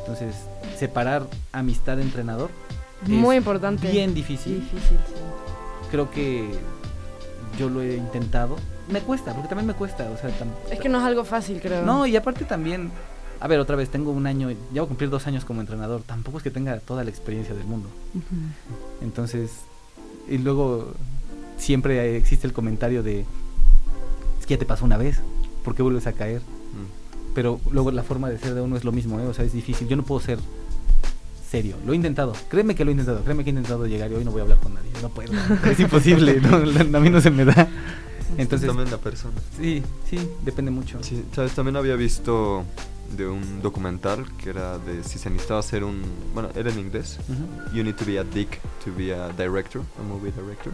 Entonces, 0.00 0.34
separar 0.78 1.26
amistad 1.52 1.96
de 1.96 2.02
entrenador 2.02 2.50
es 3.02 3.08
muy 3.08 3.36
importante. 3.36 3.90
bien 3.90 4.14
difícil. 4.14 4.60
Difícil, 4.60 4.98
sí. 5.06 5.14
Creo 5.90 6.10
que 6.10 6.50
yo 7.58 7.68
lo 7.68 7.82
he 7.82 7.96
intentado. 7.96 8.56
Me 8.88 9.00
cuesta, 9.00 9.32
porque 9.32 9.48
también 9.48 9.66
me 9.66 9.74
cuesta. 9.74 10.08
O 10.10 10.16
sea, 10.16 10.30
Es 10.70 10.80
que 10.80 10.88
no 10.88 10.98
es 10.98 11.04
algo 11.04 11.24
fácil, 11.24 11.60
creo. 11.60 11.84
No, 11.84 12.06
y 12.06 12.16
aparte 12.16 12.44
también, 12.44 12.90
a 13.40 13.48
ver, 13.48 13.58
otra 13.60 13.76
vez, 13.76 13.88
tengo 13.90 14.10
un 14.10 14.26
año, 14.26 14.50
ya 14.50 14.56
voy 14.72 14.84
a 14.84 14.88
cumplir 14.88 15.10
dos 15.10 15.26
años 15.26 15.44
como 15.44 15.60
entrenador. 15.60 16.02
Tampoco 16.02 16.38
es 16.38 16.44
que 16.44 16.50
tenga 16.50 16.78
toda 16.80 17.04
la 17.04 17.10
experiencia 17.10 17.54
del 17.54 17.64
mundo. 17.64 17.88
Entonces, 19.00 19.50
y 20.28 20.38
luego 20.38 20.92
siempre 21.60 22.16
existe 22.16 22.46
el 22.46 22.52
comentario 22.52 23.02
de, 23.02 23.20
es 24.40 24.46
que 24.46 24.54
ya 24.54 24.58
te 24.58 24.66
pasó 24.66 24.84
una 24.84 24.96
vez, 24.96 25.20
¿por 25.64 25.74
qué 25.74 25.82
vuelves 25.82 26.06
a 26.06 26.12
caer? 26.12 26.40
Mm. 26.40 27.34
Pero 27.34 27.60
luego 27.70 27.90
la 27.90 28.02
forma 28.02 28.28
de 28.28 28.38
ser 28.38 28.54
de 28.54 28.60
uno 28.60 28.76
es 28.76 28.84
lo 28.84 28.92
mismo, 28.92 29.20
¿eh? 29.20 29.26
o 29.26 29.34
sea, 29.34 29.44
es 29.44 29.52
difícil. 29.52 29.86
Yo 29.86 29.96
no 29.96 30.02
puedo 30.02 30.20
ser 30.20 30.38
serio. 31.48 31.76
Lo 31.86 31.92
he 31.92 31.96
intentado. 31.96 32.32
Créeme 32.48 32.74
que 32.74 32.84
lo 32.84 32.90
he 32.90 32.92
intentado. 32.92 33.22
Créeme 33.22 33.44
que 33.44 33.50
he 33.50 33.52
intentado 33.52 33.86
llegar 33.86 34.10
y 34.10 34.14
hoy 34.14 34.24
no 34.24 34.30
voy 34.30 34.40
a 34.40 34.42
hablar 34.42 34.58
con 34.58 34.74
nadie. 34.74 34.90
No 35.02 35.08
puedo. 35.10 35.32
es 35.70 35.80
imposible. 35.80 36.40
no, 36.40 36.56
a 36.98 37.00
mí 37.00 37.10
no 37.10 37.20
se 37.20 37.30
me 37.30 37.44
da. 37.44 37.68
Entonces, 38.36 38.68
también 38.68 38.90
la 38.90 38.98
persona. 38.98 39.34
sí, 39.56 39.82
sí, 40.08 40.18
depende 40.44 40.70
mucho. 40.70 41.02
Sí, 41.02 41.24
sabes, 41.34 41.52
también 41.52 41.76
había 41.76 41.96
visto 41.96 42.64
de 43.16 43.26
un 43.28 43.60
documental 43.62 44.24
que 44.38 44.50
era 44.50 44.78
de 44.78 45.02
si 45.04 45.18
se 45.18 45.28
necesitaba 45.30 45.60
hacer 45.60 45.84
un, 45.84 46.02
bueno, 46.34 46.48
era 46.54 46.70
en 46.70 46.78
inglés. 46.78 47.18
You 47.72 47.82
need 47.84 47.94
to 47.96 48.04
be 48.04 48.18
a 48.18 48.24
dick 48.24 48.60
to 48.84 48.92
be 48.96 49.12
a 49.14 49.28
director, 49.30 49.82
a 49.98 50.02
movie 50.02 50.30
director. 50.32 50.72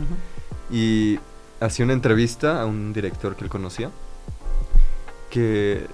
Y 0.71 1.19
hacía 1.61 1.85
una 1.85 1.95
entrevista 1.95 2.61
a 2.61 2.67
un 2.67 2.93
director 2.93 3.37
que 3.37 3.45
él 3.45 3.51
conocía. 3.51 3.91
Que 5.31 5.87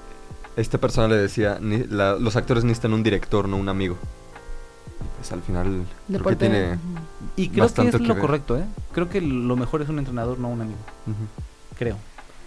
esta 0.57 0.79
persona 0.79 1.09
le 1.09 1.17
decía: 1.17 1.59
"Ni- 1.61 1.85
la- 1.85 2.17
los 2.17 2.37
actores 2.37 2.65
necesitan 2.65 2.93
un 2.93 3.03
director, 3.03 3.49
no 3.49 3.57
un 3.57 3.69
amigo. 3.69 3.97
Y 5.01 5.17
Pues 5.19 5.33
al 5.33 5.43
final 5.43 5.85
creo 6.09 6.25
que 6.25 6.37
tiene. 6.37 6.79
Y 7.37 7.49
creo 7.49 7.67
que 7.73 7.89
es 7.89 7.93
que 7.97 7.99
lo 8.07 8.15
ver. 8.15 8.21
correcto, 8.21 8.59
¿eh? 8.59 8.65
Creo 8.93 9.09
que 9.09 9.21
lo 9.21 9.57
mejor 9.57 9.83
es 9.83 9.89
un 9.89 9.99
entrenador, 9.99 10.39
no 10.39 10.49
un 10.49 10.61
amigo. 10.61 10.79
Creo. 11.79 11.97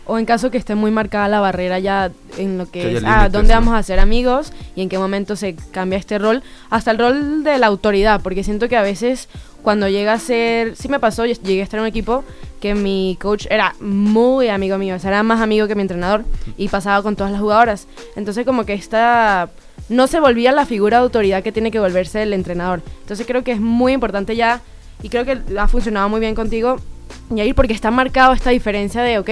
O 0.08 0.20
en 0.20 0.26
caso 0.26 0.52
que 0.52 0.58
esté 0.58 0.76
muy 0.76 0.92
marcada 0.92 1.28
la 1.28 1.40
barrera 1.40 1.80
ya 1.80 2.12
en 2.38 2.58
lo 2.58 2.66
que, 2.70 2.82
Que 2.82 2.98
es, 2.98 3.04
ah, 3.06 3.30
dónde 3.30 3.54
vamos 3.54 3.74
a 3.74 3.82
ser 3.82 4.00
amigos 4.00 4.54
y 4.76 4.82
en 4.82 4.90
qué 4.90 4.98
momento 5.00 5.36
se 5.36 5.56
cambia 5.72 5.98
este 5.98 6.20
rol, 6.20 6.44
hasta 6.70 6.92
el 6.92 7.00
rol 7.00 7.44
de 7.44 7.58
la 7.58 7.68
autoridad, 7.68 8.22
porque 8.22 8.44
siento 8.44 8.70
que 8.70 8.78
a 8.78 8.84
veces 8.84 9.28
cuando 9.64 9.90
llega 9.90 10.14
a 10.14 10.20
ser, 10.20 10.76
sí 10.76 10.90
me 10.90 11.00
pasó, 11.00 11.26
llegué 11.26 11.62
a 11.62 11.64
estar 11.64 11.80
en 11.80 11.82
un 11.82 11.88
equipo 11.88 12.24
que 12.62 12.76
mi 12.76 13.18
coach 13.20 13.48
era 13.50 13.74
muy 13.80 14.48
amigo 14.48 14.78
mío, 14.78 14.96
o 14.96 15.00
sea, 15.00 15.10
era 15.10 15.24
más 15.24 15.42
amigo 15.42 15.68
que 15.68 15.74
mi 15.74 15.82
entrenador 15.82 16.24
y 16.56 16.70
pasaba 16.70 17.02
con 17.02 17.16
todas 17.16 17.32
las 17.32 17.42
jugadoras. 17.42 17.88
Entonces 18.16 18.46
como 18.46 18.66
que 18.66 18.74
esta 18.74 19.50
no 19.90 20.06
se 20.08 20.20
volvía 20.20 20.52
la 20.52 20.66
figura 20.66 20.98
de 20.98 21.04
autoridad 21.04 21.44
que 21.44 21.52
tiene 21.52 21.72
que 21.72 21.80
volverse 21.80 22.22
el 22.22 22.34
entrenador. 22.34 22.82
Entonces 23.02 23.26
creo 23.26 23.44
que 23.44 23.54
es 23.54 23.60
muy 23.60 23.94
importante 23.94 24.36
ya 24.36 24.62
y 25.02 25.10
creo 25.10 25.26
que 25.26 25.40
ha 25.60 25.68
funcionado 25.68 26.10
muy 26.10 26.20
bien 26.20 26.36
contigo, 26.36 26.78
Yair, 27.30 27.56
porque 27.56 27.74
está 27.74 27.92
marcado 27.92 28.34
esta 28.34 28.52
diferencia 28.52 29.02
de, 29.02 29.20
ok, 29.20 29.30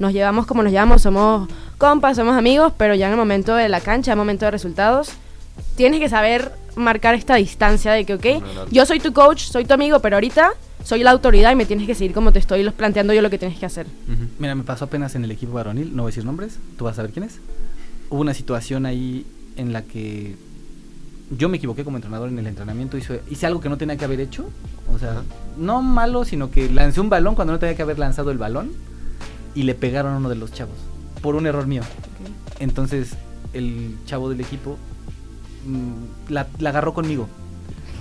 nos 0.00 0.12
llevamos 0.12 0.46
como 0.46 0.62
nos 0.62 0.72
llevamos, 0.72 1.02
somos 1.02 1.48
compas, 1.78 2.16
somos 2.16 2.36
amigos, 2.36 2.72
pero 2.76 2.94
ya 2.94 3.06
en 3.06 3.12
el 3.12 3.18
momento 3.18 3.54
de 3.54 3.68
la 3.68 3.80
cancha, 3.80 4.10
en 4.12 4.18
el 4.18 4.18
momento 4.18 4.46
de 4.46 4.50
resultados, 4.50 5.10
tienes 5.76 6.00
que 6.00 6.08
saber 6.08 6.52
marcar 6.74 7.14
esta 7.14 7.34
distancia 7.36 7.92
de 7.92 8.04
que, 8.04 8.14
ok, 8.14 8.26
yo 8.70 8.86
soy 8.86 8.98
tu 8.98 9.12
coach, 9.12 9.42
soy 9.42 9.64
tu 9.64 9.74
amigo, 9.74 10.00
pero 10.00 10.16
ahorita 10.16 10.52
soy 10.84 11.02
la 11.02 11.10
autoridad 11.10 11.52
y 11.52 11.56
me 11.56 11.66
tienes 11.66 11.86
que 11.86 11.94
seguir 11.94 12.14
como 12.14 12.32
te 12.32 12.38
estoy 12.38 12.62
los- 12.62 12.72
planteando 12.74 13.12
yo 13.12 13.20
lo 13.22 13.28
que 13.30 13.38
tienes 13.38 13.58
que 13.58 13.66
hacer. 13.66 13.86
Ujú. 13.86 14.24
Mira, 14.38 14.54
me 14.54 14.62
pasó 14.62 14.86
apenas 14.86 15.14
en 15.14 15.24
el 15.24 15.30
equipo 15.30 15.52
varonil, 15.52 15.94
no 15.94 16.02
voy 16.04 16.10
a 16.10 16.12
decir 16.12 16.24
nombres, 16.24 16.58
tú 16.78 16.84
vas 16.86 16.92
a 16.94 16.96
saber 16.96 17.10
quién 17.12 17.24
es. 17.24 17.38
Hubo 18.08 18.20
una 18.20 18.32
situación 18.34 18.86
ahí 18.86 19.26
en 19.56 19.72
la 19.74 19.82
que 19.82 20.36
yo 21.36 21.48
me 21.50 21.58
equivoqué 21.58 21.84
como 21.84 21.96
entrenador 21.98 22.28
en 22.30 22.38
el 22.38 22.46
entrenamiento, 22.46 22.96
hice, 22.96 23.20
hice 23.30 23.46
algo 23.46 23.60
que 23.60 23.68
no 23.68 23.76
tenía 23.76 23.96
que 23.96 24.04
haber 24.04 24.20
hecho. 24.20 24.48
O 24.92 24.98
sea, 24.98 25.10
Ajá. 25.10 25.22
no 25.58 25.82
malo, 25.82 26.24
sino 26.24 26.50
que 26.50 26.70
lancé 26.70 27.00
un 27.00 27.10
balón 27.10 27.34
cuando 27.34 27.52
no 27.52 27.58
tenía 27.58 27.76
que 27.76 27.82
haber 27.82 27.98
lanzado 27.98 28.30
el 28.30 28.38
balón 28.38 28.70
y 29.54 29.64
le 29.64 29.74
pegaron 29.74 30.14
a 30.14 30.16
uno 30.16 30.28
de 30.28 30.36
los 30.36 30.52
chavos 30.52 30.76
por 31.22 31.34
un 31.34 31.46
error 31.46 31.66
mío. 31.66 31.82
Entonces, 32.58 33.14
el 33.52 33.96
chavo 34.06 34.28
del 34.30 34.40
equipo 34.40 34.78
mm, 35.66 36.32
la, 36.32 36.46
la 36.58 36.70
agarró 36.70 36.94
conmigo. 36.94 37.28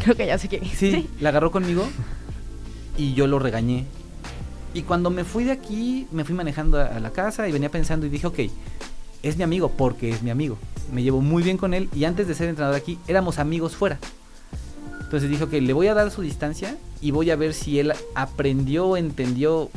Creo 0.03 0.15
que 0.15 0.27
ya 0.27 0.38
sé 0.38 0.47
quién. 0.47 0.63
Sí, 0.65 1.09
la 1.19 1.29
agarró 1.29 1.51
conmigo 1.51 1.88
y 2.97 3.13
yo 3.13 3.27
lo 3.27 3.39
regañé. 3.39 3.85
Y 4.73 4.83
cuando 4.83 5.09
me 5.09 5.23
fui 5.23 5.43
de 5.43 5.51
aquí, 5.51 6.07
me 6.12 6.23
fui 6.23 6.35
manejando 6.35 6.79
a, 6.79 6.85
a 6.85 6.99
la 6.99 7.12
casa 7.12 7.47
y 7.47 7.51
venía 7.51 7.71
pensando 7.71 8.05
y 8.05 8.09
dije, 8.09 8.27
ok, 8.27 8.39
es 9.23 9.38
mi 9.38 9.43
amigo 9.43 9.71
porque 9.75 10.09
es 10.09 10.21
mi 10.21 10.29
amigo. 10.29 10.57
Me 10.93 11.03
llevo 11.03 11.21
muy 11.21 11.43
bien 11.43 11.57
con 11.57 11.73
él 11.73 11.89
y 11.93 12.05
antes 12.05 12.27
de 12.27 12.35
ser 12.35 12.49
entrenador 12.49 12.77
aquí 12.77 12.99
éramos 13.07 13.39
amigos 13.39 13.75
fuera. 13.75 13.99
Entonces 15.01 15.29
dije, 15.29 15.43
ok, 15.43 15.53
le 15.53 15.73
voy 15.73 15.88
a 15.88 15.95
dar 15.95 16.12
su 16.12 16.21
distancia 16.21 16.77
y 17.01 17.12
voy 17.12 17.31
a 17.31 17.35
ver 17.35 17.55
si 17.55 17.79
él 17.79 17.93
aprendió 18.13 18.85
o 18.89 18.97
entendió 18.97 19.71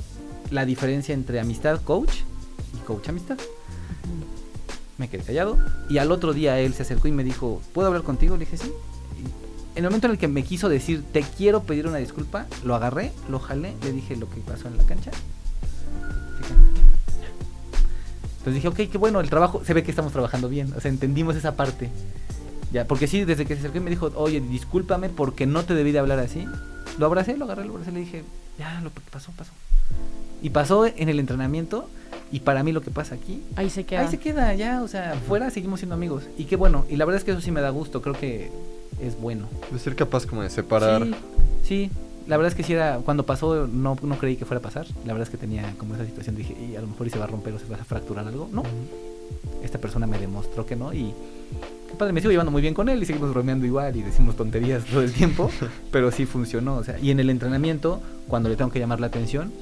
la 0.52 0.66
diferencia 0.66 1.14
entre 1.14 1.40
amistad 1.40 1.80
coach 1.82 2.18
y 2.74 2.78
coach 2.86 3.08
amistad. 3.08 3.38
Me 4.98 5.08
quedé 5.08 5.22
callado 5.22 5.58
y 5.88 5.98
al 5.98 6.12
otro 6.12 6.32
día 6.32 6.60
él 6.60 6.74
se 6.74 6.82
acercó 6.82 7.08
y 7.08 7.12
me 7.12 7.24
dijo, 7.24 7.60
¿puedo 7.72 7.88
hablar 7.88 8.02
contigo? 8.02 8.36
Le 8.36 8.44
dije, 8.44 8.58
sí. 8.58 8.70
Y 9.74 9.78
en 9.78 9.84
el 9.84 9.90
momento 9.90 10.06
en 10.06 10.12
el 10.12 10.18
que 10.18 10.28
me 10.28 10.44
quiso 10.44 10.68
decir, 10.68 11.02
te 11.12 11.22
quiero 11.22 11.62
pedir 11.62 11.86
una 11.86 11.96
disculpa, 11.96 12.46
lo 12.64 12.74
agarré, 12.74 13.12
lo 13.28 13.40
jalé, 13.40 13.74
le 13.82 13.92
dije 13.92 14.14
lo 14.16 14.28
que 14.28 14.40
pasó 14.40 14.68
en 14.68 14.76
la 14.76 14.84
cancha. 14.84 15.10
Entonces 18.38 18.54
dije, 18.54 18.68
ok, 18.68 18.90
qué 18.90 18.98
bueno, 18.98 19.20
el 19.20 19.30
trabajo, 19.30 19.62
se 19.64 19.72
ve 19.72 19.82
que 19.82 19.90
estamos 19.90 20.12
trabajando 20.12 20.48
bien, 20.48 20.72
o 20.76 20.80
sea, 20.80 20.90
entendimos 20.90 21.36
esa 21.36 21.56
parte. 21.56 21.90
Ya, 22.72 22.86
porque 22.86 23.06
sí, 23.06 23.24
desde 23.24 23.46
que 23.46 23.54
se 23.54 23.60
acercó 23.60 23.78
y 23.78 23.80
me 23.80 23.90
dijo, 23.90 24.10
oye, 24.16 24.40
discúlpame 24.40 25.08
porque 25.08 25.46
no 25.46 25.64
te 25.64 25.74
debí 25.74 25.92
de 25.92 26.00
hablar 26.00 26.18
así. 26.18 26.46
Lo 26.98 27.06
abracé, 27.06 27.36
lo 27.36 27.44
agarré, 27.44 27.64
lo 27.64 27.72
abracé, 27.72 27.92
le 27.92 28.00
dije, 28.00 28.24
ya, 28.58 28.80
lo 28.80 28.92
que 28.92 29.00
pasó, 29.10 29.30
pasó. 29.32 29.52
Y 30.42 30.50
pasó 30.50 30.86
en 30.86 31.08
el 31.08 31.20
entrenamiento 31.20 31.88
y 32.32 32.40
para 32.40 32.62
mí 32.62 32.72
lo 32.72 32.80
que 32.80 32.90
pasa 32.90 33.14
aquí 33.14 33.42
Ahí 33.56 33.70
se 33.70 33.84
queda. 33.84 34.00
Ahí 34.00 34.08
se 34.08 34.18
queda, 34.18 34.54
ya, 34.54 34.82
o 34.82 34.88
sea, 34.88 35.14
fuera 35.28 35.50
seguimos 35.50 35.80
siendo 35.80 35.94
amigos. 35.94 36.24
Y 36.36 36.44
qué 36.44 36.56
bueno, 36.56 36.84
y 36.88 36.96
la 36.96 37.04
verdad 37.04 37.18
es 37.18 37.24
que 37.24 37.32
eso 37.32 37.40
sí 37.40 37.50
me 37.50 37.60
da 37.60 37.70
gusto, 37.70 38.02
creo 38.02 38.14
que 38.14 38.50
es 39.00 39.20
bueno. 39.20 39.48
De 39.70 39.78
ser 39.78 39.94
capaz 39.94 40.26
como 40.26 40.42
de 40.42 40.50
separar. 40.50 41.04
Sí, 41.04 41.14
sí, 41.62 41.90
la 42.26 42.36
verdad 42.36 42.52
es 42.52 42.56
que 42.56 42.62
sí 42.62 42.72
era, 42.72 42.98
cuando 43.04 43.26
pasó 43.26 43.66
no, 43.66 43.96
no 44.02 44.18
creí 44.18 44.36
que 44.36 44.44
fuera 44.44 44.58
a 44.58 44.62
pasar. 44.62 44.86
La 45.04 45.12
verdad 45.12 45.22
es 45.22 45.30
que 45.30 45.36
tenía 45.36 45.74
como 45.78 45.94
esa 45.94 46.06
situación, 46.06 46.36
dije, 46.36 46.56
y 46.58 46.76
a 46.76 46.80
lo 46.80 46.86
mejor 46.86 47.06
y 47.06 47.10
se 47.10 47.18
va 47.18 47.24
a 47.24 47.28
romper 47.28 47.52
o 47.54 47.58
se 47.58 47.66
va 47.66 47.76
a 47.76 47.84
fracturar 47.84 48.26
algo. 48.26 48.48
No, 48.52 48.62
esta 49.62 49.78
persona 49.78 50.06
me 50.06 50.18
demostró 50.18 50.66
que 50.66 50.76
no 50.76 50.92
y 50.92 51.12
qué 51.88 51.94
padre, 51.98 52.12
me 52.12 52.20
sigo 52.20 52.30
llevando 52.30 52.50
muy 52.50 52.62
bien 52.62 52.74
con 52.74 52.88
él 52.88 53.02
y 53.02 53.06
seguimos 53.06 53.30
bromeando 53.30 53.66
igual 53.66 53.96
y 53.96 54.02
decimos 54.02 54.36
tonterías 54.36 54.84
todo 54.84 55.02
el 55.02 55.12
tiempo, 55.12 55.50
pero 55.90 56.10
sí 56.10 56.26
funcionó, 56.26 56.76
o 56.76 56.84
sea, 56.84 56.98
y 56.98 57.10
en 57.10 57.20
el 57.20 57.30
entrenamiento, 57.30 58.00
cuando 58.28 58.48
le 58.48 58.56
tengo 58.56 58.70
que 58.70 58.78
llamar 58.78 59.00
la 59.00 59.08
atención, 59.08 59.52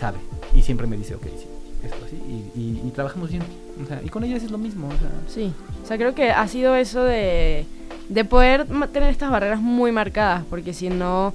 sabe 0.00 0.18
y 0.54 0.62
siempre 0.62 0.86
me 0.86 0.96
dice, 0.96 1.14
ok, 1.14 1.24
sí, 1.24 1.46
esto 1.84 1.96
así, 2.06 2.16
y, 2.16 2.58
y- 2.60 2.82
y 2.86 2.90
trabajamos 2.90 3.30
bien, 3.30 3.42
o 3.82 3.86
sea, 3.86 4.00
y 4.04 4.08
con 4.08 4.24
ellas 4.24 4.42
es 4.42 4.50
lo 4.50 4.58
mismo, 4.58 4.88
o 4.88 4.98
sea, 4.98 5.10
Sí, 5.28 5.52
o 5.82 5.86
sea, 5.86 5.96
creo 5.98 6.14
que 6.14 6.30
ha 6.30 6.48
sido 6.48 6.74
eso 6.74 7.04
de, 7.04 7.66
de 8.08 8.24
poder 8.24 8.66
tener 8.92 9.10
estas 9.10 9.30
barreras 9.30 9.60
muy 9.60 9.92
marcadas, 9.92 10.42
porque 10.50 10.72
si 10.74 10.88
no, 10.88 11.32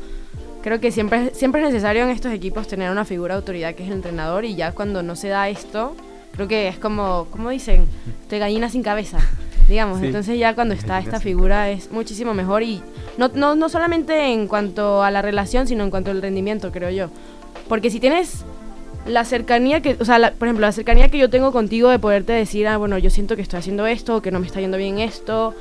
creo 0.63 0.79
que 0.79 0.91
siempre, 0.91 1.33
siempre 1.33 1.61
es 1.61 1.67
necesario 1.67 2.03
en 2.03 2.09
estos 2.09 2.33
equipos 2.33 2.67
tener 2.67 2.91
una 2.91 3.05
figura 3.05 3.35
de 3.35 3.37
autoridad 3.39 3.75
que 3.75 3.83
es 3.83 3.89
el 3.89 3.95
entrenador 3.95 4.45
y 4.45 4.55
ya 4.55 4.71
cuando 4.73 5.01
no 5.03 5.15
se 5.15 5.27
da 5.29 5.47
esto, 5.49 5.95
creo 6.33 6.47
que 6.47 6.67
es 6.67 6.77
como, 6.79 7.27
como 7.31 7.49
dicen, 7.51 7.85
de 8.29 8.39
gallina 8.39 8.69
sin 8.69 8.83
cabeza, 8.83 9.19
digamos. 9.69 9.99
Sí. 9.99 10.07
Entonces 10.07 10.37
ya 10.39 10.53
cuando 10.55 10.73
está 10.73 10.99
esta 10.99 11.19
figura 11.19 11.69
es 11.69 11.91
muchísimo 11.91 12.33
mejor 12.33 12.61
y 12.63 12.81
no, 13.17 13.29
no, 13.29 13.55
no 13.55 13.69
solamente 13.69 14.33
en 14.33 14.47
cuanto 14.47 15.01
a 15.03 15.11
la 15.11 15.21
relación, 15.21 15.67
sino 15.67 15.83
en 15.83 15.91
cuanto 15.91 16.11
al 16.11 16.21
rendimiento, 16.21 16.71
creo 16.71 16.89
yo. 16.89 17.07
Porque 17.69 17.89
si 17.89 17.99
tienes 17.99 18.43
la 19.05 19.23
cercanía 19.25 19.81
que, 19.81 19.97
o 19.99 20.05
sea, 20.05 20.17
la- 20.19 20.31
por 20.31 20.47
ejemplo, 20.47 20.65
la 20.65 20.71
cercanía 20.71 21.09
que 21.09 21.17
yo 21.17 21.29
tengo 21.29 21.51
contigo 21.51 21.89
de 21.89 21.99
poderte 21.99 22.33
decir, 22.33 22.67
ah, 22.67 22.77
bueno, 22.77 22.97
yo 22.97 23.09
siento 23.09 23.35
que 23.35 23.41
estoy 23.41 23.59
haciendo 23.59 23.85
esto, 23.85 24.21
que 24.21 24.31
no 24.31 24.39
me 24.39 24.47
está 24.47 24.59
yendo 24.61 24.77
bien 24.77 24.99
esto. 24.99 25.53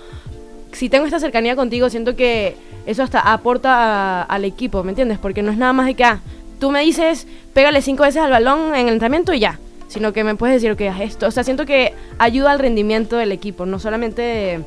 Si 0.72 0.88
tengo 0.88 1.05
esta 1.07 1.20
cercanía 1.20 1.55
contigo, 1.55 1.88
siento 1.90 2.16
que 2.16 2.57
eso 2.86 3.03
hasta 3.03 3.20
aporta 3.20 4.22
al 4.22 4.45
equipo, 4.45 4.82
¿me 4.82 4.90
entiendes? 4.92 5.18
Porque 5.18 5.42
no 5.42 5.53
es 5.53 5.59
nada 5.59 5.72
más 5.72 5.86
de 5.86 5.95
que, 5.95 6.05
ah, 6.05 6.20
tú 6.59 6.70
me 6.70 6.80
dices, 6.80 7.26
pégale 7.53 7.80
cinco 7.82 8.03
veces 8.03 8.22
al 8.22 8.30
balón 8.30 8.74
en 8.74 8.88
el 8.88 8.95
entrenamiento 8.95 9.32
y 9.34 9.40
ya. 9.40 9.59
Sino 9.88 10.12
que 10.12 10.24
me 10.24 10.34
puedes 10.34 10.55
decir, 10.57 10.72
ok, 10.72 10.80
haz 10.92 11.01
esto. 11.03 11.26
O 11.26 11.30
sea, 11.30 11.45
siento 11.45 11.66
que 11.66 11.92
ayuda 12.18 12.51
al 12.51 12.59
rendimiento 12.59 13.16
del 13.16 13.30
equipo, 13.30 13.66
no 13.66 13.78
solamente 13.78 14.61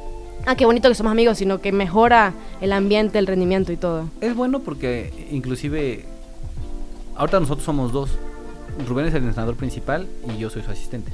ah, 0.45 0.55
qué 0.55 0.65
bonito 0.65 0.87
que 0.87 0.95
somos 0.95 1.11
amigos, 1.11 1.39
sino 1.39 1.59
que 1.59 1.71
mejora 1.73 2.33
el 2.61 2.71
ambiente, 2.71 3.19
el 3.19 3.27
rendimiento 3.27 3.73
y 3.73 3.77
todo. 3.77 4.07
es 4.21 4.33
bueno 4.35 4.59
porque 4.59 5.11
inclusive, 5.31 6.05
ahorita 7.17 7.39
nosotros 7.41 7.65
somos 7.65 7.91
dos, 7.91 8.11
Rubén 8.87 9.05
es 9.07 9.13
el 9.13 9.23
entrenador 9.23 9.55
principal 9.55 10.07
y 10.33 10.37
yo 10.37 10.49
soy 10.49 10.61
su 10.63 10.71
asistente. 10.71 11.11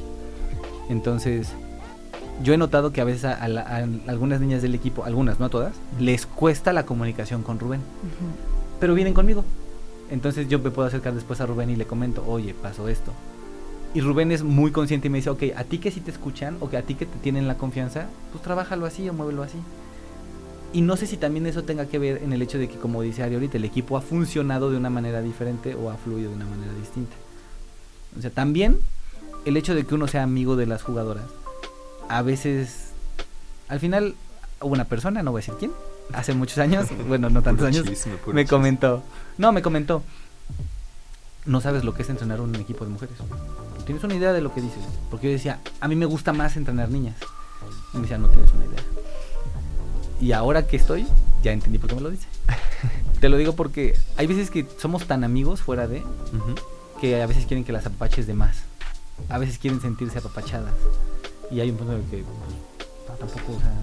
Entonces, 0.90 1.50
yo 2.44 2.54
he 2.54 2.58
notado 2.58 2.92
que 2.92 3.02
a 3.02 3.04
veces 3.06 3.26
a, 3.26 3.34
a 3.34 3.48
la- 3.48 3.62
a 3.62 3.78
algunas 4.10 4.42
niñas 4.42 4.62
del 4.62 4.76
equipo, 4.76 5.06
algunas, 5.06 5.40
no 5.40 5.46
a 5.46 5.50
todas, 5.50 5.74
les 6.00 6.26
cuesta 6.26 6.74
la 6.74 6.86
comunicación 6.86 7.44
con 7.44 7.60
Rubén. 7.60 7.82
pero 8.80 8.96
vienen 8.96 9.14
conmigo. 9.14 9.46
Entonces 10.12 10.50
yo 10.50 10.60
me 10.60 10.70
puedo 10.70 10.88
acercar 10.88 11.14
después 11.14 11.40
a 11.40 11.46
Rubén 11.46 11.70
y 11.70 11.76
le 11.78 11.86
comento, 11.86 12.24
oye, 12.28 12.54
pasó 12.54 12.90
esto. 12.90 13.14
Y 13.94 14.02
Rubén 14.02 14.32
es 14.34 14.44
muy 14.44 14.72
consciente 14.72 15.08
y 15.08 15.10
me 15.10 15.20
dice, 15.20 15.30
ok, 15.30 15.44
a 15.56 15.64
ti 15.64 15.78
que 15.78 15.90
sí 15.92 16.02
te 16.02 16.12
escuchan 16.12 16.58
o 16.60 16.70
que 16.70 16.76
a 16.78 16.82
ti 16.82 16.96
que 16.96 17.06
te 17.06 17.18
tienen 17.20 17.48
la 17.48 17.56
confianza, 17.56 18.08
pues 18.32 18.44
trabájalo 18.44 18.86
así 18.86 19.08
o 19.08 19.14
muévelo 19.14 19.42
así. 19.44 19.58
Y 20.74 20.82
no 20.82 20.98
sé 20.98 21.06
si 21.08 21.16
también 21.18 21.46
eso 21.46 21.64
tenga 21.64 21.86
que 21.86 22.00
ver 22.00 22.22
en 22.24 22.34
el 22.34 22.42
hecho 22.42 22.58
de 22.58 22.68
que, 22.68 22.76
como 22.78 23.02
dice 23.04 23.24
Ari 23.24 23.36
ahorita, 23.36 23.58
el 23.58 23.64
equipo 23.66 23.96
ha 23.96 24.02
funcionado 24.02 24.70
de 24.72 24.78
una 24.78 24.90
manera 24.90 25.22
diferente 25.22 25.76
o 25.76 25.90
ha 25.92 25.96
fluido 25.96 26.32
de 26.32 26.36
una 26.36 26.46
manera 26.48 26.74
distinta. 26.74 27.16
O 28.18 28.22
sea, 28.22 28.32
también 28.32 28.80
el 29.46 29.58
hecho 29.58 29.76
de 29.76 29.86
que 29.86 29.96
uno 29.96 30.08
sea 30.08 30.24
amigo 30.24 30.56
de 30.56 30.66
las 30.66 30.84
jugadoras, 30.84 31.26
a 32.10 32.22
veces, 32.22 32.92
al 33.68 33.80
final, 33.80 34.16
una 34.62 34.86
persona, 34.86 35.24
no 35.24 35.32
voy 35.32 35.40
a 35.40 35.42
decir 35.42 35.56
quién, 35.60 35.72
hace 36.14 36.34
muchos 36.34 36.58
años, 36.58 36.88
bueno, 37.08 37.30
no 37.30 37.42
tantos 37.42 37.68
años, 37.68 37.86
chisme, 37.86 38.14
me 38.14 38.18
chisme. 38.20 38.48
comentó, 38.48 39.04
no, 39.38 39.52
me 39.52 39.62
comentó, 39.62 40.04
no 41.46 41.62
sabes 41.62 41.84
lo 41.84 41.94
que 41.94 42.04
es 42.04 42.10
entrenar 42.10 42.42
un 42.42 42.56
equipo 42.56 42.86
de 42.86 42.92
mujeres. 42.92 43.16
¿Tienes 43.86 44.04
una 44.04 44.16
idea 44.16 44.32
de 44.32 44.42
lo 44.42 44.54
que 44.54 44.62
dices? 44.62 44.84
Porque 45.10 45.28
yo 45.28 45.34
decía, 45.34 45.60
a 45.82 45.88
mí 45.88 45.96
me 45.96 46.06
gusta 46.06 46.32
más 46.32 46.56
entrenar 46.56 46.90
niñas. 46.90 47.16
Y 47.94 47.98
me 47.98 48.04
decía, 48.04 48.18
no 48.18 48.30
tienes 48.30 48.52
una 48.54 48.66
idea. 48.66 48.80
Y 50.22 50.32
ahora 50.32 50.66
que 50.66 50.78
estoy, 50.78 51.06
ya 51.44 51.52
entendí 51.52 51.80
por 51.80 51.90
qué 51.90 51.96
me 51.96 52.02
lo 52.02 52.10
dice. 52.10 52.28
Te 53.20 53.28
lo 53.28 53.38
digo 53.38 53.54
porque 53.54 53.98
hay 54.16 54.28
veces 54.28 54.50
que 54.50 54.66
somos 54.78 55.06
tan 55.06 55.24
amigos 55.24 55.62
fuera 55.62 55.88
de. 55.88 56.04
Que 57.04 57.22
a 57.22 57.28
veces 57.28 57.46
quieren 57.46 57.66
que 57.66 57.74
las 57.74 57.86
apapaches 57.86 58.28
de 58.28 58.34
más. 58.34 58.64
A 59.28 59.38
veces 59.38 59.58
quieren 59.58 59.82
sentirse 59.82 60.20
apapachadas. 60.20 60.74
Y 61.52 61.60
hay 61.60 61.70
un 61.70 61.76
punto 61.76 61.92
en 61.92 62.00
el 62.00 62.06
que 62.06 62.24
pues, 62.24 63.10
no, 63.10 63.14
tampoco, 63.16 63.58
o 63.58 63.60
sea, 63.60 63.74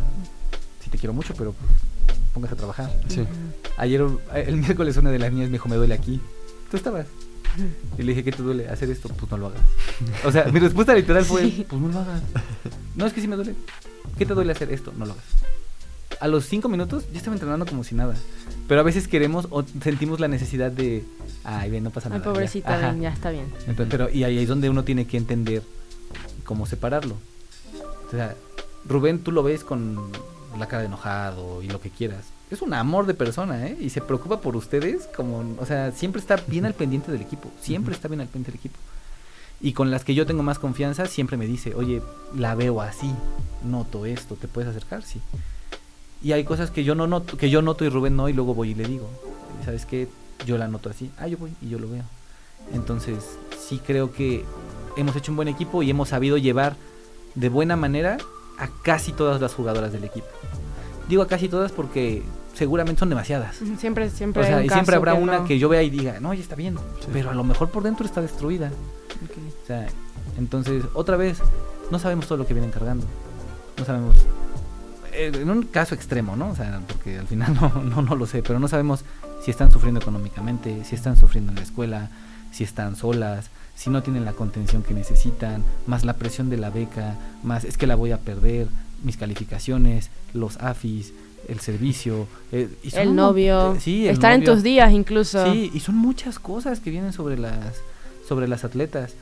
sí 0.83 0.89
te 0.89 0.97
quiero 0.97 1.13
mucho, 1.13 1.35
pero 1.35 1.53
pues, 1.53 1.71
póngase 2.33 2.55
a 2.55 2.57
trabajar. 2.57 2.91
Sí. 3.09 3.27
Ayer, 3.77 4.07
el 4.35 4.57
miércoles, 4.65 4.97
una 4.97 5.11
de 5.11 5.19
las 5.19 5.31
niñas 5.35 5.49
me 5.51 5.53
dijo, 5.57 5.69
me 5.69 5.77
duele 5.77 5.93
aquí. 5.93 6.19
¿Tú 6.71 6.79
estabas? 6.79 7.09
Y 7.99 8.03
le 8.05 8.13
dije, 8.13 8.25
¿qué 8.25 8.33
te 8.33 8.43
duele? 8.43 8.71
¿Hacer 8.71 8.89
esto? 8.89 9.11
Pues 9.11 9.31
no 9.31 9.37
lo 9.37 9.49
hagas. 9.49 9.61
O 10.25 10.33
sea, 10.33 10.45
mi 10.47 10.59
respuesta 10.59 10.95
literal 10.95 11.27
fue, 11.27 11.43
Sí. 11.43 11.67
pues 11.69 11.83
no 11.83 11.89
lo 11.89 11.99
hagas. 11.99 12.23
No, 12.97 13.05
es 13.05 13.13
que 13.13 13.21
sí 13.21 13.29
me 13.29 13.37
duele. 13.37 13.55
¿Qué 14.17 14.25
te 14.25 14.33
duele 14.33 14.53
hacer 14.53 14.73
esto? 14.73 14.95
No 14.97 15.05
lo 15.05 15.13
hagas. 15.13 15.25
A 16.21 16.27
los 16.29 16.47
cinco 16.47 16.71
minutos 16.71 17.05
ya 17.13 17.19
estaba 17.19 17.35
entrenando 17.37 17.67
como 17.67 17.85
si 17.85 17.95
nada. 17.95 18.15
Pero 18.67 18.81
a 18.81 18.85
veces 18.85 19.09
queremos 19.09 19.47
o 19.51 19.63
sentimos 19.83 20.21
la 20.21 20.29
necesidad 20.29 20.71
de, 20.73 21.05
ay, 21.45 21.71
bien, 21.71 21.85
no 21.85 21.91
pasa 21.91 22.09
Ay, 22.09 22.19
nada. 22.19 22.25
ya". 22.25 22.33
pobrecita, 22.33 22.97
ya 22.97 23.11
está 23.11 23.31
bien. 23.31 23.47
Entonces, 23.67 23.87
pero, 23.91 24.11
y 24.11 24.25
ahí 24.25 24.39
es 24.39 24.49
donde 24.49 24.69
uno 24.71 24.85
tiene 24.85 25.07
que 25.07 25.17
entender 25.17 25.63
cómo 26.45 26.67
separarlo. 26.67 27.17
O 28.09 28.11
sea, 28.11 28.35
Rubén, 28.87 29.21
tú 29.21 29.33
lo 29.33 29.43
ves 29.43 29.63
con 29.65 30.11
la 30.59 30.67
cara 30.67 30.81
de 30.81 30.87
enojado 30.87 31.63
y 31.63 31.69
lo 31.69 31.81
que 31.81 31.91
quieras. 31.91 32.25
Es 32.51 32.63
un 32.63 32.75
amor 32.75 33.07
de 33.07 33.15
persona, 33.15 33.69
¿eh? 33.69 33.77
Y 33.81 33.91
se 33.91 34.01
preocupa 34.01 34.41
por 34.41 34.57
ustedes 34.57 35.09
como, 35.15 35.55
o 35.59 35.67
sea, 35.67 35.93
siempre 35.93 36.21
está 36.21 36.37
bien 36.49 36.67
al 36.67 36.75
pendiente 36.75 37.13
del 37.13 37.21
equipo. 37.21 37.49
Siempre 37.61 37.95
está 37.95 38.09
bien 38.09 38.21
al 38.21 38.27
pendiente 38.27 38.51
del 38.51 38.59
equipo. 38.59 38.79
Y 39.61 39.73
con 39.75 39.91
las 39.91 40.05
que 40.05 40.15
yo 40.15 40.27
tengo 40.27 40.43
más 40.43 40.59
confianza, 40.59 41.07
siempre 41.07 41.37
me 41.37 41.47
dice, 41.47 41.75
oye, 41.75 42.03
la 42.35 42.55
veo 42.57 42.81
así, 42.81 43.13
noto 43.63 44.07
esto, 44.07 44.35
¿te 44.35 44.49
puedes 44.49 44.71
acercar? 44.71 45.03
Sí. 45.05 45.21
Y 46.23 46.33
hay 46.33 46.45
cosas 46.45 46.71
que 46.71 46.83
yo 46.83 46.95
no 46.95 47.07
noto, 47.07 47.37
que 47.37 47.51
yo 47.51 47.63
noto 47.63 47.85
y 47.85 47.89
Rubén 47.89 48.17
no, 48.17 48.29
y 48.29 48.33
luego 48.33 48.55
voy 48.55 48.71
y 48.71 48.75
le 48.75 48.85
digo, 48.85 49.09
¿sabes 49.65 49.87
qué? 49.87 50.09
Yo 50.47 50.59
la 50.59 50.69
noto 50.69 50.91
así. 50.91 51.11
Ah, 51.19 51.27
yo 51.27 51.39
voy 51.39 51.53
y 51.61 51.69
yo 51.69 51.79
lo 51.79 51.89
veo. 51.89 52.03
Entonces, 52.75 53.17
sí 53.59 53.81
creo 53.85 54.13
que 54.13 54.45
hemos 54.97 55.15
hecho 55.17 55.33
un 55.33 55.37
buen 55.37 55.49
equipo 55.49 55.83
y 55.83 55.91
hemos 55.91 56.09
sabido 56.11 56.37
llevar 56.37 56.77
de 57.35 57.49
buena 57.49 57.77
manera 57.77 58.19
a 58.59 58.69
casi 58.83 59.13
todas 59.13 59.41
las 59.41 59.55
jugadoras 59.55 59.93
del 59.93 60.05
equipo. 60.05 60.27
Digo 61.09 61.23
a 61.23 61.27
casi 61.29 61.49
todas 61.49 61.73
porque 61.73 62.23
seguramente 62.55 63.01
son 63.01 63.09
demasiadas. 63.09 63.57
Siempre, 63.79 64.11
siempre 64.11 64.43
O 64.43 64.47
sea, 64.47 64.57
hay 64.59 64.65
un 64.65 64.71
y 64.71 64.75
siempre 64.75 64.97
habrá 64.97 65.17
que 65.17 65.23
una 65.23 65.39
no. 65.41 65.45
que 65.45 65.59
yo 65.59 65.69
vea 65.69 65.83
y 65.83 65.91
diga, 65.91 66.21
no, 66.21 66.33
ya 66.35 66.41
está 66.43 66.55
bien, 66.57 66.77
pero 67.13 67.31
a 67.31 67.35
lo 67.35 67.45
mejor 67.45 67.71
por 67.71 67.83
dentro 67.83 68.05
está 68.07 68.21
destruida. 68.21 68.69
Ok. 68.69 69.37
O 69.63 69.67
sea, 69.67 69.87
entonces, 70.39 70.85
otra 70.95 71.17
vez, 71.17 71.39
no 71.91 71.99
sabemos 71.99 72.27
todo 72.27 72.39
lo 72.39 72.47
que 72.47 72.55
vienen 72.55 72.71
cargando. 72.71 73.07
No 73.79 73.85
sabemos. 73.85 74.15
eh, 75.13 75.33
En 75.35 75.51
un 75.51 75.63
caso 75.65 75.95
extremo, 75.95 76.37
¿no? 76.37 76.51
O 76.51 76.57
sea, 76.57 76.81
porque 76.87 77.19
al 77.19 77.27
final 77.27 77.55
no, 77.61 77.83
no, 77.83 78.03
no 78.03 78.15
lo 78.15 78.27
sé, 78.27 78.43
pero 78.43 78.59
no 78.59 78.69
sabemos 78.69 79.05
si 79.43 79.51
están 79.51 79.71
sufriendo 79.71 80.01
económicamente, 80.01 80.85
si 80.85 80.95
están 80.95 81.17
sufriendo 81.17 81.53
en 81.53 81.57
la 81.57 81.63
escuela, 81.63 82.11
si 82.53 82.65
están 82.65 82.97
solas, 82.97 83.51
si 83.75 83.91
no 83.91 84.03
tienen 84.03 84.25
la 84.25 84.33
contención 84.33 84.83
que 84.83 84.95
necesitan, 84.95 85.65
más 85.87 86.05
la 86.05 86.15
presión 86.15 86.51
de 86.51 86.59
la 86.59 86.71
beca, 86.71 87.17
más 87.43 87.65
es 87.65 87.77
que 87.79 87.87
la 87.87 87.95
voy 87.95 88.13
a 88.13 88.19
perder, 88.19 88.69
mis 89.03 89.17
calificaciones, 89.17 90.11
los 90.35 90.59
AFIS, 90.59 91.13
el 91.49 91.61
servicio, 91.61 92.29
eh, 92.53 92.69
y 92.83 92.91
son 92.91 93.01
El 93.01 93.17
novio. 93.17 93.77
sí, 93.81 94.07
el 94.07 94.15
Estar 94.15 94.33
en 94.33 94.45
tus 94.45 94.63
días 94.63 94.93
incluso. 94.93 95.51
Sí, 95.53 95.71
y 95.73 95.81
son 95.81 95.97
muchas 95.97 96.39
cosas 96.39 96.81
que 96.81 96.91
vienen 96.91 97.13
sobre 97.13 97.39
las 97.39 97.77
sobre 98.29 98.47
las 98.47 98.65
atletas. 98.65 99.15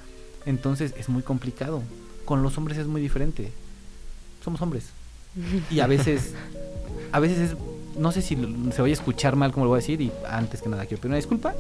Entonces 0.45 0.93
es 0.99 1.09
muy 1.09 1.23
complicado. 1.23 1.83
Con 2.25 2.43
los 2.43 2.59
hombres 2.59 2.77
es 2.79 2.87
muy 2.87 3.01
diferente. 3.01 3.53
Somos 4.45 4.61
hombres. 4.61 4.87
Y 5.71 5.81
a 5.81 5.87
veces 5.87 6.35
a 7.12 7.21
veces 7.21 7.53
es 7.53 7.57
no 7.99 8.13
sé 8.13 8.23
si 8.23 8.37
se 8.37 8.83
vaya 8.83 8.93
a 8.93 8.99
escuchar 8.99 9.37
mal 9.37 9.53
como 9.53 9.65
lo 9.67 9.71
voy 9.71 9.79
a 9.79 9.81
decir 9.81 10.01
y 10.01 10.13
antes 10.29 10.63
que 10.63 10.69
nada 10.69 10.87
quiero 10.87 11.01
pedir 11.01 11.11
una 11.11 11.17
disculpa, 11.17 11.55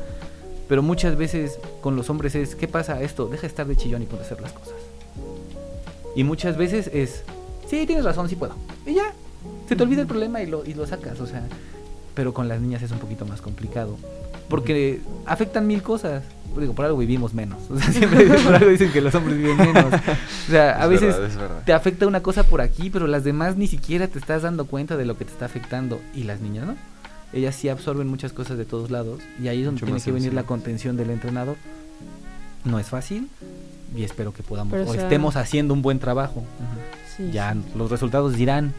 pero 0.68 0.82
muchas 0.82 1.16
veces 1.16 1.58
con 1.80 1.96
los 1.96 2.10
hombres 2.10 2.34
es 2.34 2.54
¿qué 2.54 2.68
pasa 2.68 3.02
esto? 3.02 3.26
Deja 3.26 3.42
de 3.42 3.48
estar 3.48 3.66
de 3.66 3.76
chillón 3.76 4.02
y 4.02 4.06
ponte 4.06 4.22
a 4.22 4.26
hacer 4.26 4.40
las 4.40 4.52
cosas. 4.52 4.74
Y 6.14 6.24
muchas 6.24 6.56
veces 6.56 6.90
es 6.92 7.24
sí, 7.68 7.86
tienes 7.86 8.04
razón, 8.04 8.28
sí 8.28 8.36
puedo. 8.36 8.54
Y 8.86 8.94
ya, 8.94 9.12
se 9.68 9.76
te 9.76 9.82
olvida 9.82 10.02
el 10.02 10.06
problema 10.06 10.42
y 10.42 10.46
lo 10.46 10.64
y 10.64 10.74
lo 10.74 10.86
sacas, 10.86 11.20
o 11.20 11.26
sea, 11.26 11.42
pero 12.14 12.32
con 12.34 12.48
las 12.48 12.60
niñas 12.60 12.82
es 12.82 12.90
un 12.90 12.98
poquito 12.98 13.24
más 13.26 13.40
complicado. 13.40 13.96
Porque 14.48 15.00
afectan 15.26 15.66
mil 15.66 15.82
cosas. 15.82 16.24
Digo, 16.60 16.74
por 16.74 16.84
algo 16.84 16.98
vivimos 16.98 17.34
menos. 17.34 17.58
O 17.70 17.78
sea, 17.78 17.92
siempre 17.92 18.24
por 18.26 18.54
algo 18.54 18.70
dicen 18.70 18.90
que 18.92 19.00
los 19.00 19.14
hombres 19.14 19.36
viven 19.36 19.56
menos. 19.56 19.84
O 19.86 20.50
sea, 20.50 20.80
a 20.80 20.84
Es 20.84 20.90
veces 20.90 21.08
verdad, 21.14 21.24
es 21.30 21.36
verdad. 21.36 21.62
te 21.64 21.72
afecta 21.72 22.06
una 22.06 22.22
cosa 22.22 22.42
por 22.44 22.60
aquí, 22.60 22.90
pero 22.90 23.06
las 23.06 23.24
demás 23.24 23.56
ni 23.56 23.66
siquiera 23.66 24.06
te 24.08 24.18
estás 24.18 24.42
dando 24.42 24.66
cuenta 24.66 24.96
de 24.96 25.04
lo 25.04 25.16
que 25.16 25.24
te 25.24 25.32
está 25.32 25.44
afectando. 25.46 26.00
Y 26.14 26.24
las 26.24 26.40
niñas 26.40 26.66
no. 26.66 26.76
Ellas 27.32 27.54
sí 27.54 27.68
absorben 27.68 28.06
muchas 28.08 28.32
cosas 28.32 28.56
de 28.58 28.64
todos 28.64 28.90
lados. 28.90 29.20
Y 29.42 29.48
ahí 29.48 29.60
es 29.60 29.66
donde 29.66 29.80
Mucho 29.82 29.86
tiene 29.94 30.04
que 30.04 30.12
venir 30.12 30.32
la 30.34 30.44
contención 30.44 30.96
del 30.96 31.10
entrenador. 31.10 31.56
No 32.64 32.78
es 32.78 32.86
fácil. 32.88 33.28
Y 33.96 34.02
espero 34.04 34.32
que 34.32 34.42
podamos 34.42 34.72
Pero, 34.72 34.88
o 34.88 34.92
sea- 34.94 35.02
estemos 35.02 35.36
haciendo 35.36 35.74
un 35.74 35.82
buen 35.82 35.98
trabajo. 35.98 36.44
Sí, 37.16 37.30
Ya 37.32 37.52
sí. 37.52 37.60
los 37.76 37.90
resultados 37.90 38.34
dirán. 38.34 38.72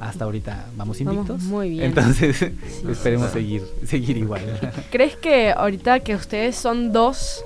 Hasta 0.00 0.24
ahorita 0.24 0.66
vamos 0.76 0.98
Vamos 0.98 1.00
invictos. 1.00 1.42
muy 1.44 1.70
bien. 1.70 1.84
Entonces, 1.84 2.36
Sí, 2.36 2.46
esperemos 2.90 3.28
sí. 3.28 3.32
seguir, 3.34 3.62
seguir 3.86 4.16
igual. 4.18 4.42
¿Crees 4.90 5.16
que 5.16 5.50
ahorita 5.52 6.00
que 6.00 6.14
ustedes 6.14 6.56
son 6.56 6.92
dos, 6.92 7.44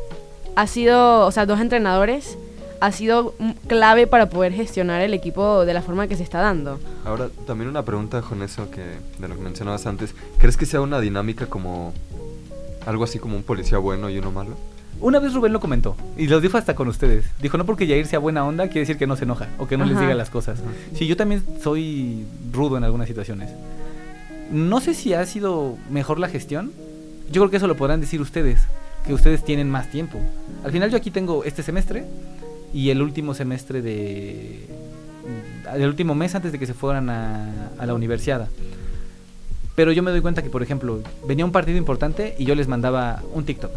ha 0.57 0.67
sido, 0.67 1.27
o 1.27 1.31
sea, 1.31 1.47
dos 1.47 1.61
entrenadores, 1.61 2.37
ha 2.81 2.91
sido 2.93 3.35
clave 3.67 4.07
para 4.07 4.29
poder 4.31 4.53
gestionar 4.53 5.01
el 5.03 5.13
equipo 5.15 5.65
de 5.65 5.75
la 5.75 5.83
forma 5.83 6.07
que 6.09 6.17
se 6.17 6.23
está 6.23 6.41
dando? 6.41 6.79
Ahora, 7.05 7.29
también 7.47 7.69
una 7.69 7.85
pregunta 7.85 8.23
con 8.23 8.43
eso 8.43 8.71
que 8.71 8.83
de 9.19 9.29
lo 9.29 9.35
que 9.37 9.41
mencionabas 9.43 9.87
antes. 9.87 10.15
¿Crees 10.39 10.57
que 10.57 10.67
sea 10.67 10.81
una 10.81 11.01
dinámica 11.01 11.47
como 11.47 11.93
algo 12.87 13.05
así 13.05 13.19
como 13.19 13.37
un 13.37 13.43
policía 13.43 13.79
bueno 13.79 14.09
y 14.11 14.19
uno 14.19 14.31
malo? 14.33 14.57
Una 15.01 15.21
vez 15.21 15.33
Rubén 15.33 15.53
lo 15.53 15.61
comentó 15.61 15.97
y 16.17 16.27
lo 16.27 16.41
dijo 16.41 16.59
hasta 16.59 16.75
con 16.75 16.89
ustedes. 16.89 17.25
Dijo, 17.41 17.57
no 17.57 17.65
porque 17.65 17.87
Yair 17.87 18.07
sea 18.07 18.19
buena 18.19 18.45
onda 18.45 18.65
quiere 18.67 18.81
decir 18.81 18.97
que 18.97 19.07
no 19.07 19.15
se 19.17 19.25
enoja 19.25 19.49
o 19.59 19.69
que 19.69 19.77
no 19.77 19.85
les 19.85 19.95
Ajá. 19.97 20.03
diga 20.03 20.15
las 20.15 20.29
cosas. 20.31 20.59
Sí, 20.95 21.07
yo 21.07 21.17
también 21.17 21.45
soy 21.63 22.25
rudo 22.53 22.77
en 22.77 22.85
algunas 22.85 23.07
situaciones. 23.07 23.51
No 24.51 24.81
sé 24.81 24.95
si 24.95 25.15
ha 25.15 25.25
sido 25.25 25.77
mejor 25.89 26.19
la 26.19 26.29
gestión. 26.29 26.73
Yo 27.31 27.43
creo 27.43 27.51
que 27.51 27.59
eso 27.59 27.69
lo 27.69 27.77
podrán 27.77 28.01
decir 28.01 28.21
ustedes, 28.21 28.61
que 29.07 29.15
ustedes 29.15 29.45
tienen 29.45 29.71
más 29.71 29.89
tiempo. 29.91 30.19
Al 30.65 30.73
final 30.73 30.91
yo 30.91 30.97
aquí 30.97 31.11
tengo 31.13 31.45
este 31.45 31.63
semestre 31.63 32.05
y 32.75 32.91
el 32.91 33.01
último 33.01 33.35
semestre 33.35 33.83
de... 33.83 34.67
El 35.75 35.87
último 35.87 36.15
mes 36.15 36.35
antes 36.35 36.51
de 36.51 36.59
que 36.59 36.67
se 36.67 36.75
fueran 36.75 37.09
a, 37.11 37.71
a 37.79 37.87
la 37.87 37.95
universidad. 37.95 38.49
Pero 39.77 39.93
yo 39.93 40.03
me 40.03 40.11
doy 40.11 40.23
cuenta 40.23 40.43
que, 40.43 40.51
por 40.51 40.63
ejemplo, 40.63 41.03
venía 41.27 41.45
un 41.45 41.53
partido 41.53 41.79
importante 41.79 42.35
y 42.39 42.47
yo 42.47 42.57
les 42.57 42.67
mandaba 42.67 43.23
un 43.33 43.45
TikTok 43.45 43.71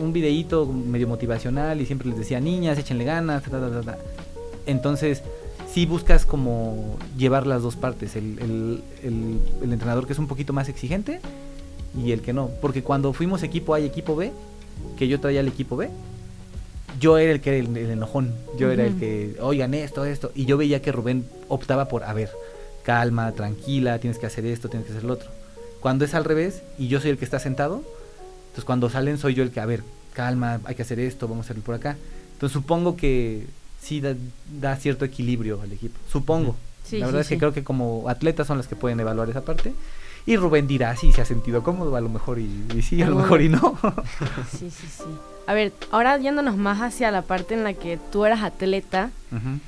un 0.00 0.12
videíto 0.12 0.66
medio 0.66 1.08
motivacional 1.08 1.80
y 1.80 1.86
siempre 1.86 2.08
les 2.08 2.18
decía, 2.18 2.40
niñas, 2.40 2.78
échenle 2.78 3.04
ganas, 3.04 3.42
ta, 3.42 3.50
ta, 3.50 3.60
ta, 3.60 3.70
ta, 3.70 3.82
ta". 3.92 3.98
Entonces, 4.66 5.22
sí 5.72 5.86
buscas 5.86 6.24
como 6.26 6.96
llevar 7.16 7.46
las 7.46 7.62
dos 7.62 7.76
partes, 7.76 8.16
el, 8.16 8.38
el- 8.38 8.82
el- 9.02 9.38
el 9.62 9.72
entrenador 9.72 10.06
que 10.06 10.12
es 10.12 10.18
un 10.18 10.26
poquito 10.28 10.52
más 10.52 10.68
exigente 10.68 11.20
y 11.98 12.12
el 12.12 12.20
que 12.22 12.32
no. 12.32 12.50
Porque 12.60 12.82
cuando 12.82 13.12
fuimos 13.12 13.42
equipo 13.42 13.74
A 13.74 13.80
y 13.80 13.84
equipo 13.86 14.16
B, 14.16 14.32
que 14.96 15.06
yo 15.08 15.20
traía 15.20 15.40
el 15.40 15.48
equipo 15.48 15.76
B, 15.76 15.90
yo 17.00 17.18
era 17.18 17.32
el 17.32 17.40
que 17.40 17.58
era 17.58 17.68
el, 17.68 17.76
enojón, 17.90 18.32
yo 18.58 18.70
era 18.70 18.84
el 18.84 18.96
que, 18.96 19.36
oigan 19.40 19.74
esto, 19.74 20.04
esto, 20.04 20.30
y 20.34 20.44
yo 20.44 20.56
veía 20.56 20.80
que 20.80 20.92
Rubén 20.92 21.24
optaba 21.48 21.88
por, 21.88 22.04
a 22.04 22.12
ver, 22.12 22.30
calma, 22.84 23.32
tranquila, 23.32 23.98
tienes 23.98 24.18
que 24.18 24.26
hacer 24.26 24.46
esto, 24.46 24.68
tienes 24.68 24.86
que 24.86 24.92
hacer 24.92 25.04
lo 25.04 25.14
otro. 25.14 25.28
Cuando 25.80 26.04
es 26.04 26.14
al 26.14 26.24
revés 26.24 26.62
y 26.78 26.86
yo 26.88 27.00
soy 27.00 27.10
el 27.10 27.18
que 27.18 27.24
está 27.24 27.38
sentado, 27.40 27.82
entonces 28.54 28.66
cuando 28.66 28.88
salen 28.88 29.18
soy 29.18 29.34
yo 29.34 29.42
el 29.42 29.50
que, 29.50 29.58
a 29.58 29.66
ver, 29.66 29.82
calma, 30.12 30.60
hay 30.64 30.76
que 30.76 30.82
hacer 30.82 31.00
esto, 31.00 31.26
vamos 31.26 31.44
a 31.44 31.46
hacerlo 31.46 31.64
por 31.64 31.74
acá. 31.74 31.96
Entonces 32.34 32.52
supongo 32.52 32.96
que 32.96 33.46
sí 33.82 34.00
da, 34.00 34.14
da 34.60 34.76
cierto 34.76 35.04
equilibrio 35.04 35.60
al 35.60 35.72
equipo. 35.72 35.98
Supongo. 36.08 36.54
Sí, 36.84 36.98
la 36.98 37.06
verdad 37.06 37.22
sí, 37.22 37.22
es 37.22 37.28
que 37.30 37.34
sí. 37.34 37.38
creo 37.40 37.52
que 37.52 37.64
como 37.64 38.08
atletas 38.08 38.46
son 38.46 38.56
las 38.58 38.68
que 38.68 38.76
pueden 38.76 39.00
evaluar 39.00 39.28
esa 39.28 39.44
parte. 39.44 39.74
Y 40.24 40.36
Rubén 40.36 40.68
dirá 40.68 40.94
si 40.94 41.10
se 41.10 41.20
ha 41.20 41.24
sentido 41.24 41.64
cómodo, 41.64 41.96
a 41.96 42.00
lo 42.00 42.08
mejor 42.08 42.38
y, 42.38 42.48
y 42.76 42.82
sí, 42.82 43.02
a 43.02 43.08
lo 43.10 43.16
mejor 43.16 43.42
y 43.42 43.48
no. 43.48 43.76
Sí, 44.52 44.70
sí, 44.70 44.86
sí. 44.88 45.02
A 45.48 45.52
ver, 45.52 45.72
ahora 45.90 46.16
yéndonos 46.16 46.56
más 46.56 46.80
hacia 46.80 47.10
la 47.10 47.22
parte 47.22 47.54
en 47.54 47.64
la 47.64 47.74
que 47.74 47.98
tú 48.12 48.24
eras 48.24 48.44
atleta, 48.44 49.10
Ujú. 49.32 49.58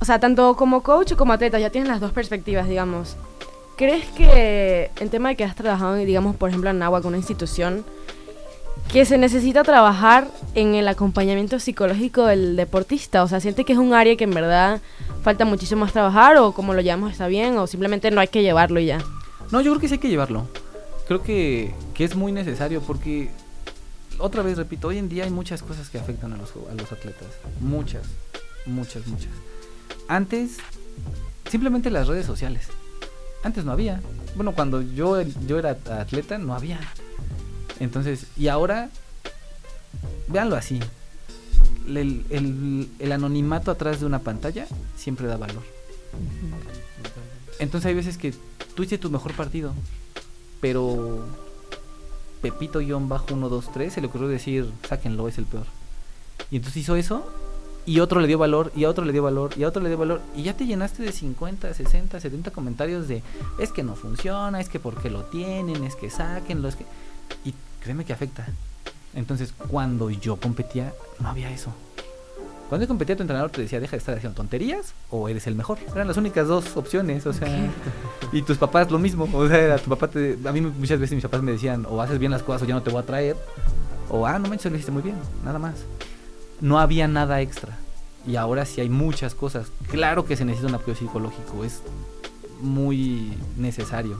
o 0.00 0.04
sea, 0.04 0.18
tanto 0.18 0.56
como 0.56 0.82
coach 0.82 1.14
como 1.14 1.32
atleta, 1.32 1.60
ya 1.60 1.70
tienes 1.70 1.88
las 1.88 2.00
dos 2.00 2.10
perspectivas, 2.10 2.68
digamos. 2.68 3.16
¿Crees 3.76 4.06
que 4.08 4.90
en 4.98 5.08
tema 5.08 5.28
de 5.28 5.36
que 5.36 5.44
has 5.44 5.54
trabajado, 5.54 5.94
digamos, 5.94 6.34
por 6.34 6.48
ejemplo, 6.48 6.70
en 6.70 6.82
agua 6.82 7.00
con 7.00 7.08
una 7.10 7.16
institución, 7.18 7.84
que 8.92 9.04
se 9.04 9.18
necesita 9.18 9.62
trabajar 9.62 10.28
en 10.54 10.74
el 10.74 10.86
acompañamiento 10.88 11.58
psicológico 11.58 12.26
del 12.26 12.56
deportista? 12.56 13.22
O 13.22 13.28
sea, 13.28 13.40
¿siente 13.40 13.64
que 13.64 13.72
es 13.72 13.78
un 13.78 13.92
área 13.92 14.16
que 14.16 14.24
en 14.24 14.30
verdad 14.30 14.80
falta 15.22 15.44
muchísimo 15.44 15.80
más 15.80 15.92
trabajar 15.92 16.36
o 16.36 16.52
como 16.52 16.74
lo 16.74 16.80
llevamos 16.80 17.12
está 17.12 17.26
bien 17.26 17.58
o 17.58 17.66
simplemente 17.66 18.10
no 18.10 18.20
hay 18.20 18.28
que 18.28 18.42
llevarlo 18.42 18.80
y 18.80 18.86
ya? 18.86 18.98
No, 19.50 19.60
yo 19.60 19.72
creo 19.72 19.80
que 19.80 19.88
sí 19.88 19.94
hay 19.94 20.00
que 20.00 20.08
llevarlo. 20.08 20.46
Creo 21.06 21.22
que, 21.22 21.74
que 21.92 22.04
es 22.04 22.14
muy 22.16 22.32
necesario 22.32 22.80
porque, 22.80 23.30
otra 24.18 24.42
vez 24.42 24.56
repito, 24.56 24.88
hoy 24.88 24.98
en 24.98 25.08
día 25.08 25.24
hay 25.24 25.30
muchas 25.30 25.62
cosas 25.62 25.90
que 25.90 25.98
afectan 25.98 26.32
a 26.32 26.36
los, 26.36 26.50
a 26.50 26.74
los 26.74 26.90
atletas. 26.92 27.28
Muchas, 27.60 28.02
muchas, 28.64 29.06
muchas. 29.06 29.32
Antes, 30.08 30.58
simplemente 31.50 31.90
las 31.90 32.08
redes 32.08 32.26
sociales. 32.26 32.68
Antes 33.42 33.64
no 33.64 33.72
había. 33.72 34.00
Bueno, 34.36 34.52
cuando 34.52 34.80
yo, 34.80 35.20
yo 35.20 35.58
era 35.58 35.76
atleta, 35.98 36.38
no 36.38 36.54
había. 36.54 36.80
Entonces, 37.80 38.26
y 38.36 38.48
ahora, 38.48 38.90
véanlo 40.28 40.56
así. 40.56 40.80
El, 41.86 43.12
anonimato 43.12 43.70
atrás 43.70 44.00
de 44.00 44.06
una 44.06 44.20
pantalla 44.20 44.66
siempre 44.96 45.26
da 45.26 45.36
valor. 45.36 45.62
Entonces 47.58 47.86
hay 47.86 47.94
veces 47.94 48.18
que 48.18 48.34
tú 48.74 48.82
hiciste 48.82 48.98
tu 48.98 49.10
mejor 49.10 49.32
partido, 49.32 49.74
pero 50.60 51.26
Pepito-123 52.42 53.90
se 53.90 54.00
le 54.00 54.06
ocurrió 54.06 54.28
decir, 54.28 54.70
sáquenlo, 54.88 55.28
es 55.28 55.38
el 55.38 55.44
peor. 55.44 55.66
Y 56.50 56.56
entonces 56.56 56.82
hizo 56.82 56.96
eso, 56.96 57.24
y 57.86 58.00
otro 58.00 58.20
le 58.20 58.26
dio 58.26 58.38
valor, 58.38 58.72
y 58.74 58.84
a 58.84 58.90
otro 58.90 59.04
le 59.04 59.12
dio 59.12 59.22
valor, 59.22 59.50
y 59.56 59.64
a 59.64 59.68
otro 59.68 59.82
le 59.82 59.88
dio 59.88 59.98
valor, 59.98 60.20
y 60.34 60.42
ya 60.42 60.56
te 60.56 60.66
llenaste 60.66 61.02
de 61.02 61.12
50, 61.12 61.74
60, 61.74 62.18
70 62.18 62.50
comentarios 62.50 63.08
de, 63.08 63.22
es 63.58 63.72
que 63.72 63.82
no 63.82 63.94
funciona, 63.94 64.60
es 64.60 64.68
que 64.68 64.80
porque 64.80 65.10
lo 65.10 65.24
tienen, 65.24 65.84
es 65.84 65.96
que 65.96 66.10
sáquenlo, 66.10 66.68
es 66.68 66.76
que... 66.76 66.86
Y 67.44 67.54
créeme 67.80 68.04
que 68.04 68.12
afecta. 68.12 68.46
Entonces, 69.14 69.54
cuando 69.68 70.10
yo 70.10 70.36
competía, 70.36 70.92
no 71.20 71.28
había 71.28 71.50
eso. 71.50 71.72
Cuando 72.68 72.84
yo 72.84 72.88
competía, 72.88 73.14
tu 73.14 73.22
entrenador 73.22 73.50
te 73.50 73.60
decía, 73.60 73.78
deja 73.78 73.92
de 73.92 73.98
estar 73.98 74.16
haciendo 74.16 74.36
tonterías 74.36 74.94
o 75.10 75.28
eres 75.28 75.46
el 75.46 75.54
mejor. 75.54 75.78
Eran 75.94 76.08
las 76.08 76.16
únicas 76.16 76.48
dos 76.48 76.76
opciones, 76.76 77.26
o 77.26 77.32
sea. 77.32 77.70
Y 78.32 78.42
tus 78.42 78.56
papás 78.58 78.90
lo 78.90 78.98
mismo. 78.98 79.28
O 79.32 79.46
sea, 79.46 79.76
tu 79.78 79.90
papá 79.90 80.08
te, 80.08 80.38
a 80.44 80.52
mí 80.52 80.60
muchas 80.60 80.98
veces 80.98 81.14
mis 81.14 81.22
papás 81.22 81.42
me 81.42 81.52
decían, 81.52 81.86
o 81.88 82.00
haces 82.00 82.18
bien 82.18 82.32
las 82.32 82.42
cosas 82.42 82.62
o 82.62 82.64
ya 82.64 82.74
no 82.74 82.82
te 82.82 82.90
voy 82.90 83.02
a 83.02 83.06
traer. 83.06 83.36
O, 84.10 84.26
ah, 84.26 84.38
no 84.38 84.48
manches, 84.48 84.72
lo 84.72 84.76
hiciste 84.76 84.92
muy 84.92 85.02
bien, 85.02 85.16
nada 85.44 85.58
más. 85.58 85.84
No 86.60 86.78
había 86.78 87.06
nada 87.06 87.40
extra. 87.40 87.76
Y 88.26 88.36
ahora 88.36 88.64
sí 88.64 88.80
hay 88.80 88.88
muchas 88.88 89.34
cosas. 89.34 89.68
Claro 89.88 90.24
que 90.24 90.36
se 90.36 90.44
necesita 90.44 90.68
un 90.68 90.74
apoyo 90.74 90.96
psicológico, 90.96 91.64
es 91.64 91.82
muy 92.60 93.36
necesario. 93.56 94.18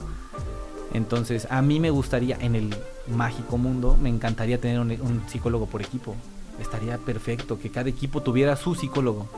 Entonces, 0.93 1.49
a 1.51 1.63
mí 1.63 1.81
me 1.81 1.91
gustaría, 1.91 2.37
en 2.41 2.55
el 2.55 2.77
mágico 3.09 3.59
mundo, 3.59 3.97
me 4.01 4.09
encantaría 4.09 4.61
tener 4.61 4.81
un, 4.81 4.91
un 4.91 5.23
psicólogo 5.29 5.67
por 5.67 5.83
equipo. 5.83 6.15
Estaría 6.61 6.99
perfecto 6.99 7.59
que 7.59 7.71
cada 7.71 7.89
equipo 7.89 8.23
tuviera 8.23 8.57
su 8.57 8.75
psicólogo. 8.75 9.29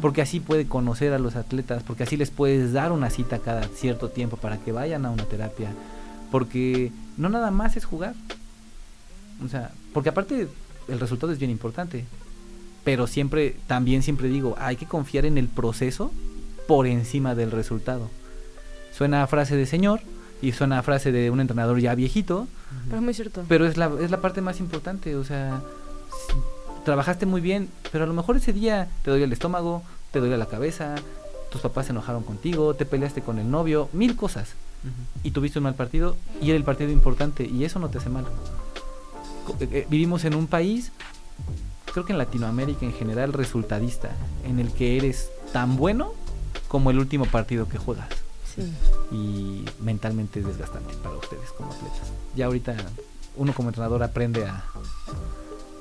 Porque 0.00 0.22
así 0.22 0.38
puede 0.38 0.66
conocer 0.66 1.12
a 1.12 1.18
los 1.18 1.34
atletas, 1.34 1.82
porque 1.82 2.04
así 2.04 2.16
les 2.16 2.30
puedes 2.30 2.72
dar 2.72 2.92
una 2.92 3.10
cita 3.10 3.40
cada 3.40 3.64
cierto 3.68 4.08
tiempo 4.08 4.36
para 4.36 4.58
que 4.58 4.70
vayan 4.70 5.04
a 5.04 5.10
una 5.10 5.24
terapia. 5.24 5.72
Porque 6.30 6.92
no 7.16 7.28
nada 7.28 7.50
más 7.50 7.76
es 7.76 7.84
jugar. 7.84 8.14
O 9.44 9.48
sea, 9.48 9.72
porque 9.92 10.10
aparte 10.10 10.48
el 10.86 11.00
resultado 11.00 11.32
es 11.32 11.38
bien 11.38 11.50
importante. 11.50 12.04
Pero 12.84 13.06
siempre, 13.06 13.56
también 13.66 14.02
siempre 14.02 14.28
digo, 14.28 14.54
hay 14.58 14.76
que 14.76 14.86
confiar 14.86 15.24
en 15.24 15.38
el 15.38 15.48
proceso 15.48 16.12
por 16.68 16.86
encima 16.86 17.34
del 17.34 17.50
resultado. 17.50 18.10
Suena 18.92 19.24
a 19.24 19.26
frase 19.26 19.56
de 19.56 19.66
señor 19.66 20.00
y 20.44 20.52
suena 20.52 20.78
a 20.78 20.82
frase 20.82 21.10
de 21.10 21.30
un 21.30 21.40
entrenador 21.40 21.78
ya 21.80 21.94
viejito, 21.94 22.46
Pero 22.86 22.96
es 22.98 23.02
muy 23.02 23.14
cierto. 23.14 23.44
pero 23.48 23.66
es 23.66 23.76
la, 23.76 23.90
es 24.00 24.10
la 24.10 24.20
parte 24.20 24.40
más 24.42 24.60
importante, 24.60 25.16
o 25.16 25.24
sea, 25.24 25.62
trabajaste 26.84 27.24
muy 27.26 27.40
bien, 27.40 27.68
pero 27.90 28.04
a 28.04 28.06
lo 28.06 28.12
mejor 28.12 28.36
ese 28.36 28.52
día 28.52 28.88
te 29.02 29.10
dolía 29.10 29.24
el 29.24 29.32
estómago, 29.32 29.82
te 30.12 30.20
dolía 30.20 30.36
la 30.36 30.46
cabeza, 30.46 30.96
tus 31.50 31.62
papás 31.62 31.86
se 31.86 31.92
enojaron 31.92 32.22
contigo, 32.24 32.74
te 32.74 32.84
peleaste 32.84 33.22
con 33.22 33.38
el 33.38 33.50
novio, 33.50 33.88
mil 33.92 34.16
cosas, 34.16 34.50
y 35.22 35.30
tuviste 35.30 35.58
un 35.60 35.62
mal 35.64 35.74
partido, 35.74 36.14
y 36.42 36.50
era 36.50 36.58
el 36.58 36.64
partido 36.64 36.90
importante, 36.90 37.46
y 37.46 37.64
eso 37.64 37.78
no 37.78 37.88
te 37.88 37.98
hace 37.98 38.10
mal. 38.10 38.24
Eh, 39.60 39.68
eh, 39.72 39.86
vivimos 39.88 40.24
en 40.26 40.34
un 40.34 40.46
país, 40.46 40.92
creo 41.90 42.04
que 42.04 42.12
en 42.12 42.18
Latinoamérica 42.18 42.84
en 42.84 42.92
general, 42.92 43.32
resultadista, 43.32 44.10
en 44.44 44.58
el 44.60 44.70
que 44.72 44.98
eres 44.98 45.30
tan 45.54 45.76
bueno 45.78 46.12
como 46.68 46.90
el 46.90 46.98
último 46.98 47.24
partido 47.24 47.66
que 47.68 47.78
juegas 47.78 48.08
Sí. 48.54 48.62
Y 49.10 49.64
mentalmente 49.80 50.40
es 50.40 50.46
desgastante 50.46 50.94
para 51.02 51.16
ustedes 51.16 51.50
como 51.52 51.72
atletas. 51.72 52.12
Ya 52.34 52.46
ahorita 52.46 52.74
uno 53.36 53.52
como 53.52 53.68
entrenador 53.68 54.02
aprende 54.02 54.44
a 54.44 54.64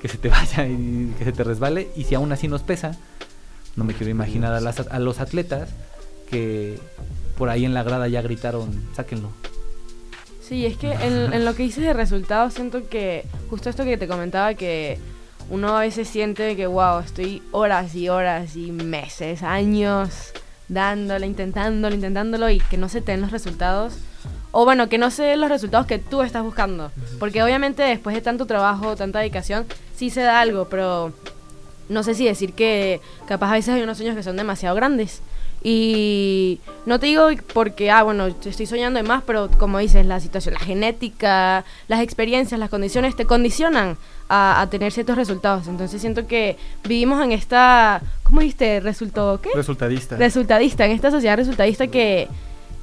que 0.01 0.07
se 0.07 0.17
te 0.17 0.29
vaya 0.29 0.67
y 0.67 1.13
que 1.17 1.25
se 1.25 1.31
te 1.31 1.43
resbale 1.43 1.89
y 1.95 2.03
si 2.03 2.15
aún 2.15 2.31
así 2.31 2.47
nos 2.47 2.61
pesa, 2.63 2.97
no 3.75 3.83
me 3.83 3.93
quiero 3.93 4.11
imaginar 4.11 4.53
a, 4.53 4.59
las, 4.59 4.79
a 4.79 4.99
los 4.99 5.19
atletas 5.19 5.69
que 6.29 6.79
por 7.37 7.49
ahí 7.49 7.65
en 7.65 7.73
la 7.73 7.83
grada 7.83 8.07
ya 8.07 8.21
gritaron, 8.21 8.83
sáquenlo. 8.95 9.29
Sí, 10.41 10.65
es 10.65 10.77
que 10.77 10.91
en, 10.91 11.33
en 11.33 11.45
lo 11.45 11.55
que 11.55 11.63
dices 11.63 11.83
de 11.83 11.93
resultados, 11.93 12.53
siento 12.53 12.87
que 12.89 13.25
justo 13.49 13.69
esto 13.69 13.85
que 13.85 13.97
te 13.97 14.07
comentaba, 14.07 14.53
que 14.53 14.99
uno 15.49 15.77
a 15.77 15.81
veces 15.81 16.07
siente 16.07 16.55
que, 16.55 16.67
wow, 16.67 16.99
estoy 16.99 17.41
horas 17.51 17.95
y 17.95 18.09
horas 18.09 18.55
y 18.55 18.71
meses, 18.71 19.41
años 19.41 20.33
dándole, 20.73 21.25
intentándolo, 21.25 21.95
intentándolo 21.95 22.49
y 22.49 22.59
que 22.59 22.77
no 22.77 22.89
se 22.89 23.01
te 23.01 23.11
den 23.11 23.21
los 23.21 23.31
resultados. 23.31 23.95
O 24.51 24.65
bueno, 24.65 24.87
que 24.89 24.97
no 24.97 25.09
se 25.09 25.23
den 25.23 25.41
los 25.41 25.49
resultados 25.49 25.87
que 25.87 25.99
tú 25.99 26.21
estás 26.21 26.43
buscando. 26.43 26.91
Porque 27.19 27.41
obviamente 27.41 27.83
después 27.83 28.15
de 28.15 28.21
tanto 28.21 28.45
trabajo, 28.45 28.95
tanta 28.95 29.19
dedicación, 29.19 29.65
sí 29.95 30.09
se 30.09 30.21
da 30.21 30.39
algo, 30.39 30.67
pero 30.69 31.11
no 31.89 32.03
sé 32.03 32.13
si 32.13 32.25
decir 32.25 32.53
que 32.53 33.01
capaz 33.27 33.49
a 33.49 33.53
veces 33.53 33.73
hay 33.75 33.81
unos 33.81 33.97
sueños 33.97 34.15
que 34.15 34.23
son 34.23 34.37
demasiado 34.37 34.75
grandes. 34.75 35.21
Y 35.63 36.59
no 36.85 36.99
te 36.99 37.05
digo 37.05 37.29
porque, 37.53 37.89
ah, 37.89 38.03
bueno, 38.03 38.27
estoy 38.27 38.65
soñando 38.65 38.97
de 38.97 39.07
más, 39.07 39.23
pero 39.25 39.49
como 39.57 39.79
dices, 39.79 40.05
la 40.05 40.19
situación, 40.19 40.55
la 40.55 40.59
genética, 40.59 41.63
las 41.87 42.01
experiencias, 42.01 42.59
las 42.59 42.69
condiciones 42.69 43.15
te 43.15 43.25
condicionan 43.25 43.97
a, 44.29 44.61
a 44.61 44.69
tener 44.69 44.91
ciertos 44.91 45.15
resultados. 45.15 45.67
Entonces 45.67 45.99
siento 46.01 46.27
que 46.27 46.57
vivimos 46.83 47.23
en 47.23 47.31
esta, 47.31 48.01
¿cómo 48.23 48.41
dijiste? 48.41 48.79
¿Resultado 48.79 49.39
qué? 49.41 49.49
Resultadista. 49.55 50.15
Resultadista, 50.17 50.85
en 50.85 50.91
esta 50.91 51.11
sociedad 51.11 51.35
resultadista 51.37 51.87
que, 51.87 52.27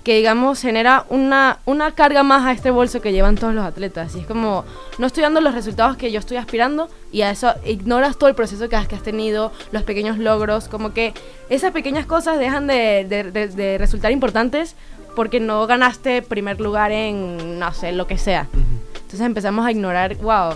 que 0.04 0.16
digamos, 0.16 0.60
genera 0.60 1.04
una, 1.10 1.58
una 1.66 1.92
carga 1.92 2.22
más 2.22 2.46
a 2.46 2.52
este 2.52 2.70
bolso 2.70 3.00
que 3.02 3.12
llevan 3.12 3.36
todos 3.36 3.54
los 3.54 3.64
atletas. 3.64 4.14
Y 4.16 4.20
es 4.20 4.26
como, 4.26 4.64
no 4.98 5.06
estoy 5.06 5.22
dando 5.22 5.40
los 5.40 5.54
resultados 5.54 5.96
que 5.96 6.10
yo 6.10 6.18
estoy 6.20 6.36
aspirando 6.38 6.88
y 7.12 7.22
a 7.22 7.30
eso 7.30 7.52
ignoras 7.66 8.16
todo 8.16 8.28
el 8.30 8.34
proceso 8.34 8.68
que 8.68 8.76
has, 8.76 8.88
que 8.88 8.94
has 8.94 9.02
tenido, 9.02 9.52
los 9.72 9.82
pequeños 9.82 10.16
logros, 10.18 10.68
como 10.68 10.92
que 10.94 11.12
esas 11.50 11.72
pequeñas 11.72 12.06
cosas 12.06 12.38
dejan 12.38 12.66
de, 12.66 13.04
de- 13.08 13.30
de- 13.30 13.48
de 13.48 13.76
resultar 13.78 14.10
importantes 14.12 14.74
porque 15.16 15.40
no 15.40 15.66
ganaste 15.66 16.22
primer 16.22 16.60
lugar 16.60 16.92
en, 16.92 17.58
no 17.58 17.72
sé, 17.74 17.92
lo 17.92 18.06
que 18.06 18.16
sea. 18.16 18.46
Entonces 18.94 19.20
empezamos 19.22 19.66
a 19.66 19.72
ignorar, 19.72 20.14
wow. 20.16 20.54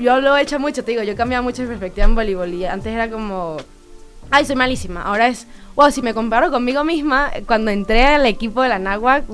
Yo 0.00 0.20
lo 0.20 0.36
he 0.36 0.42
hecho 0.42 0.58
mucho, 0.58 0.82
te 0.82 0.92
digo, 0.92 1.02
yo 1.02 1.12
he 1.12 1.16
cambiado 1.16 1.42
mucho 1.44 1.62
de 1.62 1.68
perspectiva 1.68 2.04
en 2.06 2.14
voleibol 2.14 2.52
y 2.54 2.64
antes 2.64 2.92
era 2.92 3.10
como, 3.10 3.58
ay, 4.30 4.44
soy 4.46 4.56
malísima. 4.56 5.02
Ahora 5.02 5.28
es, 5.28 5.46
wow, 5.76 5.90
si 5.90 6.00
me 6.02 6.14
comparo 6.14 6.50
conmigo 6.50 6.84
misma, 6.84 7.30
cuando 7.46 7.70
entré 7.70 8.04
al 8.06 8.24
equipo 8.26 8.62
de 8.62 8.70
la 8.70 8.78
Náhuac, 8.78 9.24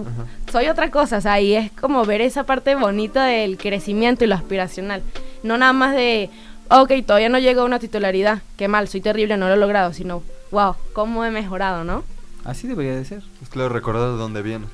soy 0.51 0.67
otra 0.69 0.91
cosa, 0.91 1.19
o 1.19 1.21
sea, 1.21 1.41
y 1.41 1.55
es 1.55 1.71
como 1.73 2.05
ver 2.05 2.21
esa 2.21 2.45
parte 2.45 2.75
bonita 2.75 3.25
del 3.27 3.57
crecimiento 3.59 4.25
y 4.25 4.27
lo 4.27 4.35
aspiracional. 4.35 5.03
No 5.43 5.57
nada 5.57 5.73
más 5.73 5.95
de, 5.95 6.31
ok, 6.71 6.93
todavía 7.07 7.29
no 7.29 7.39
llego 7.39 7.61
a 7.63 7.65
una 7.65 7.79
titularidad, 7.79 8.43
qué 8.57 8.67
mal, 8.69 8.89
soy 8.89 9.01
terrible, 9.01 9.37
no 9.37 9.47
lo 9.49 9.55
he 9.55 9.59
logrado, 9.59 9.93
sino, 9.93 10.23
wow, 10.51 10.75
cómo 10.93 11.25
he 11.25 11.31
mejorado, 11.31 11.85
¿no? 11.85 12.03
Así 12.45 12.67
debería 12.67 12.95
de 12.97 13.05
ser. 13.05 13.23
Es 13.43 13.49
claro, 13.49 13.69
recordar 13.71 14.11
de 14.11 14.17
dónde 14.17 14.43
vienes. 14.43 14.71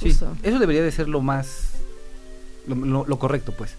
Sí, 0.00 0.10
eso 0.42 0.58
debería 0.58 0.82
de 0.82 0.90
ser 0.92 1.08
lo 1.08 1.20
más, 1.20 1.72
lo, 2.66 2.74
lo- 2.74 3.04
lo 3.06 3.18
correcto, 3.18 3.52
pues. 3.56 3.76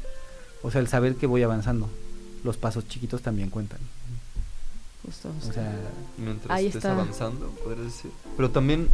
O 0.66 0.72
sea, 0.72 0.82
el 0.82 0.88
saber 0.88 1.16
que 1.16 1.28
voy 1.28 1.43
avanzando. 1.43 1.88
Los 2.43 2.57
pasos 2.57 2.88
chiquitos 2.88 3.22
también 3.22 3.49
cuentan. 3.49 3.80
Justo, 5.05 5.30
O 5.47 5.53
sea, 5.53 5.74
Mientras 6.18 6.49
Ahí 6.51 6.66
estés 6.68 6.80
está. 6.84 6.93
avanzando, 6.93 7.47
podrías 7.63 7.86
decir. 7.86 8.11
Pero 8.36 8.49
también, 8.49 8.88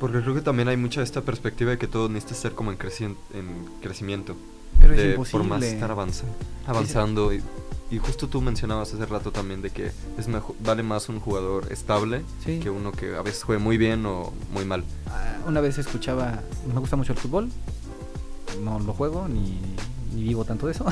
porque 0.00 0.20
creo 0.20 0.34
que 0.34 0.42
también 0.42 0.68
hay 0.68 0.76
mucha 0.76 1.02
esta 1.02 1.22
perspectiva 1.22 1.70
de 1.70 1.78
que 1.78 1.86
todo 1.86 2.08
necesita 2.08 2.34
ser 2.34 2.52
como 2.54 2.70
en, 2.70 2.78
crecien- 2.78 3.16
en 3.32 3.66
crecimiento. 3.80 4.36
pero 4.80 4.94
es 4.94 5.10
imposible. 5.10 5.38
por 5.38 5.48
más 5.48 5.62
estar 5.62 5.90
avanzando, 5.90 6.34
avanzando 6.66 7.32
y 7.32 7.42
Y 7.90 7.96
justo 7.96 8.28
tú 8.28 8.42
mencionabas 8.42 8.92
hace 8.92 9.06
rato 9.06 9.32
también 9.32 9.62
de 9.62 9.70
que 9.70 9.90
es 10.18 10.28
mejor, 10.28 10.54
vale 10.60 10.82
más 10.82 11.08
un 11.08 11.20
jugador 11.20 11.72
estable 11.72 12.22
Sí. 12.44 12.60
que 12.60 12.68
uno 12.68 12.92
que 12.92 13.16
a 13.16 13.22
veces 13.22 13.42
juegue 13.44 13.62
muy 13.62 13.78
bien 13.78 14.04
o 14.04 14.30
muy 14.52 14.66
mal. 14.66 14.84
Ah, 15.06 15.38
Una 15.46 15.62
vez 15.62 15.78
escuchaba, 15.78 16.42
me 16.70 16.78
gusta 16.80 16.96
mucho 16.96 17.14
el 17.14 17.18
fútbol, 17.18 17.48
no 18.62 18.78
lo 18.78 18.92
juego 18.92 19.26
ni, 19.26 19.58
ni 20.14 20.22
vivo 20.22 20.44
tanto 20.44 20.66
de 20.66 20.72
eso, 20.72 20.84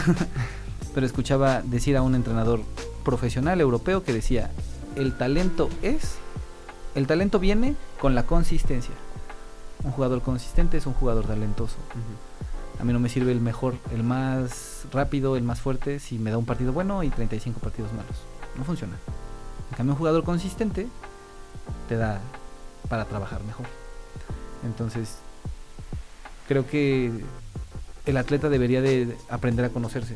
pero 0.95 1.07
escuchaba 1.07 1.63
decir 1.63 1.97
a 1.97 2.03
un 2.03 2.15
entrenador 2.15 2.61
profesional 3.05 3.61
europeo 3.61 4.03
que 4.03 4.13
decía, 4.13 4.51
el 4.97 5.17
talento 5.17 5.69
es, 5.83 6.17
el 6.95 7.07
talento 7.07 7.39
viene 7.39 7.77
con 8.01 8.15
la 8.15 8.25
consistencia. 8.25 8.95
Un 9.85 9.93
jugador 9.93 10.23
consistente 10.23 10.79
es 10.79 10.87
un 10.87 10.95
jugador 10.95 11.27
talentoso. 11.27 11.77
A 12.81 12.85
mí 12.85 12.93
no 12.93 12.99
me 12.99 13.09
sirve 13.09 13.33
el 13.33 13.41
mejor, 13.41 13.77
el 13.93 14.03
más 14.03 14.87
rápido, 14.93 15.37
el 15.37 15.43
más 15.43 15.61
fuerte 15.61 16.01
si 16.01 16.19
me 16.19 16.31
da 16.31 16.39
un 16.39 16.47
partido 16.47 16.73
bueno 16.73 17.03
y 17.03 17.11
35 17.11 17.61
partidos 17.61 17.93
malos. 17.93 18.17
No 18.57 18.65
funciona. 18.65 18.97
En 19.71 19.77
cambio, 19.77 19.93
un 19.95 19.99
jugador 19.99 20.25
consistente 20.25 20.89
te 21.89 21.97
da 21.97 22.21
para 22.89 23.05
trabajar 23.05 23.43
mejor. 23.45 23.67
Entonces, 24.65 25.19
creo 26.49 26.67
que 26.67 27.13
el 28.07 28.17
atleta 28.17 28.49
debería 28.49 28.81
de 28.81 29.17
aprender 29.29 29.65
a 29.65 29.69
conocerse, 29.71 30.15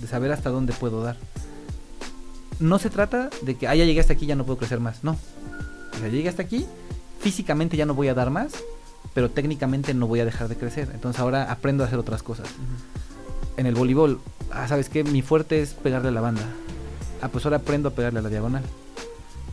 de 0.00 0.06
saber 0.06 0.32
hasta 0.32 0.50
dónde 0.50 0.72
puedo 0.72 1.02
dar. 1.02 1.16
No 2.58 2.78
se 2.78 2.90
trata 2.90 3.30
de 3.42 3.56
que, 3.56 3.68
ah, 3.68 3.74
ya 3.74 3.84
llegué 3.84 4.00
hasta 4.00 4.12
aquí, 4.12 4.26
ya 4.26 4.34
no 4.34 4.44
puedo 4.44 4.58
crecer 4.58 4.80
más. 4.80 5.02
No. 5.02 5.16
Sea, 5.98 6.08
llegué 6.08 6.28
hasta 6.28 6.42
aquí, 6.42 6.66
físicamente 7.20 7.76
ya 7.76 7.86
no 7.86 7.94
voy 7.94 8.08
a 8.08 8.14
dar 8.14 8.30
más, 8.30 8.52
pero 9.14 9.30
técnicamente 9.30 9.94
no 9.94 10.06
voy 10.06 10.20
a 10.20 10.24
dejar 10.24 10.48
de 10.48 10.56
crecer. 10.56 10.90
Entonces 10.92 11.20
ahora 11.20 11.50
aprendo 11.50 11.84
a 11.84 11.86
hacer 11.86 11.98
otras 11.98 12.22
cosas. 12.22 12.48
En 13.56 13.66
el 13.66 13.74
voleibol, 13.74 14.20
ah, 14.50 14.66
¿sabes 14.68 14.88
qué? 14.88 15.04
Mi 15.04 15.22
fuerte 15.22 15.62
es 15.62 15.74
pegarle 15.74 16.08
a 16.08 16.12
la 16.12 16.20
banda. 16.20 16.42
Ah, 17.22 17.28
pues 17.28 17.44
ahora 17.44 17.58
aprendo 17.58 17.90
a 17.90 17.92
pegarle 17.92 18.18
a 18.18 18.22
la 18.22 18.28
diagonal. 18.28 18.64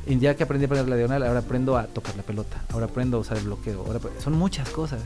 Y 0.05 0.17
ya 0.19 0.35
que 0.35 0.43
aprendí 0.43 0.65
a 0.65 0.69
pegarle 0.69 0.89
a 0.89 0.91
la 0.91 0.97
diagonal, 0.97 1.23
ahora 1.23 1.39
aprendo 1.39 1.77
a 1.77 1.87
tocar 1.87 2.15
la 2.15 2.23
pelota. 2.23 2.63
Ahora 2.71 2.85
aprendo 2.85 3.17
a 3.17 3.19
usar 3.19 3.37
el 3.37 3.43
bloqueo. 3.43 3.85
Ahora 3.85 3.99
son 4.23 4.33
muchas 4.33 4.69
cosas. 4.69 5.01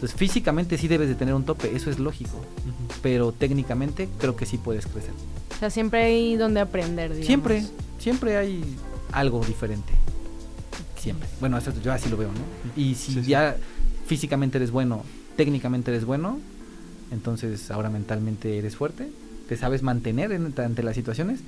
Entonces 0.00 0.18
físicamente 0.18 0.78
sí 0.78 0.88
debes 0.88 1.08
de 1.10 1.14
tener 1.14 1.34
un 1.34 1.44
tope, 1.44 1.76
eso 1.76 1.90
es 1.90 1.98
lógico. 1.98 2.40
Pero 3.02 3.32
técnicamente 3.32 4.08
creo 4.18 4.34
que 4.34 4.46
sí 4.46 4.56
puedes 4.56 4.86
crecer. 4.86 5.10
O 5.54 5.58
sea, 5.58 5.68
siempre 5.68 6.02
hay 6.02 6.36
donde 6.36 6.60
aprender, 6.60 7.10
digamos. 7.10 7.26
Siempre, 7.26 7.64
siempre 7.98 8.38
hay 8.38 8.64
algo 9.12 9.44
diferente. 9.44 9.92
Siempre. 10.98 11.28
Bueno, 11.38 11.58
eso 11.58 11.70
yo 11.84 11.92
así 11.92 12.08
lo 12.08 12.16
veo, 12.16 12.28
¿no? 12.28 12.82
Y 12.82 12.94
si 12.94 13.12
Sí, 13.12 13.22
sí. 13.24 13.28
ya 13.30 13.56
físicamente 14.06 14.56
eres 14.56 14.70
bueno, 14.70 15.04
técnicamente 15.36 15.90
eres 15.90 16.06
bueno, 16.06 16.38
entonces 17.12 17.70
ahora 17.70 17.90
mentalmente 17.90 18.56
eres 18.58 18.76
fuerte, 18.76 19.08
te 19.50 19.56
sabes 19.58 19.82
mantener 19.82 20.32
en- 20.32 20.54
ante 20.58 20.82
las 20.82 20.94
situaciones. 20.94 21.40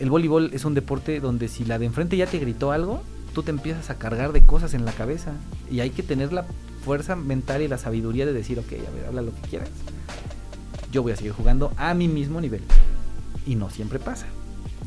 El 0.00 0.08
voleibol 0.08 0.50
es 0.54 0.64
un 0.64 0.72
deporte 0.72 1.20
donde 1.20 1.48
si 1.48 1.64
la 1.66 1.78
de 1.78 1.84
enfrente 1.86 2.16
ya 2.16 2.26
te 2.26 2.38
gritó 2.38 2.72
algo, 2.72 3.02
tú 3.34 3.42
te 3.42 3.50
empiezas 3.50 3.90
a 3.90 3.96
cargar 3.96 4.32
de 4.32 4.40
cosas 4.42 4.72
en 4.72 4.84
la 4.84 4.92
cabeza. 4.92 5.32
Y 5.70 5.80
hay 5.80 5.90
que 5.90 6.02
tener 6.02 6.32
la 6.32 6.46
fuerza 6.84 7.16
mental 7.16 7.60
y 7.62 7.68
la 7.68 7.76
sabiduría 7.76 8.24
de 8.24 8.32
decir, 8.32 8.58
ok, 8.58 8.72
a 8.72 8.94
ver, 8.94 9.06
habla 9.08 9.22
lo 9.22 9.34
que 9.34 9.40
quieras. 9.42 9.68
Yo 10.92 11.02
voy 11.02 11.12
a 11.12 11.16
seguir 11.16 11.32
jugando 11.32 11.72
a 11.76 11.92
mi 11.92 12.08
mismo 12.08 12.40
nivel. 12.40 12.62
Y 13.46 13.56
no 13.56 13.68
siempre 13.68 13.98
pasa. 13.98 14.26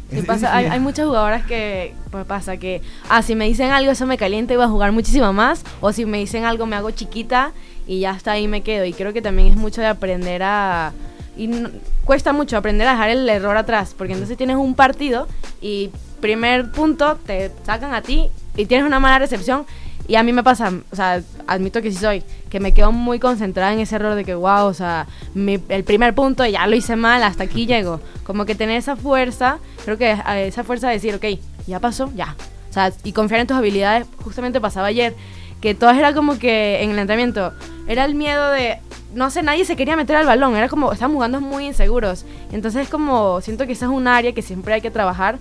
Sí 0.09 0.21
pasa, 0.21 0.55
hay, 0.55 0.67
hay 0.67 0.79
muchas 0.79 1.05
jugadoras 1.05 1.45
que 1.45 1.93
pues, 2.11 2.25
pasa 2.25 2.55
que, 2.55 2.81
ah, 3.09 3.21
si 3.21 3.35
me 3.35 3.45
dicen 3.45 3.71
algo 3.71 3.91
eso 3.91 4.05
me 4.05 4.17
calienta 4.17 4.53
y 4.53 4.55
voy 4.55 4.63
a 4.63 4.69
jugar 4.69 4.93
muchísimo 4.93 5.33
más, 5.33 5.63
o 5.81 5.91
si 5.91 6.05
me 6.05 6.17
dicen 6.17 6.45
algo 6.45 6.65
me 6.65 6.77
hago 6.77 6.91
chiquita 6.91 7.51
y 7.85 7.99
ya 7.99 8.11
hasta 8.11 8.31
ahí 8.31 8.47
me 8.47 8.61
quedo. 8.61 8.85
Y 8.85 8.93
creo 8.93 9.11
que 9.11 9.21
también 9.21 9.49
es 9.49 9.57
mucho 9.57 9.81
de 9.81 9.87
aprender 9.87 10.43
a... 10.43 10.93
Y 11.35 11.47
no- 11.47 11.69
cuesta 12.05 12.31
mucho 12.31 12.55
aprender 12.55 12.87
a 12.87 12.91
dejar 12.91 13.09
el 13.09 13.27
error 13.27 13.57
atrás, 13.57 13.93
porque 13.97 14.13
entonces 14.13 14.37
tienes 14.37 14.55
un 14.55 14.75
partido 14.75 15.27
y 15.61 15.91
primer 16.19 16.71
punto 16.71 17.17
te 17.25 17.51
sacan 17.63 17.93
a 17.93 18.01
ti 18.01 18.29
y 18.55 18.65
tienes 18.65 18.85
una 18.85 18.99
mala 18.99 19.19
recepción. 19.19 19.65
Y 20.09 20.15
a 20.15 20.23
mí 20.23 20.31
me 20.31 20.41
pasa, 20.41 20.71
o 20.89 20.95
sea, 20.95 21.21
admito 21.47 21.81
que 21.81 21.91
sí 21.91 21.97
soy, 21.97 22.23
que 22.49 22.61
me 22.61 22.73
quedo 22.73 22.93
muy 22.93 23.19
concentrada 23.19 23.73
en 23.73 23.79
ese 23.81 23.95
error 23.97 24.15
de 24.15 24.23
que, 24.23 24.35
wow, 24.35 24.65
o 24.67 24.73
sea, 24.73 25.05
mi- 25.33 25.59
el 25.67 25.83
primer 25.83 26.15
punto 26.15 26.45
ya 26.45 26.65
lo 26.65 26.77
hice 26.77 26.95
mal, 26.95 27.21
hasta 27.23 27.43
aquí 27.43 27.65
llego. 27.65 27.99
Como 28.23 28.45
que 28.45 28.55
tener 28.55 28.77
esa 28.77 28.95
fuerza, 28.95 29.57
creo 29.83 29.97
que 29.97 30.11
a 30.11 30.39
esa 30.39 30.63
fuerza 30.63 30.87
de 30.87 30.93
decir, 30.93 31.13
ok, 31.15 31.25
ya 31.67 31.81
pasó, 31.81 32.09
ya. 32.15 32.37
O 32.69 32.73
sea, 32.73 32.93
y 33.03 33.11
confiar 33.11 33.41
en 33.41 33.47
tus 33.47 33.57
habilidades, 33.57 34.07
justamente 34.23 34.61
pasaba 34.61 34.87
ayer, 34.87 35.13
que 35.59 35.75
todas 35.75 35.97
era 35.97 36.13
como 36.13 36.39
que 36.39 36.81
en 36.83 36.91
el 36.91 36.99
entrenamiento, 36.99 37.51
era 37.87 38.05
el 38.05 38.15
miedo 38.15 38.49
de, 38.51 38.79
no 39.13 39.29
sé, 39.29 39.43
nadie 39.43 39.65
se 39.65 39.75
quería 39.75 39.97
meter 39.97 40.15
al 40.15 40.25
balón, 40.25 40.55
era 40.55 40.69
como, 40.69 40.93
estaban 40.93 41.13
jugando 41.15 41.41
muy 41.41 41.65
inseguros. 41.65 42.23
Entonces 42.53 42.83
es 42.83 42.89
como, 42.89 43.41
siento 43.41 43.65
que 43.67 43.73
esa 43.73 43.87
es 43.87 43.91
un 43.91 44.07
área 44.07 44.31
que 44.31 44.41
siempre 44.41 44.73
hay 44.75 44.81
que 44.81 44.91
trabajar, 44.91 45.37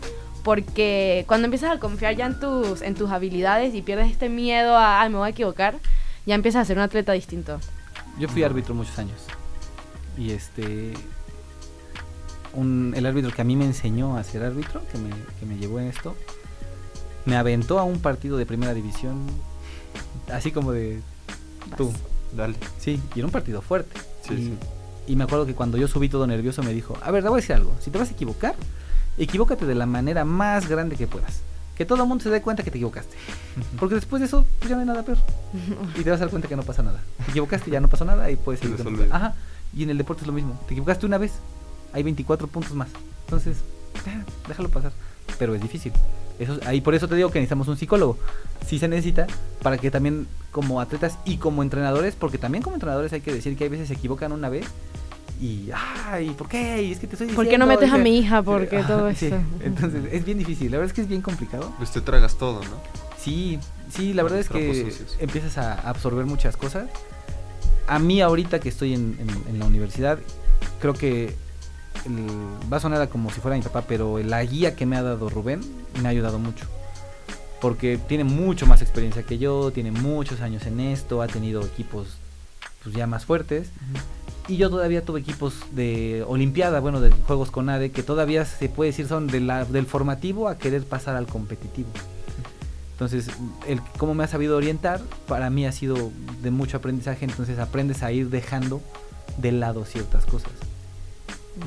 porque 0.47 1.24
cuando 1.26 1.47
empiezas 1.47 1.72
a 1.76 1.80
confiar 1.80 2.14
ya 2.14 2.24
en 2.26 2.38
tus, 2.38 2.80
en 2.80 2.94
tus 2.94 3.11
habilidades 3.11 3.74
y 3.74 3.82
pierdes 3.82 4.12
este 4.12 4.28
miedo 4.28 4.76
a, 4.76 5.01
ay, 5.01 5.11
me 5.11 5.16
voy 5.18 5.26
a 5.26 5.30
equivocar, 5.30 5.74
ya 6.24 6.36
empiezas 6.36 6.62
a 6.62 6.64
ser 6.64 6.76
un 6.76 6.84
atleta 6.84 7.12
distinto. 7.14 7.59
Yo 8.20 8.28
fui 8.28 8.44
árbitro 8.44 8.72
muchos 8.72 8.97
años. 9.01 9.18
Y 10.16 10.30
este. 10.30 10.92
un- 12.55 12.94
el 12.97 13.07
árbitro 13.07 13.32
que 13.32 13.42
a 13.42 13.44
mí 13.44 13.57
me 13.57 13.64
enseñó 13.64 14.16
a 14.16 14.22
ser 14.22 14.44
árbitro, 14.44 14.82
que 14.92 14.99
me, 14.99 15.11
que 15.40 15.47
me 15.47 15.57
llevó 15.59 15.80
en 15.80 15.88
esto, 15.88 16.14
me 17.24 17.36
aventó 17.36 17.80
a 17.80 17.82
un 17.82 17.99
partido 17.99 18.36
de 18.36 18.47
primera 18.47 18.72
división. 18.72 19.26
Así 20.32 20.53
como 20.53 20.70
de. 20.70 21.01
Tú. 21.76 21.92
Dale. 22.36 22.55
Sí, 22.78 23.03
y 23.16 23.18
era 23.18 23.26
un 23.26 23.32
partido 23.32 23.62
fuerte. 23.62 24.01
Sí, 24.22 24.34
y, 24.34 24.36
sí. 24.36 24.55
y 25.09 25.16
me 25.16 25.24
acuerdo 25.24 25.44
que 25.44 25.55
cuando 25.57 25.76
yo 25.76 25.88
subí 25.88 26.09
todo 26.09 26.24
nervioso 26.28 26.62
me 26.62 26.72
dijo: 26.72 26.97
A 27.03 27.11
ver, 27.11 27.24
te 27.24 27.28
voy 27.30 27.38
a 27.38 27.40
decir 27.40 27.57
algo. 27.57 27.74
Si 27.80 27.90
te 27.90 27.99
vas 27.99 28.11
a 28.11 28.12
equivocar, 28.12 28.55
equivócate 29.19 29.67
de 29.67 29.75
la 29.75 29.87
manera 29.87 30.25
más 30.25 30.69
grande 30.69 30.97
que 30.97 31.07
puedas. 31.07 31.41
Que 31.77 31.85
todo 31.85 32.03
el 32.03 32.09
mundo 32.09 32.25
se 32.25 32.31
dé 32.31 32.41
cuenta 32.41 32.62
que 32.62 32.71
te 32.71 32.79
equivocaste. 32.79 33.14
Porque 33.79 33.95
después 33.97 34.21
de 34.21 34.27
eso, 34.27 34.47
pues 34.59 34.71
ya 34.71 34.77
no 34.77 34.81
hay 34.81 34.87
nada 34.87 35.03
peor. 35.03 35.19
Y 35.95 36.03
te 36.03 36.11
vas 36.11 36.19
a 36.21 36.25
dar 36.25 36.31
cuenta 36.31 36.49
que 36.49 36.57
no 36.57 36.62
pasa 36.62 36.83
nada. 36.83 37.01
Te 37.25 37.31
equivocaste, 37.33 37.71
ya 37.71 37.81
no 37.81 37.89
pasó 37.89 38.05
nada 38.05 38.31
y 38.31 38.37
puedes 38.37 38.61
Se 38.61 38.69
seguir. 38.69 38.83
con. 38.83 39.12
Ajá. 39.12 39.35
Y 39.77 39.83
en 39.83 39.91
el 39.91 39.99
deporte 39.99 40.23
es 40.23 40.27
lo 40.27 40.33
mismo. 40.33 40.59
Te 40.67 40.73
equivocaste 40.75 41.05
una 41.05 41.19
vez, 41.19 41.33
hay 41.93 42.03
24 42.03 42.47
puntos 42.49 42.73
más. 42.73 42.89
Entonces, 43.27 43.59
déjalo 44.49 44.69
pasar. 44.71 44.93
Pero 45.39 45.55
es 45.55 45.61
difícil. 45.61 45.93
Eso, 46.39 46.59
ahí 46.67 46.81
por 46.81 46.95
eso 46.95 47.09
te 47.09 47.14
digo 47.14 47.31
que 47.31 47.39
necesitamos 47.41 47.69
un 47.69 47.77
psicólogo. 47.77 48.19
Sí 48.67 48.79
se 48.79 48.89
necesita 48.89 49.27
para 49.62 49.77
que 49.77 49.91
también 49.91 50.27
como 50.53 50.81
atletas 50.81 51.19
y 51.27 51.37
como 51.37 51.62
entrenadores, 51.62 52.14
porque 52.14 52.39
también 52.39 52.62
como 52.62 52.77
entrenadores 52.77 53.12
hay 53.12 53.21
que 53.21 53.33
decir 53.35 53.57
que 53.57 53.64
hay 53.64 53.71
veces 53.71 53.89
se 53.89 53.95
equivocan 53.95 54.33
una 54.33 54.49
vez 54.49 54.64
y 55.41 55.70
ay, 55.74 56.30
¿por 56.30 56.49
qué? 56.49 56.82
Y 56.82 56.93
es 56.93 56.99
que 56.99 57.07
te 57.07 57.14
estoy 57.14 57.28
¿Por 57.28 57.49
qué 57.49 57.59
no 57.59 57.66
diciendo", 57.66 57.80
metes 57.87 57.93
a 57.93 58.03
mi 58.03 58.18
hija? 58.18 58.43
¿Por 58.43 58.68
qué 58.68 58.78
Ajá, 58.78 58.89
todo 58.89 59.12
sí. 59.14 59.26
esto? 59.26 59.41
Entonces, 59.61 60.03
es 60.12 60.24
bien 60.24 60.39
difícil. 60.39 60.70
La 60.70 60.78
verdad 60.78 60.91
es 60.91 60.95
que 60.95 61.03
es 61.03 61.09
bien 61.09 61.22
complicado. 61.22 61.72
Pues 61.78 61.91
te 61.91 62.01
tragas 62.01 62.37
todo, 62.37 62.61
¿no? 62.62 62.80
Sí, 63.18 63.59
sí, 63.91 64.12
la 64.14 64.22
verdad 64.22 64.39
es 64.39 64.49
que 64.49 64.84
sucios. 64.91 65.16
empiezas 65.20 65.59
a 65.59 65.74
absorber 65.89 66.26
muchas 66.26 66.57
cosas. 66.57 66.89
A 67.89 67.99
mí 67.99 68.20
ahorita 68.20 68.59
que 68.61 68.68
estoy 68.68 68.95
en, 68.95 69.16
en- 69.20 69.49
en 69.55 69.59
la 69.59 69.66
universidad, 69.66 70.18
creo 70.80 70.95
que 70.95 71.34
el- 72.07 72.72
va 72.72 72.76
a 72.78 72.80
sonar 72.80 73.01
a 73.03 73.09
como 73.09 73.30
si 73.30 73.41
fuera 73.41 73.57
mi 73.57 73.62
papá, 73.62 73.82
pero 73.89 74.18
la 74.18 74.43
guía 74.45 74.74
que 74.76 74.87
me 74.87 74.97
ha 74.97 75.03
dado 75.03 75.28
Rubén 75.28 75.61
me 76.01 76.09
ha 76.09 76.11
ayudado 76.11 76.39
mucho. 76.39 76.66
Porque 77.61 77.97
tiene 77.99 78.24
mucho 78.24 78.66
más 78.66 78.82
experiencia 78.82 79.22
que 79.22 79.39
yo, 79.39 79.70
tiene 79.72 79.91
muchos 79.91 80.41
años 80.41 80.66
en 80.66 80.78
esto, 80.80 81.22
ha 81.22 81.26
tenido 81.26 81.62
equipos 81.62 82.16
pues 82.84 82.95
ya 82.95 83.07
más 83.07 83.24
fuertes. 83.24 83.68
Y 84.49 84.57
yo 84.59 84.70
todavía 84.70 85.05
tuve 85.05 85.20
equipos 85.20 85.55
de 85.72 86.24
Olimpiada, 86.28 86.78
bueno, 86.80 87.01
de 87.01 87.11
Juegos 87.11 87.51
con 87.51 87.68
ADE, 87.68 87.90
que 87.90 88.03
todavía 88.05 88.44
se 88.44 88.68
puede 88.68 88.90
decir 88.90 89.09
son 89.09 89.26
de 89.26 89.40
la- 89.40 89.64
del 89.64 89.86
formativo 89.86 90.49
a 90.49 90.57
querer 90.57 90.84
pasar 90.84 91.16
al 91.16 91.26
competitivo. 91.26 91.88
Entonces, 92.92 93.28
el 93.66 93.80
cómo 93.99 94.14
me 94.14 94.24
ha 94.24 94.28
sabido 94.28 94.57
orientar, 94.57 95.01
para 95.26 95.51
mí 95.51 95.66
ha 95.66 95.72
sido 95.72 96.11
de 96.42 96.51
mucho 96.51 96.76
aprendizaje, 96.76 97.24
entonces 97.24 97.59
aprendes 97.59 98.03
a 98.03 98.12
ir 98.12 98.30
dejando 98.30 98.80
de 99.36 99.53
lado 99.53 99.84
ciertas 99.84 100.24
cosas. 100.24 100.53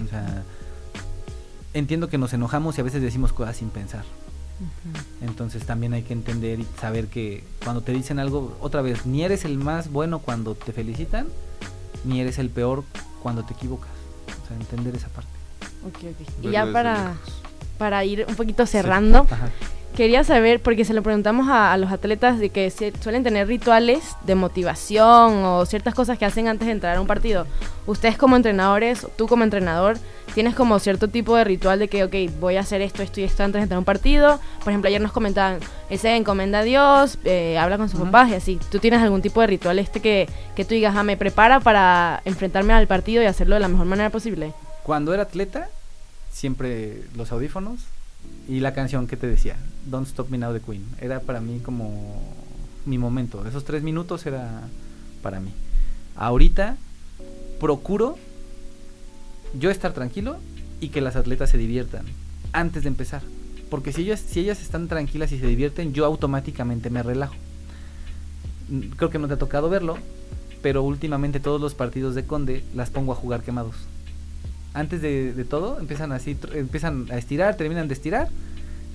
O 0.04 0.08
sea, 0.10 0.44
entiendo 1.74 2.08
que 2.10 2.18
nos 2.18 2.34
enojamos 2.34 2.78
y 2.78 2.82
a 2.82 2.84
veces 2.84 3.02
decimos 3.02 3.34
cosas 3.34 3.58
sin 3.58 3.70
pensar. 3.70 4.06
Entonces 5.22 5.66
también 5.66 5.94
hay 5.94 6.04
que 6.04 6.14
entender 6.14 6.62
y 6.62 6.68
saber 6.80 7.08
que 7.08 7.44
cuando 7.64 7.82
te 7.82 7.92
dicen 7.92 8.20
algo, 8.20 8.58
otra 8.62 8.82
vez, 8.82 9.06
ni 9.06 9.24
eres 9.24 9.46
el 9.46 9.58
más 9.58 9.92
bueno 9.92 10.20
cuando 10.20 10.56
te 10.56 10.74
felicitan, 10.74 11.28
ni 12.04 12.22
eres 12.22 12.40
el 12.40 12.50
peor 12.50 12.84
cuando 13.22 13.44
te 13.44 13.54
equivocas. 13.54 13.90
O 14.44 14.48
sea, 14.48 14.58
entender 14.58 14.96
esa 14.96 15.08
parte. 15.10 15.30
Ok, 15.86 15.96
ok. 15.96 16.46
Y 16.46 16.52
ya 16.52 16.72
para, 16.72 17.14
para 17.78 18.04
ir 18.06 18.26
un 18.28 18.36
poquito 18.36 18.66
cerrando, 18.66 19.28
Ajá. 19.30 19.50
Quería 19.96 20.24
saber, 20.24 20.62
porque 20.62 20.86
se 20.86 20.94
lo 20.94 21.04
preguntamos 21.04 21.50
a, 21.50 21.74
a 21.74 21.78
los 21.78 21.92
atletas 21.92 22.40
de 22.40 22.50
que 22.50 22.70
se- 22.70 22.94
suelen 23.02 23.24
tener 23.24 23.48
rituales 23.48 24.16
de 24.26 24.36
motivación 24.36 25.44
o 25.44 25.66
ciertas 25.66 25.94
cosas 25.94 26.18
que 26.18 26.26
hacen 26.26 26.48
antes 26.48 26.68
de 26.68 26.72
entrar 26.74 26.96
a 26.98 27.02
un 27.02 27.08
partido. 27.08 27.46
Ustedes 27.86 28.18
como 28.18 28.36
entrenadores, 28.36 29.06
tú 29.18 29.28
como 29.28 29.44
entrenador, 29.44 29.98
tienes 30.36 30.56
como 30.56 30.80
cierto 30.80 31.08
tipo 31.08 31.36
de 31.36 31.44
ritual 31.44 31.80
de 31.80 31.88
que, 31.88 32.04
ok, 32.04 32.16
voy 32.40 32.56
a 32.56 32.62
hacer 32.62 32.82
esto, 32.82 33.02
esto 33.04 33.20
y 33.20 33.24
esto 33.24 33.44
antes 33.44 33.60
de 33.60 33.64
entrar 33.64 33.76
a 33.78 33.80
un 33.80 33.86
partido. 33.86 34.40
Por 34.64 34.70
ejemplo, 34.70 34.88
ayer 34.88 35.02
nos 35.02 35.12
comentaban, 35.12 35.60
él 35.90 36.00
se 36.00 36.16
encomienda 36.16 36.60
a 36.60 36.64
Dios, 36.64 37.18
eh, 37.26 37.58
habla 37.58 37.78
con 37.78 37.90
sus 37.90 38.00
Ujú. 38.00 38.06
papás 38.12 38.30
y 38.30 38.36
así. 38.36 38.60
¿Tú 38.72 38.80
tienes 38.80 39.02
algún 39.02 39.22
tipo 39.22 39.42
de 39.42 39.48
ritual 39.48 39.80
este 39.80 40.00
que, 40.02 40.30
que 40.56 40.64
tú 40.66 40.76
digas, 40.76 40.96
ah, 40.96 41.04
me 41.04 41.18
prepara 41.18 41.60
para 41.60 42.22
enfrentarme 42.26 42.74
al 42.74 42.88
partido 42.88 43.22
y 43.24 43.26
hacerlo 43.26 43.56
de 43.56 43.62
la 43.62 43.68
mejor 43.68 43.86
manera 43.88 44.10
posible? 44.12 44.54
Cuando 44.84 45.14
era 45.14 45.24
atleta, 45.24 45.68
siempre 46.32 47.02
los 47.18 47.32
audífonos 47.32 47.80
y 48.50 48.62
la 48.62 48.74
canción 48.74 49.06
que 49.06 49.16
te 49.16 49.28
decía, 49.28 49.58
Don't 49.86 50.08
Stop 50.08 50.30
Me 50.30 50.40
Now 50.40 50.52
de 50.52 50.60
Queen. 50.60 50.84
Era 51.00 51.20
para 51.20 51.40
mí 51.40 51.60
como 51.60 52.20
mi 52.86 52.98
momento. 52.98 53.46
Esos 53.46 53.64
tres 53.64 53.84
minutos 53.84 54.26
era 54.26 54.64
para 55.22 55.40
mí. 55.40 55.52
Ahorita 56.16 56.76
procuro 57.60 58.18
yo 59.58 59.70
estar 59.70 59.94
tranquilo 59.94 60.38
y 60.82 60.90
que 60.90 61.00
las 61.00 61.16
atletas 61.16 61.52
se 61.52 61.60
diviertan 61.60 62.06
antes 62.52 62.84
de 62.84 62.90
empezar. 62.90 63.22
Porque 63.70 63.94
si 63.94 64.02
ellas, 64.02 64.20
si 64.20 64.40
ellas 64.40 64.62
están 64.62 64.88
tranquilas 64.88 65.32
y 65.32 65.38
se 65.38 65.46
divierten, 65.46 65.94
yo 65.94 66.06
automáticamente 66.06 66.90
me 66.90 67.04
relajo. 67.04 67.36
Creo 68.98 69.12
que 69.12 69.20
no 69.20 69.28
te 69.28 69.36
ha 69.36 69.38
tocado 69.38 69.70
verlo, 69.70 69.96
pero 70.64 70.82
últimamente 70.82 71.40
todos 71.40 71.62
los 71.62 71.76
partidos 71.76 72.16
de 72.16 72.26
Conde 72.26 72.64
las 72.74 72.90
pongo 72.90 73.12
a 73.12 73.16
jugar 73.16 73.44
quemados. 73.44 73.76
Antes 74.74 75.02
de, 75.02 75.34
de 75.34 75.46
todo, 75.46 75.80
empiezan 75.80 76.12
así, 76.12 76.38
empiezan 76.54 77.08
a 77.12 77.18
estirar, 77.18 77.56
terminan 77.58 77.88
de 77.88 77.94
estirar. 77.94 78.30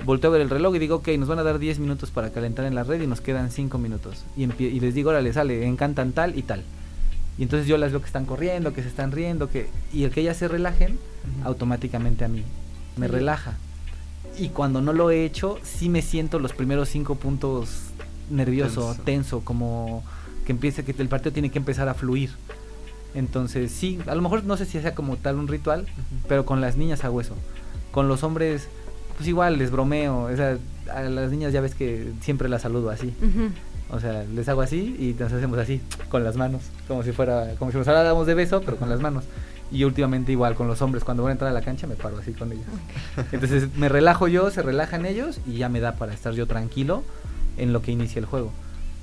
Volteo 0.04 0.30
a 0.30 0.32
ver 0.32 0.42
el 0.42 0.50
reloj 0.50 0.74
y 0.74 0.78
digo, 0.78 0.96
ok, 0.96 1.08
nos 1.18 1.28
van 1.28 1.38
a 1.38 1.42
dar 1.42 1.58
10 1.58 1.78
minutos 1.78 2.10
para 2.10 2.30
calentar 2.30 2.64
en 2.66 2.74
la 2.74 2.84
red 2.84 3.00
y 3.00 3.06
nos 3.06 3.20
quedan 3.20 3.50
5 3.50 3.78
minutos. 3.78 4.24
Y, 4.36 4.46
les 4.46 4.94
digo, 4.94 5.10
órale, 5.10 5.32
sale, 5.32 5.66
encantan 5.66 6.12
tal 6.12 6.36
y 6.36 6.42
tal. 6.42 6.62
Y 7.38 7.42
entonces 7.42 7.66
yo 7.66 7.78
las 7.78 7.90
veo 7.90 8.00
que 8.00 8.06
están 8.06 8.26
corriendo, 8.26 8.72
que 8.72 8.82
se 8.82 8.88
están 8.88 9.12
riendo, 9.12 9.48
que 9.48 9.68
y 9.92 10.04
el 10.04 10.10
que 10.10 10.20
ellas 10.20 10.36
se 10.36 10.48
relajen, 10.48 10.98
automáticamente 11.44 12.24
a 12.24 12.28
mí 12.28 12.42
me 12.96 13.08
relaja. 13.08 13.54
Y 14.38 14.48
cuando 14.48 14.80
no 14.80 14.92
lo 14.92 15.10
he 15.10 15.24
hecho, 15.24 15.58
sí 15.62 15.88
me 15.88 16.02
siento 16.02 16.38
los 16.38 16.52
primeros 16.52 16.88
cinco 16.88 17.14
puntos 17.14 17.68
nervioso, 18.30 18.88
Tenso. 18.88 19.02
tenso, 19.02 19.40
como 19.40 20.04
que 20.44 20.52
empiece 20.52 20.84
que 20.84 20.94
el 21.00 21.08
partido 21.08 21.32
tiene 21.32 21.50
que 21.50 21.58
empezar 21.58 21.88
a 21.88 21.94
fluir. 21.94 22.30
Entonces, 23.14 23.70
sí, 23.70 24.00
a 24.06 24.14
lo 24.14 24.22
mejor 24.22 24.44
no 24.44 24.56
sé 24.56 24.64
si 24.66 24.80
sea 24.80 24.94
como 24.94 25.16
tal 25.16 25.36
un 25.36 25.48
ritual, 25.48 25.86
pero 26.28 26.44
con 26.44 26.60
las 26.60 26.76
niñas 26.76 27.04
hago 27.04 27.20
eso. 27.20 27.36
Con 27.92 28.08
los 28.08 28.24
hombres, 28.24 28.68
pues 29.16 29.28
igual 29.28 29.58
les 29.58 29.70
bromeo. 29.70 30.24
O 30.24 30.36
sea, 30.36 30.58
a 30.92 31.02
las 31.02 31.30
niñas 31.30 31.52
ya 31.52 31.60
ves 31.60 31.74
que 31.74 32.12
siempre 32.20 32.48
las 32.48 32.62
saludo 32.62 32.90
así. 32.90 33.14
O 33.90 34.00
sea, 34.00 34.24
les 34.24 34.48
hago 34.48 34.62
así 34.62 34.96
y 34.98 35.14
nos 35.20 35.32
hacemos 35.32 35.58
así, 35.58 35.80
con 36.08 36.24
las 36.24 36.36
manos, 36.36 36.62
como 36.88 37.02
si 37.02 37.12
fuera, 37.12 37.54
como 37.58 37.70
si 37.70 37.78
nos 37.78 37.86
habláramos 37.86 38.26
de 38.26 38.34
beso, 38.34 38.62
pero 38.62 38.76
con 38.76 38.88
las 38.88 39.00
manos. 39.00 39.24
Y 39.70 39.84
últimamente 39.84 40.32
igual 40.32 40.54
con 40.54 40.66
los 40.66 40.82
hombres, 40.82 41.04
cuando 41.04 41.22
voy 41.22 41.30
a 41.30 41.32
entrar 41.32 41.50
a 41.50 41.54
la 41.54 41.62
cancha 41.62 41.86
me 41.86 41.94
paro 41.94 42.18
así 42.18 42.32
con 42.32 42.50
ellos. 42.52 42.66
Entonces 43.32 43.68
me 43.76 43.88
relajo 43.88 44.26
yo, 44.26 44.50
se 44.50 44.62
relajan 44.62 45.06
ellos 45.06 45.40
y 45.46 45.58
ya 45.58 45.68
me 45.68 45.80
da 45.80 45.96
para 45.96 46.12
estar 46.12 46.32
yo 46.32 46.46
tranquilo 46.46 47.02
en 47.56 47.72
lo 47.72 47.82
que 47.82 47.92
inicia 47.92 48.18
el 48.18 48.26
juego. 48.26 48.52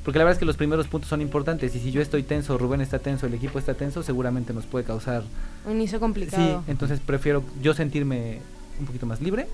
Porque 0.04 0.18
la 0.18 0.26
verdad 0.26 0.34
es 0.38 0.40
que 0.40 0.46
los 0.46 0.58
primeros 0.58 0.88
puntos 0.88 1.10
son 1.10 1.22
importantes 1.22 1.76
y 1.76 1.80
si 1.80 1.92
yo 1.92 2.02
estoy 2.02 2.24
tenso, 2.24 2.58
Rubén 2.58 2.82
está 2.82 2.98
tenso, 3.00 3.28
el 3.28 3.34
equipo 3.36 3.60
está 3.60 3.74
tenso, 3.76 4.02
seguramente 4.02 4.52
nos 4.54 4.66
puede 4.66 4.84
causar... 4.86 5.24
Un 5.66 5.74
inicio 5.74 6.00
Sí, 6.00 6.02
complicado. 6.02 6.64
entonces 6.68 7.00
prefiero 7.00 7.44
yo 7.62 7.74
sentirme 7.76 8.40
un 8.80 8.88
poquito 8.88 9.06
más 9.06 9.22
libre 9.22 9.48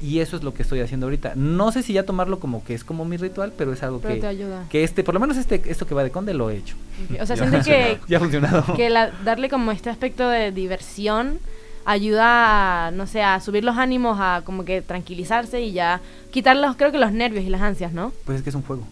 y 0.00 0.18
eso 0.18 0.36
es 0.36 0.42
lo 0.42 0.52
que 0.52 0.62
estoy 0.64 0.80
haciendo 0.80 1.06
ahorita. 1.06 1.34
No 1.36 1.70
sé 1.70 1.84
si 1.84 1.92
ya 1.92 2.02
tomarlo 2.04 2.40
como 2.40 2.64
que 2.64 2.74
es 2.74 2.82
como 2.82 3.04
mi 3.04 3.16
ritual, 3.16 3.52
pero 3.56 3.72
es 3.72 3.84
algo 3.84 4.00
pero 4.00 4.14
que 4.14 4.20
te 4.22 4.26
ayuda. 4.26 4.64
que 4.68 4.82
este, 4.82 5.04
por 5.04 5.14
lo 5.14 5.20
menos 5.20 5.36
este, 5.36 5.62
esto 5.66 5.86
que 5.86 5.94
va 5.94 6.02
de 6.02 6.10
Conde 6.10 6.34
lo 6.34 6.50
he 6.50 6.56
hecho. 6.56 6.74
Ok, 7.08 7.20
O 7.22 7.26
sea, 7.26 7.36
Ya 7.36 7.42
sientes 7.48 7.64
que, 7.66 7.98
Ya 8.08 8.16
ha 8.16 8.20
funcionado. 8.20 8.74
que 8.74 8.90
la- 8.90 9.12
darle 9.24 9.48
como 9.48 9.70
este 9.70 9.88
aspecto 9.88 10.28
de 10.28 10.50
diversión 10.50 11.38
ayuda 11.84 12.86
a, 12.88 12.90
no 12.90 13.06
sé, 13.06 13.22
a 13.22 13.38
subir 13.40 13.62
los 13.62 13.76
ánimos, 13.76 14.18
a 14.20 14.42
como 14.44 14.64
que 14.64 14.82
tranquilizarse 14.82 15.60
y 15.60 15.72
ya 15.72 16.00
quitar 16.32 16.56
los, 16.56 16.74
creo 16.76 16.90
que 16.90 16.98
los 16.98 17.12
nervios 17.12 17.44
y 17.44 17.48
las 17.50 17.60
ansias, 17.62 17.92
¿no? 17.92 18.12
Pues 18.24 18.38
es 18.38 18.42
que 18.42 18.50
es 18.50 18.56
un 18.56 18.62
juego. 18.62 18.84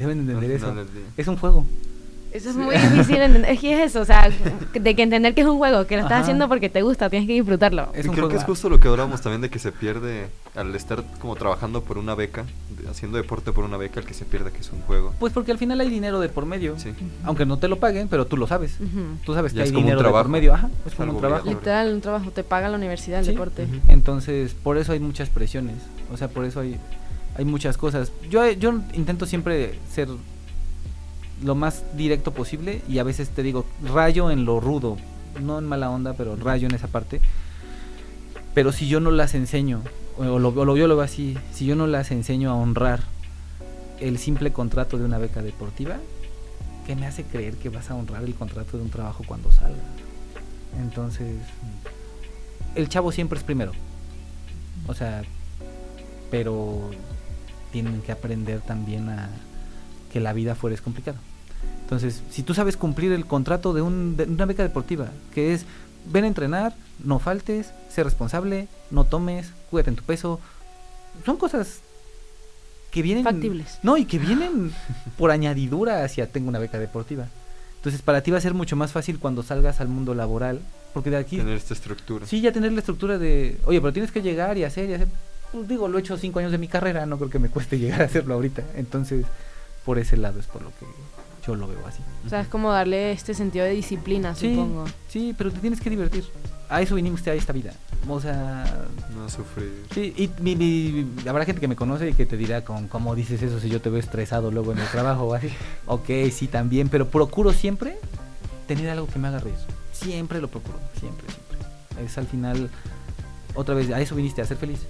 Deben 0.00 0.20
entender 0.20 0.50
eso. 0.50 0.74
Es 1.16 1.28
un 1.28 1.36
juego. 1.36 1.64
Eso 2.32 2.50
es 2.50 2.54
muy 2.56 2.76
difícil 2.76 3.16
de 3.16 3.24
entender. 3.24 3.50
Es 3.50 3.58
que 3.58 3.72
es 3.74 3.90
eso, 3.90 4.02
o 4.02 4.04
sea, 4.04 4.30
de 4.72 4.94
que 4.94 5.02
entender 5.02 5.34
que 5.34 5.40
es 5.40 5.46
un 5.48 5.58
juego, 5.58 5.84
que 5.88 5.96
lo 5.96 6.02
estás 6.02 6.12
Ajá. 6.12 6.22
haciendo 6.22 6.48
porque 6.48 6.68
te 6.68 6.80
gusta, 6.80 7.10
tienes 7.10 7.26
que 7.26 7.32
disfrutarlo. 7.34 7.88
Es 7.92 8.06
y 8.06 8.08
creo 8.08 8.12
que 8.12 8.20
juego. 8.20 8.38
es 8.38 8.44
justo 8.44 8.68
lo 8.68 8.78
que 8.78 8.86
hablábamos 8.86 9.20
también 9.20 9.40
de 9.40 9.50
que 9.50 9.58
se 9.58 9.72
pierde 9.72 10.28
al 10.54 10.72
estar 10.76 11.02
como 11.18 11.34
trabajando 11.34 11.82
por 11.82 11.98
una 11.98 12.14
beca, 12.14 12.44
de- 12.80 12.88
haciendo 12.88 13.16
deporte 13.16 13.50
por 13.50 13.64
una 13.64 13.76
beca, 13.78 13.98
el 13.98 14.06
que 14.06 14.14
se 14.14 14.24
pierde 14.24 14.52
que 14.52 14.58
es 14.60 14.70
un 14.70 14.80
juego. 14.82 15.12
Pues 15.18 15.32
porque 15.32 15.50
al 15.50 15.58
final 15.58 15.80
hay 15.80 15.90
dinero 15.90 16.20
de 16.20 16.28
por 16.28 16.46
medio. 16.46 16.78
Sí. 16.78 16.92
Aunque 17.24 17.46
no 17.46 17.58
te 17.58 17.66
lo 17.66 17.80
paguen, 17.80 18.06
pero 18.06 18.24
tú 18.28 18.36
lo 18.36 18.46
sabes. 18.46 18.76
Ujú. 18.78 19.00
Tú 19.24 19.34
sabes 19.34 19.50
que 19.52 19.58
Ya 19.58 19.62
hay 19.64 19.68
es 19.70 19.72
como 19.72 19.80
un 19.80 19.86
dinero 19.86 19.98
de 19.98 20.04
por 20.04 20.12
trabajo. 20.12 20.28
medio. 20.28 20.54
Ajá, 20.54 20.70
es 20.86 20.94
como 20.94 21.12
un 21.14 21.18
trabajo. 21.18 21.48
Literal, 21.48 21.92
un 21.94 22.00
trabajo, 22.00 22.30
te 22.30 22.44
paga 22.44 22.68
la 22.68 22.76
universidad, 22.76 23.18
el 23.18 23.24
Sí. 23.26 23.32
deporte. 23.32 23.64
Ujú. 23.64 23.74
Entonces, 23.88 24.54
por 24.54 24.76
eso 24.78 24.92
hay 24.92 25.00
muchas 25.00 25.30
presiones. 25.30 25.78
O 26.12 26.16
sea, 26.16 26.28
por 26.28 26.44
eso 26.44 26.60
hay, 26.60 26.78
hay 27.36 27.44
muchas 27.44 27.76
cosas. 27.76 28.12
Yo, 28.28 28.48
yo 28.52 28.80
intento 28.94 29.26
siempre 29.26 29.78
ser 29.90 30.08
lo 31.42 31.54
más 31.54 31.84
directo 31.96 32.32
posible 32.32 32.82
y 32.88 32.98
a 32.98 33.02
veces 33.04 33.30
te 33.30 33.42
digo, 33.42 33.64
rayo 33.82 34.30
en 34.30 34.44
lo 34.44 34.60
rudo. 34.60 34.96
No 35.40 35.58
en 35.58 35.64
mala 35.66 35.90
onda, 35.90 36.14
pero 36.14 36.36
rayo 36.36 36.66
en 36.68 36.74
esa 36.74 36.88
parte. 36.88 37.20
Pero 38.52 38.72
si 38.72 38.88
yo 38.88 39.00
no 39.00 39.10
las 39.10 39.34
enseño, 39.34 39.80
o 40.18 40.38
lo, 40.38 40.48
o 40.48 40.64
lo- 40.64 40.76
yo 40.76 40.86
lo 40.88 40.96
veo 40.96 41.04
así, 41.04 41.38
si 41.54 41.66
yo 41.66 41.76
no 41.76 41.86
las 41.86 42.10
enseño 42.10 42.50
a 42.50 42.54
honrar 42.54 43.00
el 44.00 44.18
simple 44.18 44.52
contrato 44.52 44.98
de 44.98 45.04
una 45.04 45.18
beca 45.18 45.40
deportiva, 45.40 45.96
¿qué 46.86 46.96
me 46.96 47.06
hace 47.06 47.22
creer 47.22 47.54
que 47.54 47.68
vas 47.68 47.90
a 47.90 47.94
honrar 47.94 48.24
el 48.24 48.34
contrato 48.34 48.76
de 48.76 48.82
un 48.82 48.90
trabajo 48.90 49.22
cuando 49.26 49.52
salga? 49.52 49.78
Entonces, 50.80 51.36
el 52.74 52.88
chavo 52.88 53.12
siempre 53.12 53.38
es 53.38 53.44
primero. 53.44 53.72
O 54.88 54.94
sea, 54.94 55.22
pero 56.30 56.90
tienen 57.72 58.02
que 58.02 58.12
aprender 58.12 58.60
también 58.60 59.08
a 59.08 59.28
que 60.12 60.20
la 60.20 60.32
vida 60.32 60.54
fuera 60.54 60.74
es 60.74 60.80
complicada. 60.80 61.18
Entonces, 61.82 62.22
si 62.30 62.42
tú 62.42 62.54
sabes 62.54 62.76
cumplir 62.76 63.12
el 63.12 63.26
contrato 63.26 63.72
de, 63.72 63.82
un, 63.82 64.16
de 64.16 64.24
una 64.24 64.46
beca 64.46 64.62
deportiva, 64.62 65.08
que 65.34 65.54
es 65.54 65.66
ven 66.06 66.24
a 66.24 66.28
entrenar, 66.28 66.74
no 67.04 67.18
faltes, 67.18 67.72
sé 67.88 68.04
responsable, 68.04 68.68
no 68.90 69.04
tomes, 69.04 69.52
cuídate 69.70 69.90
en 69.90 69.96
tu 69.96 70.04
peso, 70.04 70.40
son 71.24 71.36
cosas 71.36 71.80
que 72.90 73.02
vienen 73.02 73.24
Factibles. 73.24 73.78
No, 73.82 73.96
y 73.96 74.04
que 74.04 74.18
vienen 74.18 74.72
por 75.18 75.30
añadidura 75.30 76.04
hacia 76.04 76.30
tengo 76.30 76.48
una 76.48 76.58
beca 76.58 76.78
deportiva. 76.78 77.26
Entonces, 77.76 78.02
para 78.02 78.22
ti 78.22 78.30
va 78.30 78.38
a 78.38 78.42
ser 78.42 78.54
mucho 78.54 78.76
más 78.76 78.92
fácil 78.92 79.18
cuando 79.18 79.42
salgas 79.42 79.80
al 79.80 79.88
mundo 79.88 80.14
laboral, 80.14 80.60
porque 80.92 81.10
de 81.10 81.16
aquí 81.16 81.38
Tener 81.38 81.56
esta 81.56 81.74
estructura. 81.74 82.26
Sí, 82.26 82.40
ya 82.40 82.52
tener 82.52 82.72
la 82.72 82.80
estructura 82.80 83.16
de, 83.16 83.58
oye, 83.64 83.80
pero 83.80 83.92
tienes 83.92 84.12
que 84.12 84.22
llegar 84.22 84.58
y 84.58 84.64
hacer 84.64 84.90
y 84.90 84.94
hacer. 84.94 85.08
Pues 85.52 85.66
digo, 85.68 85.88
lo 85.88 85.98
he 85.98 86.00
hecho 86.00 86.16
cinco 86.16 86.38
años 86.38 86.52
de 86.52 86.58
mi 86.58 86.68
carrera, 86.68 87.06
no 87.06 87.16
creo 87.18 87.30
que 87.30 87.38
me 87.38 87.48
cueste 87.48 87.78
llegar 87.80 88.02
a 88.02 88.04
hacerlo 88.04 88.34
ahorita. 88.34 88.62
Entonces, 88.76 89.26
por 89.84 89.98
ese 89.98 90.16
lado 90.16 90.38
es 90.40 90.46
por 90.46 90.62
lo 90.62 90.68
que 90.70 90.86
yo 91.46 91.56
lo 91.56 91.66
veo 91.66 91.84
así. 91.86 92.02
O 92.26 92.28
sea, 92.28 92.40
es 92.42 92.48
como 92.48 92.70
darle 92.70 93.12
este 93.12 93.34
sentido 93.34 93.64
de 93.64 93.72
disciplina, 93.72 94.34
Sí, 94.34 94.54
supongo. 94.54 94.84
sí, 95.08 95.34
pero 95.36 95.50
te 95.50 95.58
tienes 95.58 95.80
que 95.80 95.90
divertir. 95.90 96.24
A 96.68 96.82
eso 96.82 96.94
vinimos 96.94 97.26
a 97.26 97.34
esta 97.34 97.52
vida. 97.52 97.72
O 98.08 98.20
sea, 98.20 98.64
No 99.16 99.28
sufrir. 99.28 99.84
sí, 99.92 100.14
y 100.16 100.30
mi, 100.40 100.54
mi- 100.54 101.06
habrá 101.28 101.44
gente 101.44 101.60
que 101.60 101.66
me 101.66 101.74
conoce 101.76 102.10
y 102.10 102.12
que 102.14 102.26
te 102.26 102.36
dirá 102.36 102.62
con 102.64 102.86
cómo 102.86 103.14
dices 103.16 103.42
eso 103.42 103.58
si 103.58 103.68
yo 103.68 103.80
te 103.80 103.90
veo 103.90 103.98
estresado 103.98 104.50
luego 104.52 104.70
en 104.72 104.78
el 104.78 104.86
trabajo 104.88 105.24
o 105.24 105.34
así. 105.34 105.48
Ok, 105.86 106.08
sí, 106.30 106.46
también, 106.46 106.88
pero 106.88 107.08
procuro 107.08 107.52
siempre 107.52 107.98
tener 108.68 108.88
algo 108.90 109.08
que 109.08 109.18
me 109.18 109.26
haga 109.28 109.40
reír. 109.40 109.56
Siempre 109.92 110.40
lo 110.40 110.46
procuro, 110.48 110.78
siempre, 111.00 111.26
siempre. 111.28 112.04
Es 112.06 112.16
al 112.16 112.26
final, 112.26 112.70
otra 113.54 113.74
vez, 113.74 113.90
a 113.90 114.00
eso 114.00 114.14
viniste, 114.14 114.40
a 114.40 114.46
ser 114.46 114.56
feliz. 114.56 114.80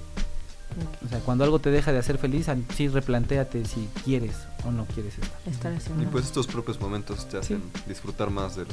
O 1.04 1.08
sea, 1.08 1.18
cuando 1.20 1.44
algo 1.44 1.58
te 1.58 1.70
deja 1.70 1.92
de 1.92 1.98
hacer 1.98 2.18
feliz, 2.18 2.46
sí 2.76 2.88
replantéate 2.88 3.64
si 3.64 3.88
quieres 4.04 4.36
o 4.64 4.70
no 4.70 4.84
quieres 4.86 5.14
estar. 5.18 5.40
Estar 5.46 5.72
haciendo. 5.74 6.02
Y 6.02 6.06
pues 6.06 6.24
estos 6.26 6.46
propios 6.46 6.80
momentos 6.80 7.28
te 7.28 7.38
hacen 7.38 7.62
disfrutar 7.88 8.30
más 8.30 8.56
de 8.56 8.64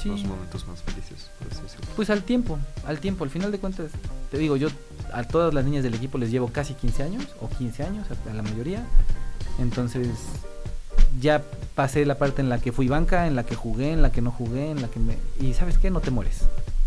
Sí. 0.00 0.08
los 0.08 0.22
momentos 0.24 0.66
más 0.68 0.82
felices. 0.82 1.30
Pues 1.96 2.10
al 2.10 2.22
tiempo, 2.22 2.58
al 2.86 3.00
tiempo, 3.00 3.24
al 3.24 3.30
final 3.30 3.50
de 3.50 3.58
cuentas, 3.58 3.90
te 4.30 4.38
digo, 4.38 4.56
yo 4.56 4.68
a 5.12 5.24
todas 5.24 5.52
las 5.52 5.64
niñas 5.64 5.82
del 5.82 5.94
equipo 5.94 6.16
les 6.16 6.30
llevo 6.30 6.48
casi 6.48 6.74
15 6.74 7.02
años, 7.02 7.26
o 7.40 7.48
15 7.48 7.82
años, 7.82 8.06
a 8.30 8.32
la 8.34 8.42
mayoría. 8.42 8.84
Entonces, 9.58 10.08
ya 11.20 11.42
pasé 11.74 12.06
la 12.06 12.16
parte 12.18 12.40
en 12.40 12.48
la 12.48 12.60
que 12.60 12.70
fui 12.72 12.86
banca, 12.88 13.26
en 13.26 13.34
la 13.34 13.44
que 13.44 13.56
jugué, 13.56 13.92
en 13.92 14.00
la 14.02 14.12
que 14.12 14.20
no 14.22 14.30
jugué, 14.30 14.70
en 14.70 14.80
la 14.80 14.88
que 14.88 15.00
me... 15.00 15.18
Y 15.40 15.54
sabes 15.54 15.76
qué, 15.78 15.90
no 15.90 16.00
te 16.00 16.10
mueres. 16.12 16.42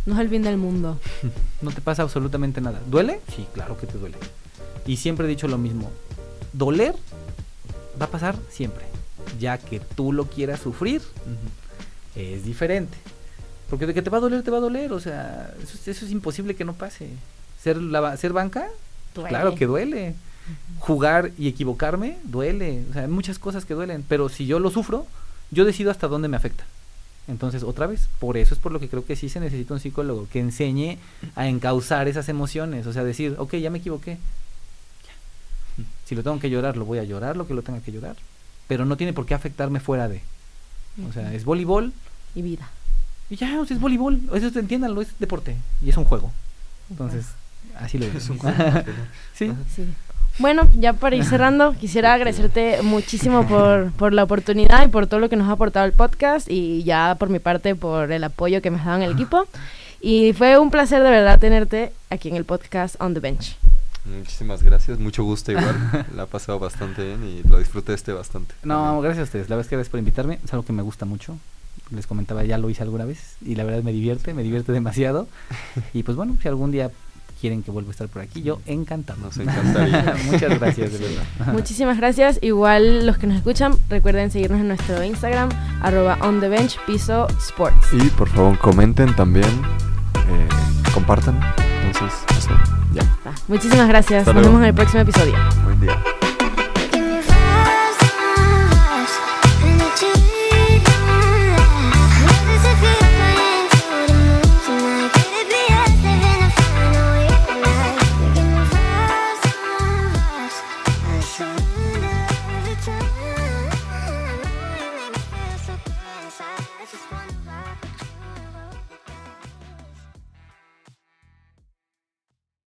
No 0.06 0.16
es 0.16 0.20
el 0.20 0.30
fin 0.30 0.42
del 0.44 0.58
mundo. 0.58 1.00
No 1.62 1.72
te 1.72 1.80
pasa 1.80 2.02
absolutamente 2.04 2.60
nada. 2.60 2.82
¿Duele? 2.88 3.22
Sí, 3.34 3.48
claro 3.54 3.78
que 3.78 3.88
te 3.88 3.98
duele. 3.98 4.18
Y 4.86 4.98
siempre 4.98 5.26
he 5.26 5.30
dicho 5.30 5.48
lo 5.48 5.58
mismo. 5.58 5.90
Doler 6.52 6.94
va 8.02 8.06
a 8.08 8.10
pasar 8.10 8.36
siempre. 8.50 8.84
Ya 9.40 9.58
que 9.58 9.80
tú 9.80 10.12
lo 10.12 10.26
quieras 10.26 10.60
sufrir, 10.60 11.02
es 12.16 12.44
diferente. 12.44 12.98
Porque 13.70 13.86
de 13.86 13.94
que 13.94 14.02
te 14.02 14.10
va 14.10 14.18
a 14.18 14.22
doler, 14.22 14.44
te 14.44 14.52
va 14.52 14.58
a 14.58 14.62
doler. 14.62 14.92
O 14.92 15.00
sea, 15.00 15.54
eso, 15.64 15.74
es- 15.76 15.88
eso 15.88 16.06
es 16.06 16.12
imposible 16.12 16.54
que 16.56 16.66
no 16.66 16.74
pase. 16.74 17.08
Ser, 17.62 17.78
la, 17.78 18.02
ba- 18.02 18.18
ser 18.18 18.34
banca, 18.34 18.68
Duele. 19.16 19.30
claro 19.30 19.56
que 19.56 19.66
duele. 19.66 20.16
Jugar 20.80 21.32
y 21.38 21.48
equivocarme, 21.48 22.18
duele. 22.26 22.84
O 22.90 22.94
sea, 22.94 23.04
hay 23.04 23.08
muchas 23.08 23.40
cosas 23.40 23.64
que 23.64 23.74
duelen. 23.74 24.04
Pero 24.10 24.28
si 24.28 24.46
yo 24.46 24.60
lo 24.60 24.70
sufro, 24.70 25.08
yo 25.52 25.64
decido 25.64 25.90
hasta 25.92 26.10
dónde 26.10 26.28
me 26.28 26.36
afecta. 26.36 26.66
Entonces, 27.28 27.64
otra 27.64 27.88
vez, 27.88 28.10
por 28.20 28.36
eso 28.38 28.54
es 28.54 28.60
por 28.60 28.72
lo 28.74 28.80
que 28.80 28.90
creo 28.90 29.06
que 29.06 29.16
sí 29.16 29.30
se 29.30 29.40
necesita 29.40 29.74
un 29.74 29.80
psicólogo 29.80 30.28
que 30.32 30.40
enseñe 30.40 30.98
a 31.36 31.48
encauzar 31.48 32.08
esas 32.08 32.28
emociones. 32.30 32.86
O 32.86 32.92
sea, 32.94 33.04
decir, 33.04 33.36
ok, 33.38 33.56
ya 33.56 33.70
me 33.70 33.78
equivoqué. 33.78 34.18
Ya. 35.78 35.84
Si 36.06 36.16
lo 36.16 36.24
tengo 36.24 36.40
que 36.40 36.50
llorar, 36.50 36.76
lo 36.78 36.86
voy 36.86 37.00
a 37.00 37.04
llorar, 37.04 37.38
lo 37.38 37.48
que 37.48 37.54
lo 37.54 37.62
tenga 37.62 37.80
que 37.80 37.92
llorar. 37.94 38.16
Pero 38.68 38.86
no 38.86 38.98
tiene 38.98 39.14
por 39.14 39.26
qué 39.26 39.34
afectarme 39.34 39.80
fuera 39.80 40.08
de. 40.10 40.22
O 41.10 41.14
sea, 41.14 41.34
es 41.34 41.44
voleibol 41.46 41.92
Y 42.36 42.42
vida. 42.42 42.70
y 43.30 43.36
ya, 43.38 43.60
o 43.60 43.66
sea, 43.66 43.76
es 43.76 43.82
voleibol. 43.82 44.22
Eso 44.34 44.52
te 44.52 44.60
entiéndanlo, 44.60 45.02
es 45.02 45.18
deporte 45.20 45.56
y 45.82 45.90
es 45.90 45.98
un 45.98 46.04
juego. 46.06 46.32
Entonces, 46.90 47.26
Así 47.80 47.98
lo 47.98 48.06
Es 48.18 48.30
un 48.30 48.38
veo. 48.40 48.54
juego. 48.54 48.84
sí. 49.34 49.52
Sí. 49.76 49.86
Bueno, 50.40 50.68
ya 50.76 50.94
para 50.94 51.16
ir 51.16 51.26
cerrando, 51.26 51.74
quisiera 51.74 52.14
agradecerte 52.14 52.82
muchísimo 52.82 53.48
por, 53.48 53.92
por 53.92 54.14
la 54.14 54.24
oportunidad 54.24 54.84
y 54.86 54.90
por 54.90 55.06
todo 55.06 55.20
lo 55.20 55.30
que 55.30 55.36
nos 55.36 55.48
ha 55.48 55.54
aportado 55.54 55.86
el 55.86 55.94
podcast 55.94 56.50
y 56.50 56.84
ya 56.84 57.16
por 57.20 57.30
mi 57.30 57.40
parte 57.40 57.76
por 57.76 58.12
el 58.12 58.24
apoyo 58.24 58.62
que 58.62 58.72
me 58.72 58.80
has 58.80 58.86
dado 58.86 58.98
en 58.98 59.04
el 59.04 59.12
equipo. 59.12 59.46
Y 60.02 60.34
fue 60.34 60.58
un 60.58 60.72
placer 60.72 61.04
de 61.04 61.10
verdad 61.10 61.40
tenerte 61.40 61.94
aquí 62.10 62.30
en 62.30 62.36
el 62.36 62.46
podcast 62.46 63.00
On 63.00 63.14
the 63.14 63.20
Bench. 63.20 63.58
Muchísimas 64.06 64.64
gracias, 64.64 65.00
mucho 65.00 65.24
gusto 65.24 65.52
igual. 65.52 66.08
La 66.16 66.24
he 66.24 66.28
pasado 66.28 66.60
bastante 66.60 67.06
bien 67.06 67.24
y 67.24 67.48
lo 67.48 67.60
disfruté 67.60 67.94
este 67.94 68.12
bastante. 68.12 68.54
No, 68.64 69.00
gracias 69.02 69.22
a 69.22 69.24
ustedes. 69.24 69.50
La 69.50 69.56
verdad 69.56 69.68
es 69.68 69.70
que 69.70 69.76
gracias 69.78 69.92
por 69.92 70.00
invitarme. 70.00 70.40
Es 70.44 70.52
algo 70.52 70.66
que 70.66 70.74
me 70.74 70.82
gusta 70.82 71.06
mucho. 71.06 71.38
Les 71.92 72.08
comentaba, 72.08 72.44
ya 72.44 72.58
lo 72.58 72.70
hice 72.70 72.82
alguna 72.84 73.06
vez 73.06 73.38
y 73.46 73.56
la 73.56 73.64
verdad 73.64 73.84
me 73.84 73.94
divierte, 73.94 74.34
me 74.34 74.44
divierte 74.44 74.72
demasiado. 74.72 75.28
Y 75.94 76.04
pues 76.04 76.18
bueno, 76.18 76.36
si 76.42 76.48
algún 76.48 76.72
día 76.72 76.92
quieren 77.44 77.62
que 77.62 77.72
vuelva 77.72 77.90
a 77.90 77.92
estar 77.92 78.08
por 78.08 78.22
aquí, 78.22 78.42
yo 78.42 78.62
encantado. 78.66 79.20
Nos 79.20 79.36
encantaría. 79.38 80.16
Muchas 80.32 80.58
gracias, 80.62 80.94
de 80.94 81.00
verdad. 81.00 81.24
Muchísimas 81.54 81.98
gracias. 81.98 82.40
Igual 82.42 83.06
los 83.06 83.18
que 83.18 83.28
nos 83.28 83.36
escuchan, 83.36 83.74
recuerden 83.90 84.32
seguirnos 84.32 84.62
en 84.62 84.70
nuestro 84.70 85.04
Instagram, 85.04 85.50
arroba 85.82 86.18
on 86.22 86.40
the 86.40 86.48
bench 86.48 86.78
piso 86.88 87.28
sports. 87.46 87.86
Y 87.92 88.08
por 88.12 88.30
favor 88.30 88.58
comenten 88.60 89.14
también, 89.18 89.50
eh, 90.30 90.48
compartan. 90.94 91.38
Entonces, 91.86 92.18
eso, 92.38 92.52
ya. 92.94 93.04
Muchísimas 93.50 93.90
gracias. 93.90 94.20
Hasta 94.22 94.32
Nos 94.32 94.44
luego. 94.44 94.60
vemos 94.60 94.62
en 94.62 94.68
el 94.70 94.74
próximo 94.74 95.02
episodio. 95.02 96.13